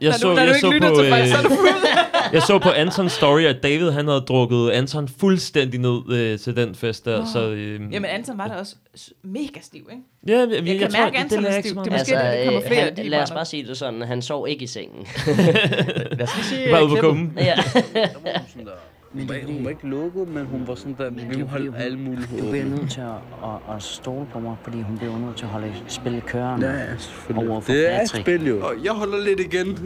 [0.00, 1.38] Jeg Når så, du, når du jeg ikke så lytter på, til folk, så er
[1.38, 1.68] øh, du fuld.
[2.32, 6.56] jeg så på Antons story, at David han havde drukket Anton fuldstændig ned øh, til
[6.56, 7.26] den fest der, Åh.
[7.32, 7.40] så...
[7.50, 8.74] Øh, Jamen, Anton var da også
[9.22, 10.02] mega stiv, ikke?
[10.28, 11.76] ja, jeg, jeg, kan jeg, tror, mærke, det, Anton er jeg stiv.
[11.84, 13.76] Det er måske Altså, det, kommer øh, flere han, deep lad os bare sige det
[13.76, 15.06] sådan, han sov ikke i sengen.
[15.26, 17.38] Lad os lige se Bare uh, ude på kummen.
[17.38, 17.54] ja.
[19.14, 21.98] Hun var, hun var ikke lukket, men hun var sådan der, vi må holde alle
[21.98, 23.06] muligheder Du bliver nødt til at,
[23.44, 26.66] at, at stole på mig, fordi hun bliver nødt til at holde spillet kørende.
[26.66, 27.50] Ja, ja, selvfølgelig.
[27.50, 28.24] Over for Det er et Patrick.
[28.24, 28.66] spil jo.
[28.66, 29.78] Og jeg holder lidt igen.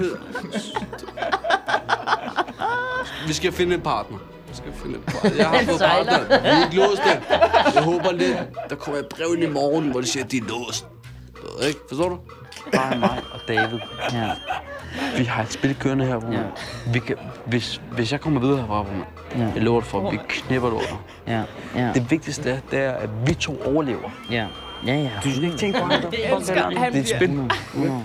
[3.26, 4.18] Vi skal finde en partner.
[4.48, 5.36] Vi skal finde en partner.
[5.36, 6.26] Jeg har fået partner.
[6.42, 7.22] Vi er ikke låst det.
[7.74, 8.36] Jeg håber lidt,
[8.70, 10.86] der kommer et brev ind i morgen, hvor de siger, at de er låst.
[11.66, 11.78] Ikke?
[11.88, 12.18] Forstår du?
[12.74, 13.78] Bare mig og David.
[14.12, 14.30] Ja,
[15.18, 16.38] Vi har et spil kørende her, hvor Ja.
[16.92, 17.16] vi kan,
[17.46, 19.06] hvis, hvis jeg kommer videre herfra, hvor
[19.36, 21.04] ja, jeg lover det for, at vi knipper det under.
[21.26, 21.42] ja,
[21.76, 24.10] ja, Det vigtigste er, det er, at vi to overlever.
[24.30, 24.46] ja,
[24.86, 25.10] ja, ja.
[25.24, 26.10] Du skal ikke tænke på andre.
[26.10, 27.22] Det er et spil.
[27.30, 28.04] 100, 100.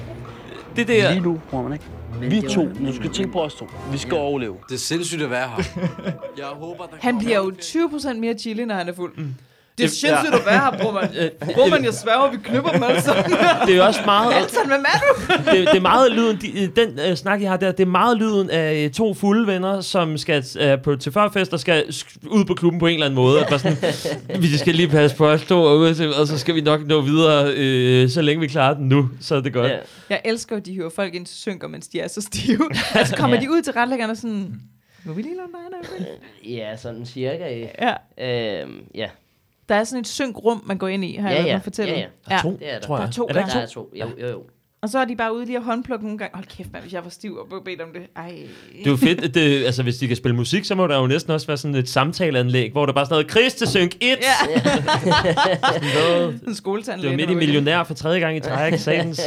[0.76, 1.86] Det der, Lige nu, må man ikke.
[2.20, 3.68] Vi to, du skal tænke på os to.
[3.92, 4.56] Vi skal overleve.
[4.70, 5.64] Det er sindssygt at være her.
[6.38, 9.14] Jeg håber, der Han bliver jo 20% mere chili, når han er fuld.
[9.18, 9.36] Mm.
[9.78, 11.10] Det er sindssygt at være her, bror man.
[11.56, 13.24] Bror man, jeg sværger, vi knipper dem alle sammen.
[13.66, 14.34] Det er jo også meget...
[14.34, 15.34] Altan, hvem er du?
[15.52, 18.18] det, det er meget lyden, de, den øh, snak, jeg har der, det er meget
[18.18, 22.28] lyden af øh, to fulde venner, som skal øh, på til førfest og skal sk-
[22.28, 23.42] ud på klubben på en eller anden måde.
[23.42, 23.78] At bare sådan,
[24.42, 25.78] vi skal lige passe på os to, og,
[26.20, 29.36] og så skal vi nok nå videre, øh, så længe vi klarer den nu, så
[29.36, 29.72] er det godt.
[29.72, 29.78] Ja.
[30.10, 32.70] Jeg elsker, at de hiver folk ind til synker, mens de er så stive.
[32.96, 33.42] altså kommer Ja.
[33.44, 34.54] de ud til retlæggerne og sådan,
[35.06, 35.48] må vi lige lade
[36.02, 37.68] dig Ja, sådan cirka.
[37.82, 38.62] Ja.
[38.62, 39.08] Øhm, ja.
[39.70, 41.52] Der er sådan et synkrum, man går ind i, har Ja, jeg ja.
[41.52, 41.94] ja, fortælle.
[41.94, 42.06] Ja, ja.
[42.30, 42.80] Der er to, Det er der.
[42.80, 43.02] tror jeg.
[43.02, 43.46] Der er to, er der ja.
[43.46, 43.60] Der to?
[43.60, 43.90] er to.
[44.22, 44.44] Jo, jo, jo.
[44.82, 46.36] Og så er de bare ude lige at håndplukke nogle gange.
[46.36, 48.02] Hold kæft, mand, hvis jeg var stiv og bedt om det.
[48.16, 48.30] Ej.
[48.80, 51.00] Det er jo fedt, at det, altså hvis de kan spille musik, så må der
[51.00, 53.68] jo næsten også være sådan et samtaleanlæg, hvor der bare er sådan noget, Chris til
[53.68, 54.02] synk 1!
[54.02, 54.16] Ja.
[56.00, 56.42] Noget.
[56.48, 57.02] en skoletand.
[57.02, 59.22] Det er jo midt i millionær for tredje gang i træk, satans.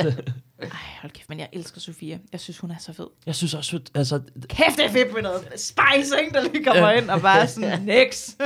[0.63, 0.69] Ej,
[1.01, 2.19] hold kæft, men jeg elsker Sofia.
[2.33, 3.07] Jeg synes, hun er så fed.
[3.27, 6.35] Jeg synes også, at- altså, Kæft, det er fedt med noget spice, ikke?
[6.35, 8.41] Der lige kommer ind og bare sådan, next.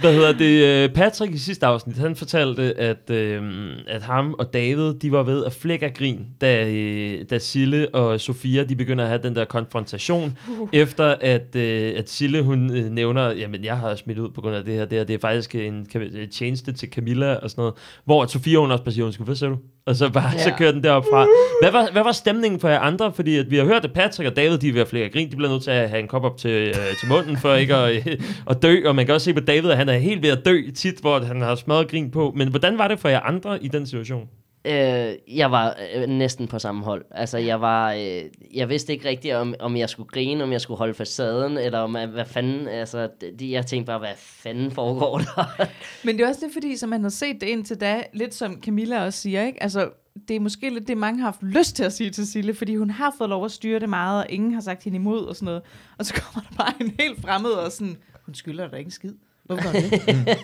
[0.00, 0.64] Hvad hedder det?
[0.84, 3.42] øh, Patrick i sidste afsnit, han fortalte, at, øh,
[3.88, 7.94] at ham og David, de var ved at flække af grin, da, øh, da Sille
[7.94, 10.68] og Sofia, de begynder at have den der konfrontation, uh.
[10.72, 14.56] efter at, øh, at Sille, hun øh, nævner, jamen jeg har smidt ud på grund
[14.56, 15.86] af det her, det her, det er faktisk en
[16.32, 17.74] tjeneste til Camilla og sådan noget,
[18.04, 19.56] hvor at Sofia, hun også bare siger, undskyld, hvad siger du?
[19.86, 20.42] Og så bare, ja.
[20.42, 21.26] så kører den derop fra.
[21.62, 23.12] Hvad var, hvad var stemningen for jer andre?
[23.12, 25.12] Fordi at vi har hørt, at Patrick og David, de er ved at flække af
[25.12, 27.54] grin, de bliver nødt til at have en kop op til, øh, til munden, for
[27.54, 28.20] ikke at, øh,
[28.50, 30.44] at dø, og man kan også se på David, at han er helt ved at
[30.44, 32.32] dø tit, hvor han har smadret grin på.
[32.36, 34.28] Men hvordan var det for jer andre i den situation?
[34.64, 37.04] Øh, jeg var øh, næsten på samme hold.
[37.10, 37.92] Altså, jeg var...
[37.92, 38.22] Øh,
[38.54, 41.78] jeg vidste ikke rigtigt, om, om jeg skulle grine, om jeg skulle holde facaden, eller
[41.78, 42.68] om, hvad fanden...
[42.68, 43.08] Altså,
[43.38, 45.66] det, jeg tænkte bare, hvad fanden foregår der?
[46.04, 48.62] Men det er også det, fordi som man har set det indtil da, lidt som
[48.62, 49.62] Camilla også siger, ikke?
[49.62, 49.90] Altså,
[50.28, 52.76] det er måske lidt det, mange har haft lyst til at sige til Sille, fordi
[52.76, 55.36] hun har fået lov at styre det meget, og ingen har sagt hende imod og
[55.36, 55.62] sådan noget.
[55.98, 57.96] Og så kommer der bare en helt fremmed og sådan,
[58.26, 59.12] hun skylder dig ikke skid.
[59.44, 59.90] Hvorfor det?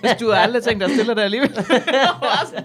[0.00, 1.54] Hvis du har aldrig tænkt dig at stille dig alligevel.
[2.50, 2.64] Sådan,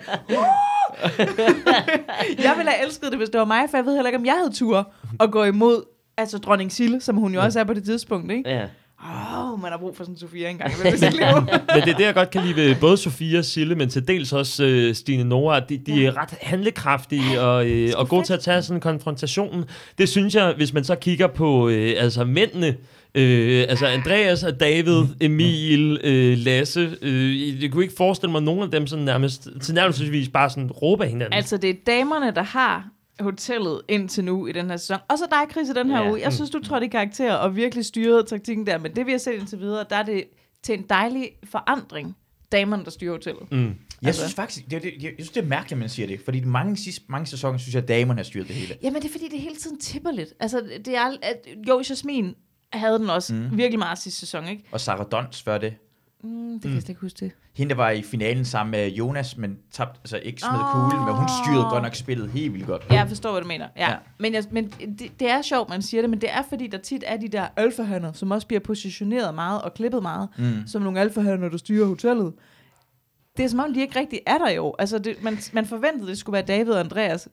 [2.43, 4.25] jeg ville have elsket det, hvis det var mig, for jeg ved heller ikke, om
[4.25, 5.83] jeg havde tur at gå imod
[6.17, 8.49] altså dronning Sille, som hun jo også er på det tidspunkt, ikke?
[8.49, 8.67] ja.
[9.03, 10.73] Åh, oh, man har brug for sådan en Sofia engang.
[10.83, 10.93] Men
[11.83, 14.33] det er det, jeg godt kan lide ved både Sofia og Sille, men til dels
[14.33, 18.33] også øh, Stine Nora, at de, de er ret handlekraftige og, øh, og gode til
[18.33, 19.65] at tage sådan en konfrontation.
[19.97, 22.77] Det synes jeg, hvis man så kigger på øh, altså mændene,
[23.15, 26.97] Øh, altså Andreas og David, Emil, øh, Lasse.
[27.01, 30.71] Øh, jeg kunne ikke forestille mig, at nogen af dem sådan nærmest, tilnærmelsesvis bare sådan
[30.71, 31.33] råber af hinanden.
[31.33, 32.89] Altså, det er damerne, der har
[33.21, 34.97] hotellet indtil nu i den her sæson.
[35.09, 36.09] Og så dig, Chris, i den her Ja.
[36.09, 36.21] uge.
[36.21, 38.77] Jeg synes, du trådte i karakter og virkelig styrede taktikken der.
[38.77, 40.23] Men det, vi har set indtil videre, der er det
[40.63, 42.15] til en dejlig forandring.
[42.51, 43.51] Damerne, der styrer hotellet.
[43.51, 43.57] Mm.
[43.67, 46.07] Jeg Altså- synes faktisk, det, det, jeg, jeg synes, det er mærkeligt, at man siger
[46.07, 46.19] det.
[46.25, 48.75] Fordi mange, sidste, mange sæsoner, synes jeg, at damerne har styret det hele.
[48.83, 50.29] Jamen, det er fordi, det hele tiden tipper lidt.
[50.39, 51.05] Altså, det er...
[51.21, 52.35] At, jo, Jasmin
[52.73, 53.57] havde den også mm.
[53.57, 54.63] virkelig meget sidste sæson, ikke?
[54.71, 55.73] Og Sarah Dons før det.
[56.23, 57.31] Mm, det kan jeg slet ikke huske det.
[57.55, 60.71] Hende, der var i finalen sammen med Jonas, men tabte, altså ikke smed oh.
[60.73, 62.85] kuglen, men hun styrede godt nok spillet helt vildt godt.
[62.89, 63.67] Ja, jeg forstår, hvad du mener.
[63.77, 63.89] Ja.
[63.89, 63.95] Ja.
[64.19, 64.67] Men, jeg, men
[64.99, 67.27] det, det er sjovt, man siger det, men det er fordi, der tit er de
[67.27, 70.67] der alfahander, som også bliver positioneret meget og klippet meget, Mm.
[70.67, 72.33] som nogle alfahander, der styrer hotellet.
[73.37, 74.75] Det er som om, de ikke rigtig er der jo.
[74.79, 77.27] Altså, det, man, man forventede, det skulle være David og Andreas.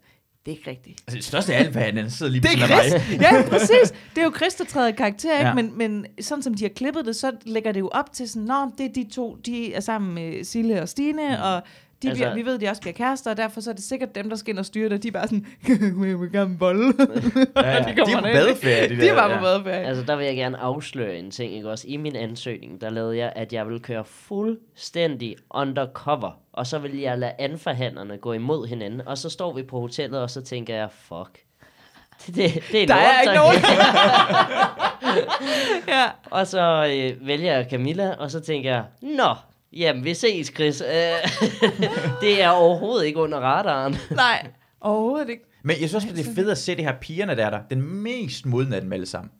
[0.48, 1.00] Det er ikke rigtigt.
[1.06, 2.92] Altså, det største alfa, han sidder lige Det ved er Chris.
[3.10, 3.20] mig.
[3.20, 3.94] ja, præcis.
[4.14, 5.46] Det er jo Chris, der træder i karakter, ikke?
[5.48, 5.54] Ja.
[5.54, 8.42] Men, men sådan som de har klippet det, så lægger det jo op til sådan,
[8.46, 11.42] Nå, det er de to, de er sammen med Sille og Stine, Mm.
[11.42, 11.62] og
[12.02, 14.14] de Altså- bliver, vi ved, de også bliver kærester, og derfor så er det sikkert
[14.14, 15.02] dem, der skal ind og styre det.
[15.02, 15.46] De er bare sådan,
[16.08, 16.92] jeg vil gerne bolle.
[17.56, 17.78] Ja, ja.
[17.78, 19.40] De De kommer er på badeferie, de De der, var på ja.
[19.40, 19.86] badeferie.
[19.86, 21.84] Altså, der vil jeg gerne afsløre en ting, ikke også?
[21.88, 26.98] I min ansøgning, der lavede jeg, at jeg ville køre fuldstændig undercover, og så vil
[26.98, 30.74] jeg lade anforhandlerne gå imod hinanden, og så står vi på hotellet, og så tænker
[30.74, 31.44] jeg, fuck.
[32.26, 33.56] Det, det, det er Der er ikke nogen.
[35.98, 36.10] ja.
[36.24, 39.34] Og så øh, vælger jeg Camilla, og så tænker jeg, nå,
[39.72, 40.80] jamen vi ses, Chris.
[40.80, 40.88] Øh,
[42.22, 43.96] det er overhovedet ikke under radaren.
[44.10, 44.46] Nej,
[44.80, 45.44] overhovedet ikke.
[45.62, 47.60] Men jeg synes også, det er fedt at se det her pigerne, der er der.
[47.70, 49.30] Den mest modne af dem alle sammen.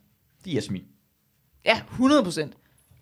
[0.45, 0.83] De er Jasmin.
[1.65, 2.53] Ja, 100 procent.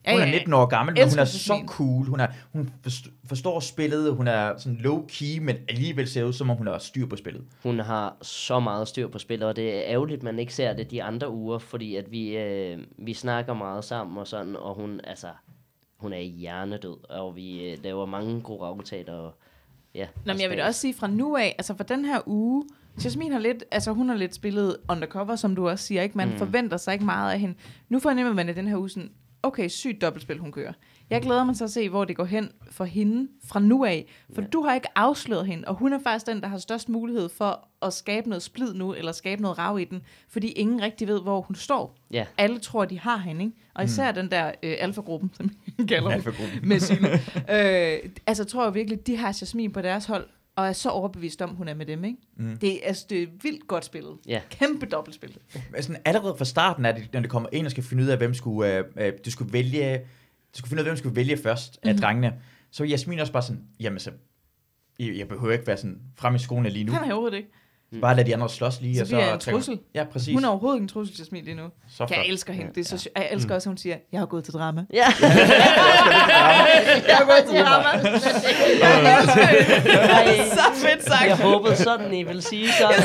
[0.08, 0.38] Ja, Hun er ja, ja.
[0.38, 2.06] 19 år gammel, men hun er så cool.
[2.06, 6.50] Hun, er, hun forst- forstår spillet, hun er sådan low-key, men alligevel ser ud, som
[6.50, 7.44] om hun har styr på spillet.
[7.64, 10.92] Hun har så meget styr på spillet, og det er ærgerligt, man ikke ser det
[10.92, 15.02] de andre uger, fordi at vi, øh, vi snakker meget sammen og sådan, og hun,
[15.04, 15.28] altså,
[15.98, 19.14] hun er hjernedød, og vi øh, laver mange gode aftaler.
[19.14, 19.34] Og,
[19.96, 22.66] ja, Nå, men jeg vil også sige fra nu af, altså for den her uge,
[23.04, 26.18] Jasmin har lidt, altså hun har lidt spillet undercover, som du også siger, ikke?
[26.18, 26.38] Man mm.
[26.38, 27.56] forventer sig ikke meget af hende.
[27.90, 29.12] Nu fornemmer man i den her uge sådan,
[29.44, 30.74] okay, sygt dobbeltspil, hun kører.
[31.10, 34.08] Jeg glæder mig til at se, hvor det går hen for hende fra nu af.
[34.34, 34.48] For ja.
[34.48, 37.68] du har ikke afsløret hende, og hun er faktisk den, der har størst mulighed for
[37.82, 41.22] at skabe noget splid nu, eller skabe noget rav i den, fordi ingen rigtig ved,
[41.22, 41.98] hvor hun står.
[42.12, 42.26] Ja.
[42.38, 43.58] Alle tror, de har hende, ikke?
[43.76, 44.16] Og især mm.
[44.16, 45.50] den der øh, alfagruppen, som
[45.90, 46.62] kalder hun for god.
[46.62, 47.10] med sine.
[47.14, 50.28] øh, altså, jeg tror jeg virkelig, de har Jasmin på deres hold,
[50.58, 52.18] og er så overbevist om, hun er med dem, ikke?
[52.38, 52.58] Mm.
[52.58, 54.18] Det, er, altså, det er vildt godt spillet.
[54.28, 54.42] Ja.
[54.50, 55.38] Kæmpe dobbeltspil.
[55.80, 58.18] Sådan, allerede fra starten er det, når det kommer ind og skal finde ud af,
[58.18, 59.98] hvem skulle, øh, øh, du skulle vælge,
[60.54, 62.02] du skulle finde ud af, hvem skulle vælge først af Mhm.
[62.02, 62.34] drengene.
[62.72, 64.12] Så var Jasmin også bare sådan, jamen så,
[65.00, 66.92] jeg, jeg behøver ikke være sådan frem i skoene lige nu.
[66.92, 67.50] Han er overhovedet ikke.
[68.02, 69.06] Bare lad de andre slås lige.
[69.06, 69.80] Så og jeg en trækker- trussel.
[69.96, 70.34] Ja, præcis.
[70.34, 71.64] Hun er overhovedet ikke en trussel, Jasmin, lige nu.
[71.98, 72.08] Så.
[72.10, 72.72] Jeg elsker hende.
[72.76, 73.22] Det er så, ja.
[73.22, 74.84] Jeg elsker også, at hun siger, jeg har gået til drama.
[74.94, 74.98] Ja.
[77.08, 78.20] jeg har gået til drama.
[80.58, 81.28] Så fedt sagt.
[81.28, 83.04] Jeg håbede sådan, I ville sige sådan.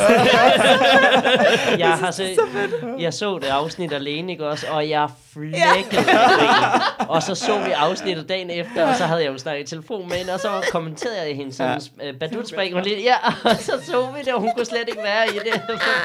[1.78, 2.38] jeg, har set,
[2.98, 4.66] jeg så det afsnit alene, ikke også?
[4.70, 7.04] Og jeg flækkede ja.
[7.08, 10.08] Og så så vi afsnittet dagen efter, og så havde jeg jo snakket i telefon
[10.08, 12.12] med hende, og så kommenterede jeg hende sådan, ja.
[12.20, 13.14] badutspring og lidt, ja,
[13.44, 15.56] og så så vi det, og hun kunne slet ikke være i det.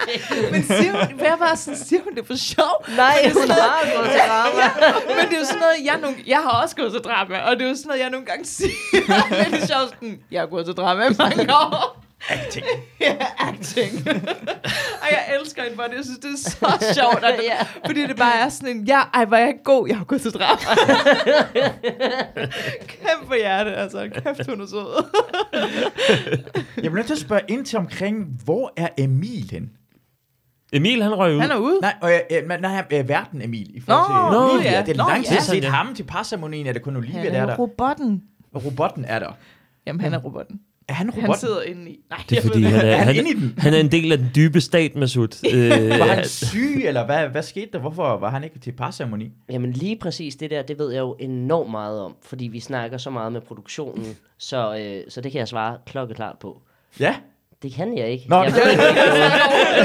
[0.54, 2.76] Men siger hun, hvad var sådan, siger hun det for sjov?
[3.02, 4.64] Nej, Men det hun sådan har gået til drama.
[5.10, 7.36] Ja, men det er jo sådan noget, jeg, nogle, jeg har også gået til drama,
[7.48, 8.70] og det er jo sådan noget, jeg nogle gange siger.
[9.52, 12.07] det er sjovt sådan, jeg har gået til drama i mange år.
[12.30, 12.66] Acting.
[13.02, 13.92] ja, acting.
[15.04, 15.96] og jeg elsker hende for det.
[15.96, 17.24] Jeg synes, det er så sjovt.
[17.24, 17.66] At, Ja.
[17.86, 20.22] Fordi det bare er sådan en, ja, ej, hvor er jeg god, jeg har gået
[20.22, 20.62] til drama.
[22.88, 24.10] Kæmpe hjerte, altså.
[24.16, 25.04] Kæft, hun er sød.
[26.76, 29.72] Jeg bliver nødt til at spørge ind til omkring, hvor er Emil hen?
[30.74, 31.40] Emil, han røg ud.
[31.42, 31.80] Han er ude.
[31.82, 33.76] Nej, og, øh, men nej, øh, verden Emil.
[33.76, 34.72] I forhold Nå, til nå, Olivia.
[34.72, 34.82] ja.
[34.86, 35.42] Det er Nå, lang tid ja.
[35.42, 37.56] set ham til parceremonien, er det kun Olivia, Han der er er der.
[37.56, 38.24] robotten.
[38.54, 39.32] Og robotten er der.
[39.86, 40.60] Jamen, han er robotten.
[40.90, 41.40] Er han Han robotten?
[41.40, 42.00] sidder inde i...
[42.10, 43.54] Nej, Det er fordi, han er, han han, inde i den?
[43.58, 45.28] han er en del af den dybe stat, Masud.
[45.54, 47.80] Øh, Var han syg, eller hvad, hvad skete der?
[47.80, 49.32] Hvorfor var han ikke til parceremoni?
[49.50, 52.98] Jamen lige præcis det der, det ved jeg jo enormt meget om, fordi vi snakker
[52.98, 56.62] så meget med produktionen, så, øh, så det kan jeg svare klokkeklart på.
[57.00, 57.16] Ja.
[57.64, 58.26] Det kan jeg ikke.
[58.30, 58.84] Nå, jeg det ved ikke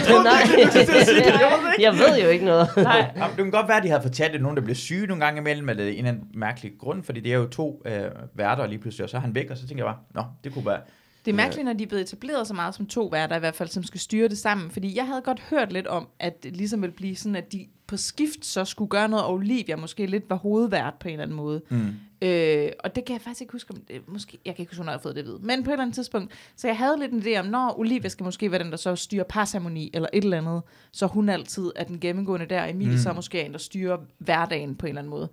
[0.09, 0.25] noget.
[0.25, 2.69] Nej, jeg ved jo ikke noget.
[2.77, 3.11] Nej.
[3.17, 5.25] Jamen, det kan godt være, at de havde fortalt, at nogen, der blev syge nogle
[5.25, 8.03] gange imellem, eller en eller anden mærkelig grund, fordi det er jo to øh,
[8.35, 10.53] værter lige pludselig, og så er han væk, og så tænker jeg bare, nå, det
[10.53, 10.81] kunne være...
[11.25, 13.55] Det er mærkeligt, når de er blevet etableret så meget som to værter, i hvert
[13.55, 14.71] fald, som skal styre det sammen.
[14.71, 17.67] Fordi jeg havde godt hørt lidt om, at det ligesom ville blive sådan, at de
[17.87, 21.23] på skift så skulle gøre noget, og Olivia måske lidt var hovedvært på en eller
[21.23, 21.63] anden måde.
[21.69, 21.95] Mm.
[22.23, 24.79] Øh, og det kan jeg faktisk ikke huske, om det, måske, jeg kan ikke huske,
[24.79, 25.39] hvornår jeg har fået det at vide.
[25.43, 28.09] Men på et eller andet tidspunkt, så jeg havde lidt en idé om, når Olivia
[28.09, 30.63] skal måske være den, der så styrer parceremoni eller et eller andet,
[30.93, 32.99] så hun altid er den gennemgående der, og Emilie mm.
[32.99, 35.29] så måske er en, der styrer hverdagen på en eller anden måde.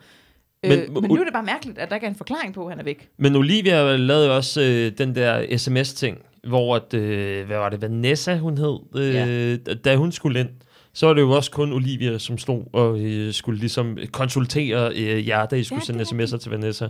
[0.63, 2.53] Men, Men- øh, men nu er det bare mærkeligt, at der ikke er en forklaring
[2.53, 3.09] på, at han er væk.
[3.17, 6.17] Men Olivia lavede jo også øh, den der sms-ting,
[6.47, 9.73] hvor at, øh, hvad var det, Vanessa hun hed, øh, ja.
[9.73, 10.49] da hun skulle ind.
[10.93, 15.27] Så var det jo også kun Olivia, som stod og øh, skulle ligesom konsultere øh,
[15.27, 16.87] jer, da I skulle Ja, sende er sms'er til Vanessa.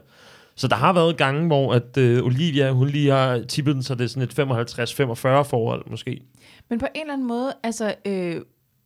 [0.55, 3.95] Så der har været gange, hvor at, øh, Olivia, hun lige har tippet den, så
[3.95, 6.21] det er sådan et 55-45 forhold måske.
[6.69, 8.41] Men på en eller anden måde, altså, øh,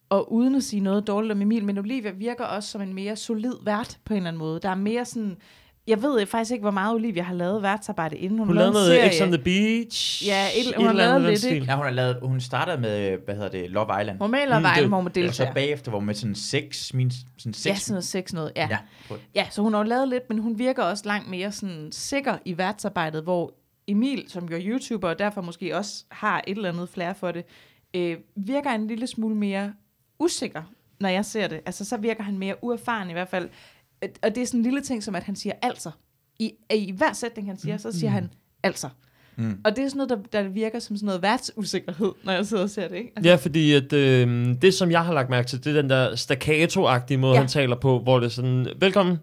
[0.09, 3.15] og uden at sige noget dårligt om Emil, men Olivia virker også som en mere
[3.15, 4.59] solid vært på en eller anden måde.
[4.59, 5.37] Der er mere sådan,
[5.87, 8.87] jeg ved faktisk ikke, hvor meget Olivia har lavet værtsarbejde inden hun, Hun lavede noget
[8.87, 9.11] serie.
[9.19, 10.27] X on the Beach.
[10.27, 11.65] Ja, et- et hun har eller andet lavet lidt, ikke?
[11.65, 14.17] Ja, hun, har lavet, hun startede med, hvad hedder det, Love Island.
[14.19, 15.53] Hun maler Mm, vejen, det- hvor hun Og så deltager.
[15.53, 18.51] bagefter, hvor hun med sådan seks, min, sådan seks Ja, sådan noget sex noget.
[18.55, 18.67] Ja.
[18.71, 18.77] Ja,
[19.35, 19.47] ja.
[19.51, 23.23] så hun har lavet lidt, men hun virker også langt mere sådan sikker i værtsarbejdet,
[23.23, 23.53] hvor
[23.87, 27.31] Emil, som jo er YouTuber, og derfor måske også har et eller andet flair for
[27.31, 27.43] det,
[27.93, 29.73] øh, virker en lille smule mere
[30.19, 30.61] usikker,
[30.99, 31.61] når jeg ser det.
[31.65, 33.49] Altså, så virker han mere uerfaren i hvert fald.
[34.23, 35.91] Og det er sådan en lille ting, som at han siger altså.
[36.39, 38.29] I, I hver sætning, han siger, så siger han
[38.63, 38.89] altså.
[39.35, 39.59] Mm.
[39.63, 42.63] Og det er sådan noget, der, der virker som sådan noget værtsusikkerhed, når jeg sidder
[42.63, 43.11] og ser det, ikke?
[43.15, 45.89] Altså, Ja, fordi at, øh, det, som jeg har lagt mærke til, det er den
[45.89, 47.39] der staccato-agtige måde, ja.
[47.39, 49.17] han taler på, hvor det er sådan, velkommen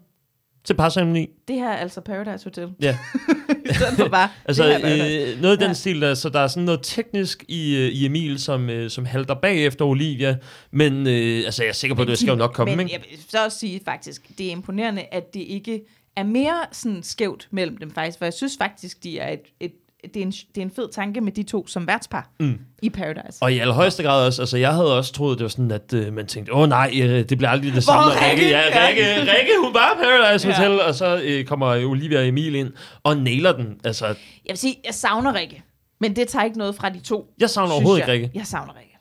[0.64, 1.26] til parceremoni.
[1.48, 2.68] Det her er altså Paradise Hotel.
[2.80, 2.98] Ja.
[3.70, 5.72] I stedet for bare, Altså, det her er øh, noget i den Ja.
[5.72, 9.04] stil, der, så der er sådan noget teknisk i, øh, i Emil, som, øh, som
[9.04, 10.36] halter bagefter Olivia,
[10.70, 12.92] men øh, altså, jeg er sikker på, at det skal jo nok komme, Men ikke?
[12.92, 15.80] jeg vil så også sige faktisk, det er imponerende, at det ikke
[16.16, 19.72] er mere sådan skævt mellem dem faktisk, for jeg synes faktisk, de er et, et
[20.04, 22.58] det, er en, det er en fed tanke med de to som værtspar Mm.
[22.82, 23.38] i Paradise.
[23.42, 26.12] Og i allerhøjeste grad også, altså jeg havde også troet, det var sådan, at øh,
[26.12, 28.02] man tænkte, åh nej, øh, det bliver aldrig det samme.
[28.02, 28.48] Hvor er Rikke?
[28.48, 28.88] Ja, Ja.
[28.88, 30.54] Rikke, Rikke, hun var Paradise Ja.
[30.54, 32.72] Hotel, og så øh, kommer Olivia og Emil ind
[33.02, 33.80] og nailer den.
[33.84, 34.16] Altså, Jeg
[34.48, 35.62] vil sige, jeg savner Rikke,
[36.00, 37.34] men det tager ikke noget fra de to.
[37.40, 38.14] jeg savner overhovedet jeg.
[38.14, 38.38] ikke Rikke.
[38.38, 38.96] Jeg savner Rikke.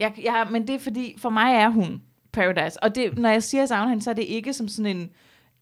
[0.00, 2.82] Jeg, jeg, men det er fordi, for mig er hun Paradise.
[2.82, 4.96] Og det, når jeg siger, at jeg savner hende, så er det ikke som sådan
[4.96, 5.10] en,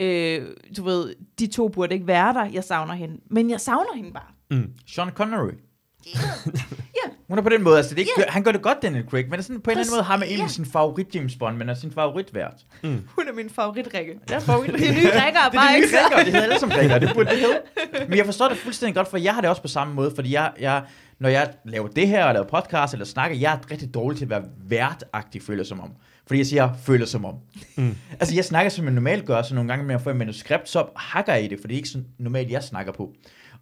[0.00, 0.42] øh,
[0.76, 3.14] du ved, de to burde ikke være der, jeg savner hende.
[3.30, 4.32] Men jeg savner hende bare.
[4.86, 5.52] Sean Connery.
[6.06, 7.10] Ja.
[7.28, 9.28] Hun er på den måde, altså det er ikke, han gør det godt, Daniel Craig,
[9.30, 10.48] men er sådan, på en eller anden måde har man egentlig ja.
[10.48, 12.54] sin favorit James Bond, men er sin favoritvært.
[12.82, 14.18] Hun er min favorit Rikke.
[14.30, 16.42] Jeg er favorit Det er nye Rikker, Det er bare de ikke nye det hedder
[16.42, 17.60] alle som rækker, det burde det hedde.
[18.08, 20.34] Men jeg forstår det fuldstændig godt, for jeg har det også på samme måde, fordi
[20.34, 20.84] jeg, jeg,
[21.18, 24.24] når jeg laver det her, og laver podcast, eller snakker, jeg er rigtig dårlig til
[24.24, 25.90] at være værtagtig, føler jeg som om.
[26.26, 27.34] Fordi jeg siger, føler som om.
[27.76, 27.96] Mm.
[28.20, 30.68] Altså, jeg snakker, som jeg normalt gør, så nogle gange, når jeg får et manuskript,
[30.68, 33.14] så hakker jeg i det, for det er ikke sådan normalt, jeg snakker på.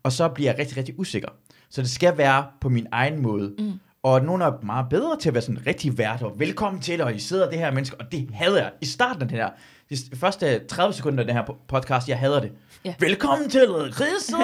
[0.02, 1.28] Og så bliver jeg rigtig, rigtig usikker.
[1.70, 3.54] Så det skal være på min egen måde.
[3.58, 3.72] Mm.
[4.02, 7.14] Og nogen er meget bedre til at være sådan rigtig vært, og velkommen til, og
[7.14, 8.72] I sidder det her menneske, og det hader jeg.
[8.80, 9.50] I starten af det her,
[9.90, 12.50] de første 30 sekunder af den her po- podcast, jeg hader det.
[12.84, 12.94] Ja.
[12.98, 14.26] Velkommen til, Chris.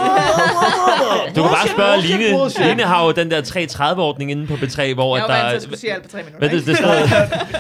[1.37, 2.69] Du kan bare spørge Line.
[2.69, 5.43] Line har jo den der 330-ordning inde på B3, hvor Jeg at var der...
[5.43, 6.39] vant til at skulle sige alt på tre minutter.
[6.39, 6.66] Hvad er det,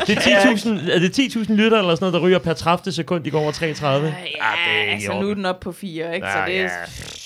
[0.06, 2.92] det, det er 10.000 er det 10.000 lytter eller sådan noget, der ryger per 30
[2.92, 4.14] sekund, de går over 330?
[4.36, 6.26] Ja, altså nu er den op på fire, ikke?
[6.32, 6.68] Så det er,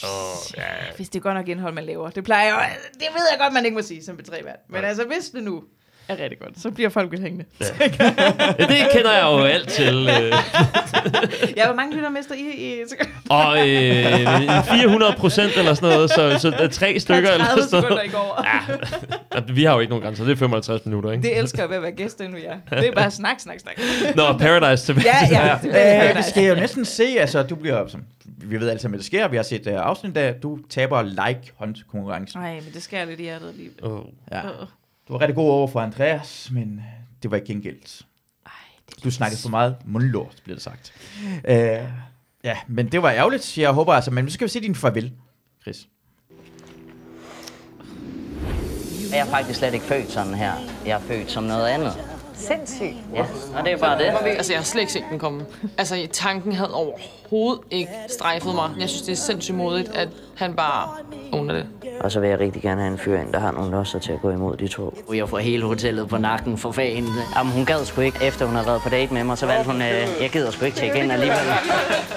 [0.02, 0.62] Oh, ja.
[0.96, 2.10] hvis det er godt nok indhold, man laver.
[2.10, 2.58] Det plejer jeg jo,
[2.94, 4.56] det ved jeg godt, man ikke må sige som betrævært.
[4.70, 5.62] Men altså, hvis det nu
[6.08, 7.44] er rigtig godt, så bliver folk jo hængende.
[7.60, 7.66] ja,
[8.66, 10.08] det kender jeg jo alt til.
[10.08, 10.32] Øh.
[11.56, 12.82] Ja, hvor mange lytter mister I i
[13.30, 17.82] Og øh, 400 procent eller sådan noget, så, så er tre stykker eller 30 sådan
[17.82, 18.06] sekunder noget.
[18.06, 18.44] i går.
[19.34, 21.22] Ja, vi har jo ikke nogen grænser, det er 55 minutter, ikke?
[21.22, 22.76] Det elsker jeg ved at være gæst endnu, ja.
[22.76, 23.76] Det er bare snak, snak, snak.
[24.16, 25.06] Nå, Paradise tilbage.
[25.30, 25.58] Ja, ja.
[25.62, 28.78] Det er Øh, det skal jeg jo næsten se, altså du bliver, som, vi ved
[28.78, 32.40] sammen, hvad der sker, vi har set uh, afsnit af, du taber like hånd konkurrencen.
[32.40, 33.70] Nej, men det skal jeg lidt i hjertet lige.
[33.82, 34.00] Oh.
[34.32, 34.44] Ja.
[34.44, 34.66] Åh.
[35.08, 36.84] Du var rigtig god over for Andreas, men øh,
[37.22, 38.02] det var ikke gengældt.
[38.46, 38.52] Ej,
[38.88, 40.92] det Du snakkede for meget mundlort, bliver det sagt.
[41.48, 41.54] Uh,
[42.44, 43.58] ja, men det var ærgerligt.
[43.58, 45.12] Jeg håber altså, men nu skal vi se din farvel,
[45.62, 45.88] Chris.
[49.10, 50.52] Jeg er faktisk slet ikke født sådan her.
[50.86, 51.92] Jeg er født som noget andet.
[52.34, 52.96] Sindssygt.
[53.14, 54.04] Ja, og det er bare det.
[54.04, 55.46] Altså, jeg har slet ikke set den komme.
[55.78, 57.17] Altså, tanken havde overhovedet
[57.70, 58.70] ikke strejfet mig.
[58.80, 60.88] Jeg synes, det er sindssygt modigt, at han bare
[61.32, 61.66] owner det.
[62.00, 64.12] Og så vil jeg rigtig gerne have en fyr ind, der har nogle losser til
[64.12, 64.98] at gå imod de to.
[65.14, 67.10] Jeg får hele hotellet på nakken for fanden.
[67.36, 68.18] Jamen, hun gad sgu ikke.
[68.24, 70.64] Efter hun har været på date med mig, så valgte hun, øh, jeg gider sgu
[70.64, 71.38] ikke tjekke ind alligevel.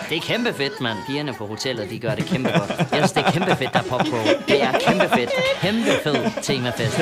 [0.10, 0.98] Det er kæmpe fedt, mand.
[1.08, 2.70] Pigerne på hotellet, de gør det kæmpe godt.
[2.70, 4.18] Jeg synes, det er kæmpe fedt, der er pop på.
[4.48, 5.30] Det er kæmpe fedt.
[5.62, 7.00] Kæmpe fed temafest.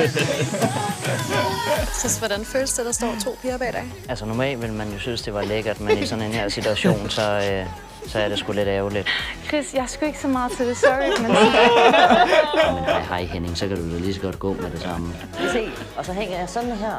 [2.00, 3.84] Chris, hvordan føles det, der står to piger bag dig?
[4.08, 7.10] Altså, normalt ville man jo synes, det var lækkert, men i sådan en her situation,
[7.10, 7.22] så,
[7.52, 7.66] øh,
[8.06, 9.08] så er det sgu lidt ærgerligt.
[9.48, 11.20] Chris, jeg er sgu ikke så meget til det, sorry.
[11.22, 11.30] Men
[12.74, 15.14] Men hej, hej Henning, så kan du da lige så godt gå med det samme.
[15.52, 16.94] Se, og så hænger jeg sådan her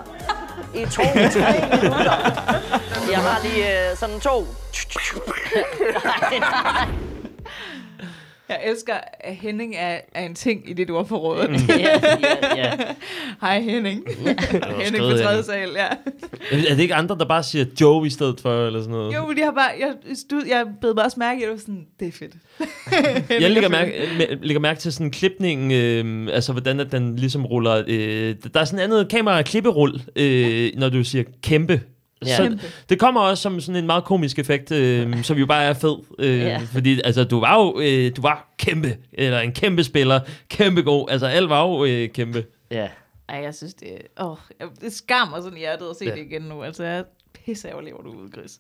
[0.76, 1.02] i to,
[1.40, 2.18] tre minutter.
[3.12, 4.40] Jeg har lige øh, sådan to.
[6.06, 6.88] Nej, nej.
[8.52, 11.48] Jeg elsker, at Henning er, er en ting i dit ordforråd.
[11.48, 11.56] Mm.
[11.70, 12.72] Ja, ja, ja.
[13.42, 14.04] Hej Henning.
[14.84, 15.88] Henning på tredje sal, ja.
[16.52, 19.16] Er det ikke andre, der bare siger Joe i stedet for, eller sådan noget?
[19.16, 21.58] Jo, men jeg har bare, jeg, stud, jeg bed bare også mærke at det var
[21.58, 22.34] sådan, det er fedt.
[23.42, 23.92] Jeg lægger mærke,
[24.42, 27.84] lægger mærke til sådan klipningen, øh, altså hvordan at den ligesom ruller.
[27.88, 31.82] Øh, der er sådan et andet kamera-klipperull, øh, når du siger kæmpe.
[32.26, 32.36] Ja.
[32.38, 32.58] Så
[32.90, 35.96] det kommer også som sådan en meget komisk effekt, øh, som jo bare er fed.
[36.20, 36.62] Øh, Ja.
[36.74, 40.20] Fordi altså, du var jo øh, du var kæmpe, eller en kæmpe spiller,
[40.50, 41.10] kæmpe god.
[41.10, 42.46] Altså alt var jo øh, kæmpe.
[42.72, 42.88] Ja.
[43.30, 43.98] Ej, jeg synes, det.
[44.22, 44.38] Åh,
[44.82, 46.10] det skammer sådan i hjertet at se Ja.
[46.12, 46.16] ja.
[46.16, 46.64] det igen nu.
[46.64, 47.04] Altså, jeg er
[47.46, 48.60] pisse ærgerlig, hvor du er ude, Chris.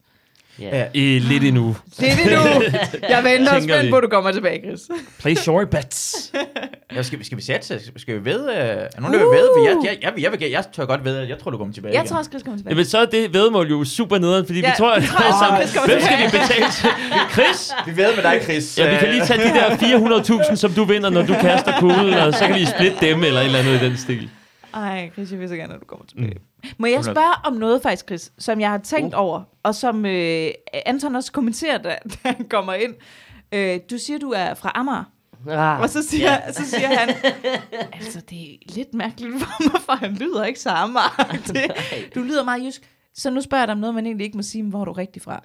[0.62, 0.84] Ja.
[0.96, 1.76] Øh, lidt endnu.
[2.00, 2.78] Det er det nu.
[3.10, 4.80] Jeg venter spændt på, at du kommer tilbage, Chris.
[5.20, 6.32] Play short bets.
[6.96, 7.80] Ja, skal, vi, skal vi sætte?
[7.98, 8.40] Skal vi ved?
[8.42, 9.50] Uh, er nogen, der vil ved?
[9.58, 11.74] For jeg, jeg, jeg, jeg, jeg, jeg tør godt ved, at jeg tror, du kommer
[11.74, 12.10] tilbage Jeg igen.
[12.10, 12.72] tror også, Chris kommer tilbage.
[12.74, 15.60] Jamen, så er det vedmål jo super nederen, fordi Ja, vi tror, det tror at
[15.60, 16.90] Chris kommer hvem skal vi betale til?
[17.34, 17.72] Chris?
[17.86, 18.78] Vi ved med dig, Chris.
[18.80, 22.14] Ja, vi kan lige tage de der 400.000, som du vinder, når du kaster kuglen,
[22.14, 24.30] og så kan vi splitte dem, eller et eller andet i den stil.
[24.74, 26.28] Ej, Chris, jeg vil så gerne, at du kommer tilbage.
[26.30, 26.42] Mm.
[26.78, 29.22] Må jeg spørge om noget faktisk, Chris, som jeg har tænkt uh.
[29.22, 30.50] over, og som øh,
[30.86, 32.96] Anton også kommenterer, da, da han kommer ind.
[33.52, 35.04] Øh, du siger, du er fra Amager,
[35.50, 36.52] Ah, og så siger, ja.
[36.52, 37.10] så siger han,
[37.98, 41.38] altså det er lidt mærkeligt for mig, for han lyder ikke så Amager.
[41.48, 41.72] Det,
[42.16, 42.92] du lyder meget jysk.
[43.14, 44.86] Så nu spørger jeg dig om noget, man egentlig ikke må sige, men hvor er
[44.86, 45.44] du rigtig fra?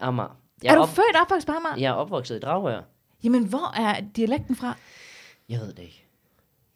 [0.00, 0.36] Amager.
[0.62, 1.76] Jeg er du født og opvokset på Amager?
[1.76, 2.80] Jeg er opvokset i Dragør.
[3.24, 4.76] Jamen, hvor er dialekten fra?
[5.48, 6.05] Jeg ved det ikke.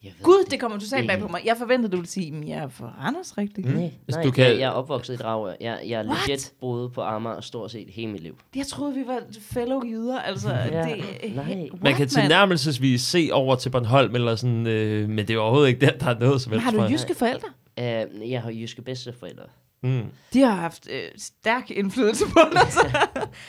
[0.04, 1.40] Jeg ved Gud, det kommer totalt bag på mig.
[1.44, 3.66] Jeg forventede, du ville sige, at jeg er fra Randers, rigtigt?
[3.66, 3.72] Mm.
[3.74, 5.54] Nej, Hvis nej du kan- jeg, jeg er opvokset i Dragør.
[5.60, 6.18] Jeg, jeg er What?
[6.28, 8.38] legit boet på Amager stort set hele mit liv.
[8.56, 10.20] Jeg troede, vi var fellow jyder.
[10.20, 11.44] Altså, Ja, det, nej.
[11.44, 15.68] What, Man kan tilnærmelsesvis se over til Bornholm, eller sådan, øh, men det er overhovedet
[15.68, 16.64] ikke der, der er noget som helst.
[16.64, 16.90] Har du jeg.
[16.92, 17.48] jyske forældre?
[17.78, 19.44] Uh, jeg har jyske bedsteforældre.
[19.82, 20.02] Mm.
[20.32, 22.72] De har haft øh, stærk indflydelse på dig.
[22.72, 22.98] så.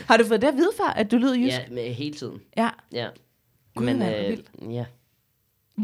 [0.08, 1.48] har du fået det at vide far, at du lyder jysk?
[1.70, 2.40] Ja, med, hele tiden.
[2.58, 2.70] ja.
[2.94, 3.08] Ja.
[3.76, 4.48] Gud, Men, øh, vildt.
[4.74, 4.86] ja.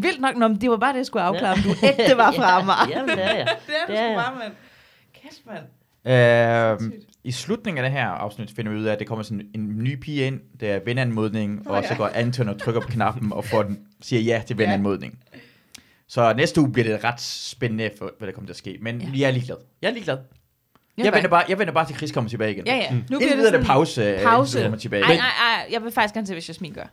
[0.01, 2.31] Vildt nok, Nå, men det var bare det, jeg skulle afklare, om du ægte var
[2.31, 2.99] fra Amager.
[3.07, 3.47] Ja, det er jeg.
[3.67, 4.53] det er du det er sgu bare, mand.
[5.23, 5.63] Kæft, mand.
[6.05, 6.91] Øh,
[7.23, 9.77] I slutningen af det her afsnit finder vi ud af, at det kommer sådan en
[9.83, 13.45] ny pige ind, der er venanmodning, og så går Anton og trykker på knappen og
[13.45, 15.19] får den, siger ja til venanmodning.
[16.07, 18.77] Så næste uge bliver det ret spændende, for, hvad der kommer til at ske.
[18.81, 19.07] Men Ja.
[19.15, 19.55] jeg er ligeglad.
[19.81, 20.17] Jeg er ligeglad.
[20.97, 22.65] Jeg, Jeg venter bare, jeg venter bare til Chris kommer tilbage igen.
[22.67, 22.91] Ja, ja.
[23.09, 24.61] Nu Indtil videre er det pause, øh, pause.
[24.61, 25.03] kommer tilbage.
[25.03, 25.67] Ej, ej, ej.
[25.71, 26.83] Jeg vil faktisk gerne se, hvis Jasmin gør.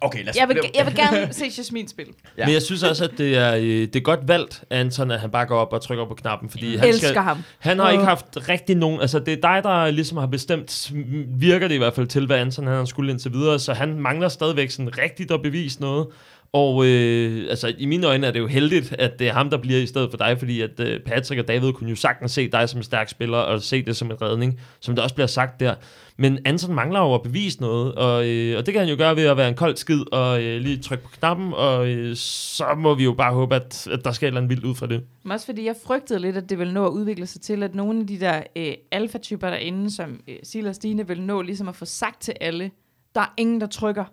[0.00, 0.36] Okay, lad os...
[0.36, 2.12] Jeg vil, jeg vil gerne se Jasmin spille.
[2.38, 2.44] Ja.
[2.44, 5.30] Men jeg synes også, at det er, øh, det er godt valgt, Anton, at han
[5.30, 7.42] bare går op og trykker på knappen, fordi han, Elsker skal, ham.
[7.58, 9.00] han har ikke haft rigtig nogen...
[9.00, 10.92] Altså, det er dig, der ligesom har bestemt,
[11.28, 14.28] virker det i hvert fald til, hvad Anton han skulle indtil videre, så han mangler
[14.28, 16.06] stadigvæk sådan rigtigt at bevise noget.
[16.52, 19.56] Og øh, altså, i mine øjne er det jo heldigt, at det er ham, der
[19.58, 22.48] bliver i stedet for dig, fordi at øh, Patrick og David kunne jo sagtens se
[22.48, 25.26] dig som en stærk spiller, og se det som en redning, som der også bliver
[25.26, 25.74] sagt der.
[26.16, 29.16] Men Anton mangler jo at bevise noget, og, øh, og det kan han jo gøre
[29.16, 32.64] ved at være en kold skid, og øh, lige trykke på knappen, og øh, så
[32.76, 34.86] må vi jo bare håbe, at, at der sker et eller andet vildt ud fra
[34.86, 35.02] det.
[35.22, 37.74] Men også fordi jeg frygtede lidt, at det ville nå at udvikle sig til, at
[37.74, 41.76] nogle af de der øh, alfa-typer derinde, som øh, Silas Stine, vil nå ligesom at
[41.76, 42.70] få sagt til alle,
[43.14, 44.04] der er ingen, der trykker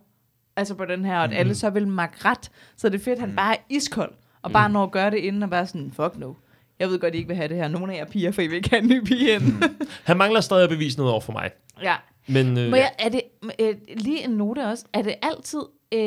[0.58, 2.52] altså på den her, og at alle så vil makke ret.
[2.78, 5.18] Så det er fedt, at han bare er iskold, og bare når at gøre det
[5.18, 6.34] inden, og bare sådan, fuck no.
[6.80, 7.68] Jeg ved godt, I ikke vil have det her.
[7.68, 9.44] Nogle af jer piger, for I vil ikke have en ny pige ind.
[10.04, 11.52] Han mangler stadig at bevise noget over for mig.
[11.84, 11.96] ja.
[12.30, 13.22] Men øh, Må jeg, er det,
[13.60, 15.60] øh, lige en note også, er det altid,
[15.94, 16.00] øh,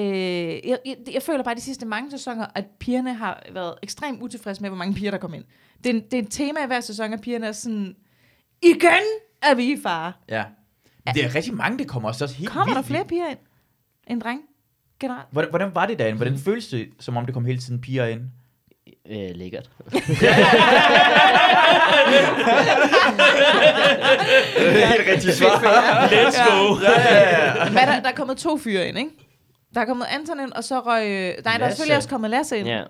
[0.68, 4.60] jeg, jeg, jeg føler bare de sidste mange sæsoner, at pigerne har været ekstremt utilfredse
[4.62, 5.44] med, hvor mange piger, der kom ind.
[5.84, 7.96] Det er, en- det er et tema i hver sæson, at pigerne er sådan,
[8.62, 9.02] igen
[9.42, 10.12] er vi i fare.
[10.28, 10.44] Ja.
[11.14, 12.86] Det er rigtig mange, det kommer også, også helt Kommer der vildt.
[12.86, 13.38] flere piger ind
[14.10, 14.40] end dreng?
[15.00, 15.28] Generelt.
[15.30, 16.16] Hvordan, hvordan var det derinde?
[16.16, 18.20] Hvordan føles det, som om det kom hele tiden piger ind?
[19.10, 19.70] Øh, lækkert.
[24.58, 26.06] Det er helt rigtigt svar.
[26.08, 26.74] let's go!
[27.68, 29.10] Men der, der er kommet to fyre ind, ikke?
[29.74, 31.06] Der er kommet Anton ind, og så røg...
[31.06, 31.76] øh, Nej, der er Lasse.
[31.76, 32.68] selvfølgelig også kommet Lasse ind.
[32.68, 32.82] Ja.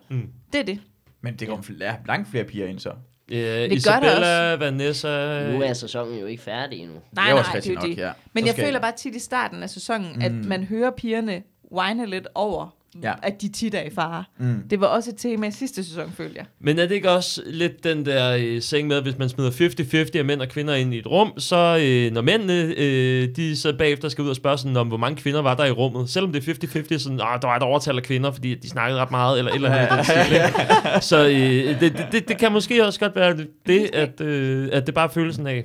[0.52, 0.80] Det er det.
[1.22, 2.92] Men det kommer flere, langt flere piger ind så.
[3.30, 5.08] Øh, det Isabella, Vanessa...
[5.52, 6.94] Nu er sæsonen jo ikke færdig endnu.
[7.12, 7.98] Nej, Det nej, også det er jo nok, det.
[7.98, 8.10] ja.
[8.32, 10.22] Men jeg føler bare tit i starten af sæsonen, mm.
[10.22, 11.42] at man hører pigerne
[11.72, 13.12] whine lidt over, Ja.
[13.22, 14.24] at de tit er i fare.
[14.38, 14.62] Mm.
[14.70, 16.44] Det var også et tema i sidste sæson, følte jeg.
[16.60, 19.50] Men er det ikke også lidt den der øh, seng med, at hvis man smider
[19.50, 23.56] 50-50 af mænd og kvinder ind i et rum, så øh, når mændene, øh, de
[23.56, 26.10] så bagefter skal ud og spørge sådan, om hvor mange kvinder var der i rummet,
[26.10, 26.52] selvom det er
[26.94, 29.50] 50-50, sådan, ah, der var et overtal af kvinder, fordi de snakkede ret meget, eller
[29.50, 31.04] et eller andet.
[31.10, 33.36] så øh, det, det, det, det, kan måske også godt være
[33.66, 35.64] det, at, øh, at det bare føles sådan af.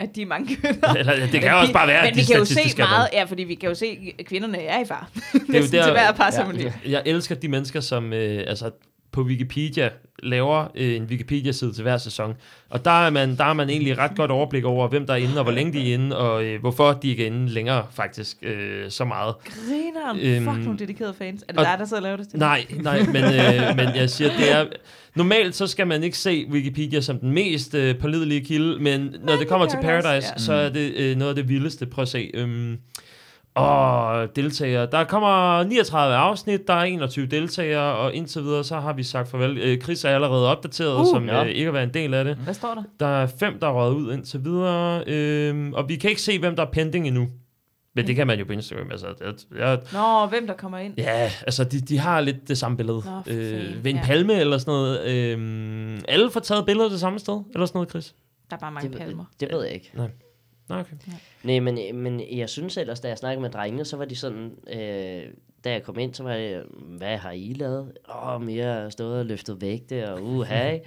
[0.00, 0.94] At de er mange kvinder.
[0.94, 2.88] Eller, det kan Men også vi- bare være, Men at vi kan jo se er
[2.88, 5.10] meget, ja, fordi vi kan jo se, at kvinderne er i far.
[5.34, 6.30] jo Næsten der- til hver par Ja.
[6.84, 6.90] ja.
[6.90, 8.70] Jeg elsker de mennesker, som øh, altså,
[9.16, 9.90] på Wikipedia
[10.22, 12.34] laver øh, en Wikipedia-side til hver sæson.
[12.70, 15.16] Og der er, man, der er man egentlig ret godt overblik over, hvem der er
[15.18, 17.86] inde, og hvor længe de er inde, og øh, hvorfor de ikke er inde længere,
[17.92, 19.34] faktisk, øh, så meget.
[19.44, 20.18] Grineren.
[20.20, 21.42] Øhm, Fuck nogle dedikerede fans.
[21.42, 22.38] Er det og- dig, der sidder og laver det til?
[22.38, 24.66] Nej, nej, men, øh, men jeg siger, det er...
[25.14, 29.36] Normalt så skal man ikke se Wikipedia som den mest øh, pålidelige kilde, men når
[29.36, 30.38] det kommer til Paradise, Paradise, ja.
[30.38, 31.86] så er det øh, noget af det vildeste.
[31.86, 32.30] Prøv at se.
[32.34, 32.76] Øhm,
[33.56, 34.88] og deltagere.
[34.92, 39.28] Der kommer 39 afsnit, der er 21 deltagere, og indtil videre, så har vi sagt
[39.30, 39.58] farvel.
[39.58, 41.44] Øh, Chris er allerede opdateret, Uh, som ja.
[41.44, 42.36] øh, ikke har været en del af det.
[42.36, 42.82] Hvad står der?
[43.00, 46.38] Der er fem, der er røget ud indtil videre, øhm, og vi kan ikke se,
[46.38, 47.28] hvem der er pending endnu.
[47.94, 48.90] Men det kan man jo på Instagram.
[48.90, 50.94] Altså, det, jeg, Nå, hvem der kommer ind.
[50.98, 53.02] Ja, altså de, de har lidt det samme billede.
[53.26, 54.02] Nå, øh, ved en ja.
[54.04, 55.06] palme eller sådan noget.
[55.06, 58.14] Øh, alle får taget billeder det samme sted, eller sådan noget, Chris?
[58.50, 59.24] Der er bare mange Det, palmer.
[59.40, 59.92] det ved jeg ikke.
[60.68, 60.96] Nå, okay.
[61.42, 64.58] Nej, men, men jeg synes ellers, da jeg snakkede med drengene, så var de sådan,
[64.72, 65.32] øh,
[65.64, 67.92] da jeg kom ind, så var jeg, hvad har I lavet?
[68.08, 70.46] Åh, oh, jeg har stået og løftet vægte, og uh.
[70.46, 70.80] Så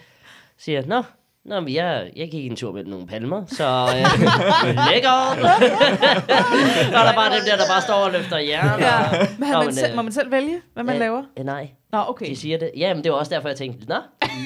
[0.57, 1.03] siger jeg, nå,
[1.45, 3.63] Nå, men jeg, jeg gik en tur med nogle palmer, så
[3.95, 4.19] øh,
[4.91, 5.37] lækkert.
[5.37, 8.79] og der er bare dem der, der bare står og løfter jern.
[8.79, 8.99] Ja.
[8.99, 10.99] Og, Men, har Nå, man men, selv, øh, må man selv vælge, hvad man øh,
[10.99, 11.23] laver?
[11.39, 12.25] øh, nej, Nå, okay.
[12.29, 12.71] de siger det.
[12.77, 13.95] Ja, men det var også derfor, jeg tænkte, nå,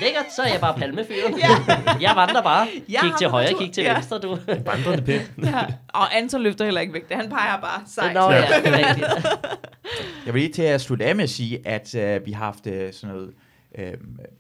[0.02, 1.40] lækkert, så er jeg bare palmefyren.
[2.02, 2.68] jeg vandrer bare.
[2.90, 3.60] Jeg Kig til højre, tur.
[3.60, 3.94] kig til Ja.
[3.94, 4.38] venstre, du.
[4.72, 5.22] Vandrende pind.
[5.44, 5.60] Ja.
[5.90, 7.12] Og Anton løfter heller ikke vægt.
[7.14, 8.14] Han peger bare sejt.
[8.14, 8.44] Nå, ja.
[10.26, 12.68] Jeg vil lige til at slutte af med at sige, at øh, vi har haft
[12.68, 13.30] øh, sådan noget,
[13.78, 13.94] øh,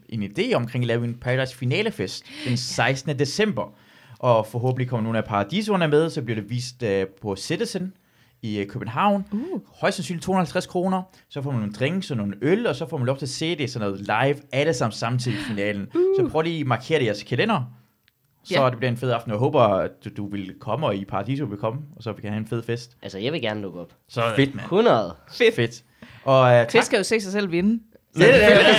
[0.10, 3.20] en idé omkring at lave en Paradise finalefest den 16.
[3.20, 3.74] december.
[4.20, 7.94] Og forhåbentlig kommer nogle af paradiserne med, så bliver det vist øh, på Citizen
[8.42, 9.26] i øh, København.
[9.32, 9.62] Uh.
[9.82, 11.02] Højst sandsynligt 250 kroner.
[11.30, 13.30] Så får man nogle drinks og nogle øl, og så får man lov til at
[13.30, 15.82] se det sådan noget live, alle sammen samtidig i finalen.
[15.96, 16.02] Uh.
[16.26, 17.74] Så prøv lige at markere det i jeres kalender.
[18.44, 18.70] Så Ja.
[18.70, 19.32] det bliver en fed aften.
[19.32, 22.22] Jeg håber, at du, du vil komme, og i Paradiso vil komme, og så vi
[22.22, 22.98] kan have en fed fest.
[23.02, 23.94] Altså, jeg vil gerne lukke op.
[24.10, 24.64] Så, Fedt, mand.
[24.66, 25.16] 100.
[25.32, 25.56] Fedt.
[25.56, 25.84] Fedt.
[26.24, 27.84] Og uh, Chris tak, skal jo se sig selv vinde.
[28.16, 28.66] Det er det.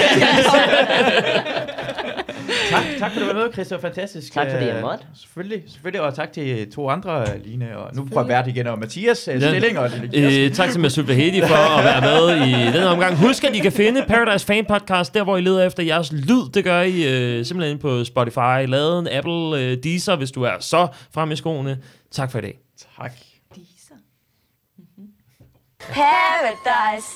[2.71, 3.67] tak, tak for at du var med, Chris.
[3.69, 4.33] Det var fantastisk.
[4.33, 5.05] Tak, fordi jeg Øh, måtte.
[5.21, 6.01] Selvfølgelig, selvfølgelig.
[6.01, 7.79] Og tak til to andre, Line.
[7.79, 9.49] Og nu prøver at igen, og Mathias uh, Ja.
[9.49, 9.91] Stilling og.
[10.15, 13.17] Øh, tak til Masoud Vahedi for at være med i den omgang.
[13.17, 16.51] Husk, at I kan finde Paradise Fan Podcast, der hvor I leder efter jeres lyd.
[16.55, 20.53] Det gør I øh, simpelthen inde på Spotify, laden, Apple, øh, Deezer, hvis du er
[20.61, 21.79] så frem i skoene.
[22.13, 22.59] Tak for i dag.
[22.99, 23.13] Tak.
[25.79, 27.09] Paradise,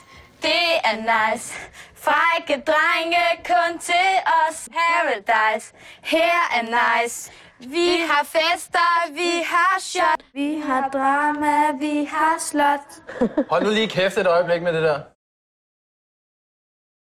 [0.43, 0.51] det
[0.85, 0.97] er
[1.32, 1.55] nice.
[2.02, 4.10] Frække drenge kun til
[4.48, 4.68] os.
[4.78, 5.72] Paradise,
[6.02, 7.32] her er nice.
[7.58, 10.20] Vi har fester, vi har shot.
[10.34, 12.88] Vi har drama, vi har slot.
[13.50, 15.00] Hold nu lige kæft et øjeblik med det der.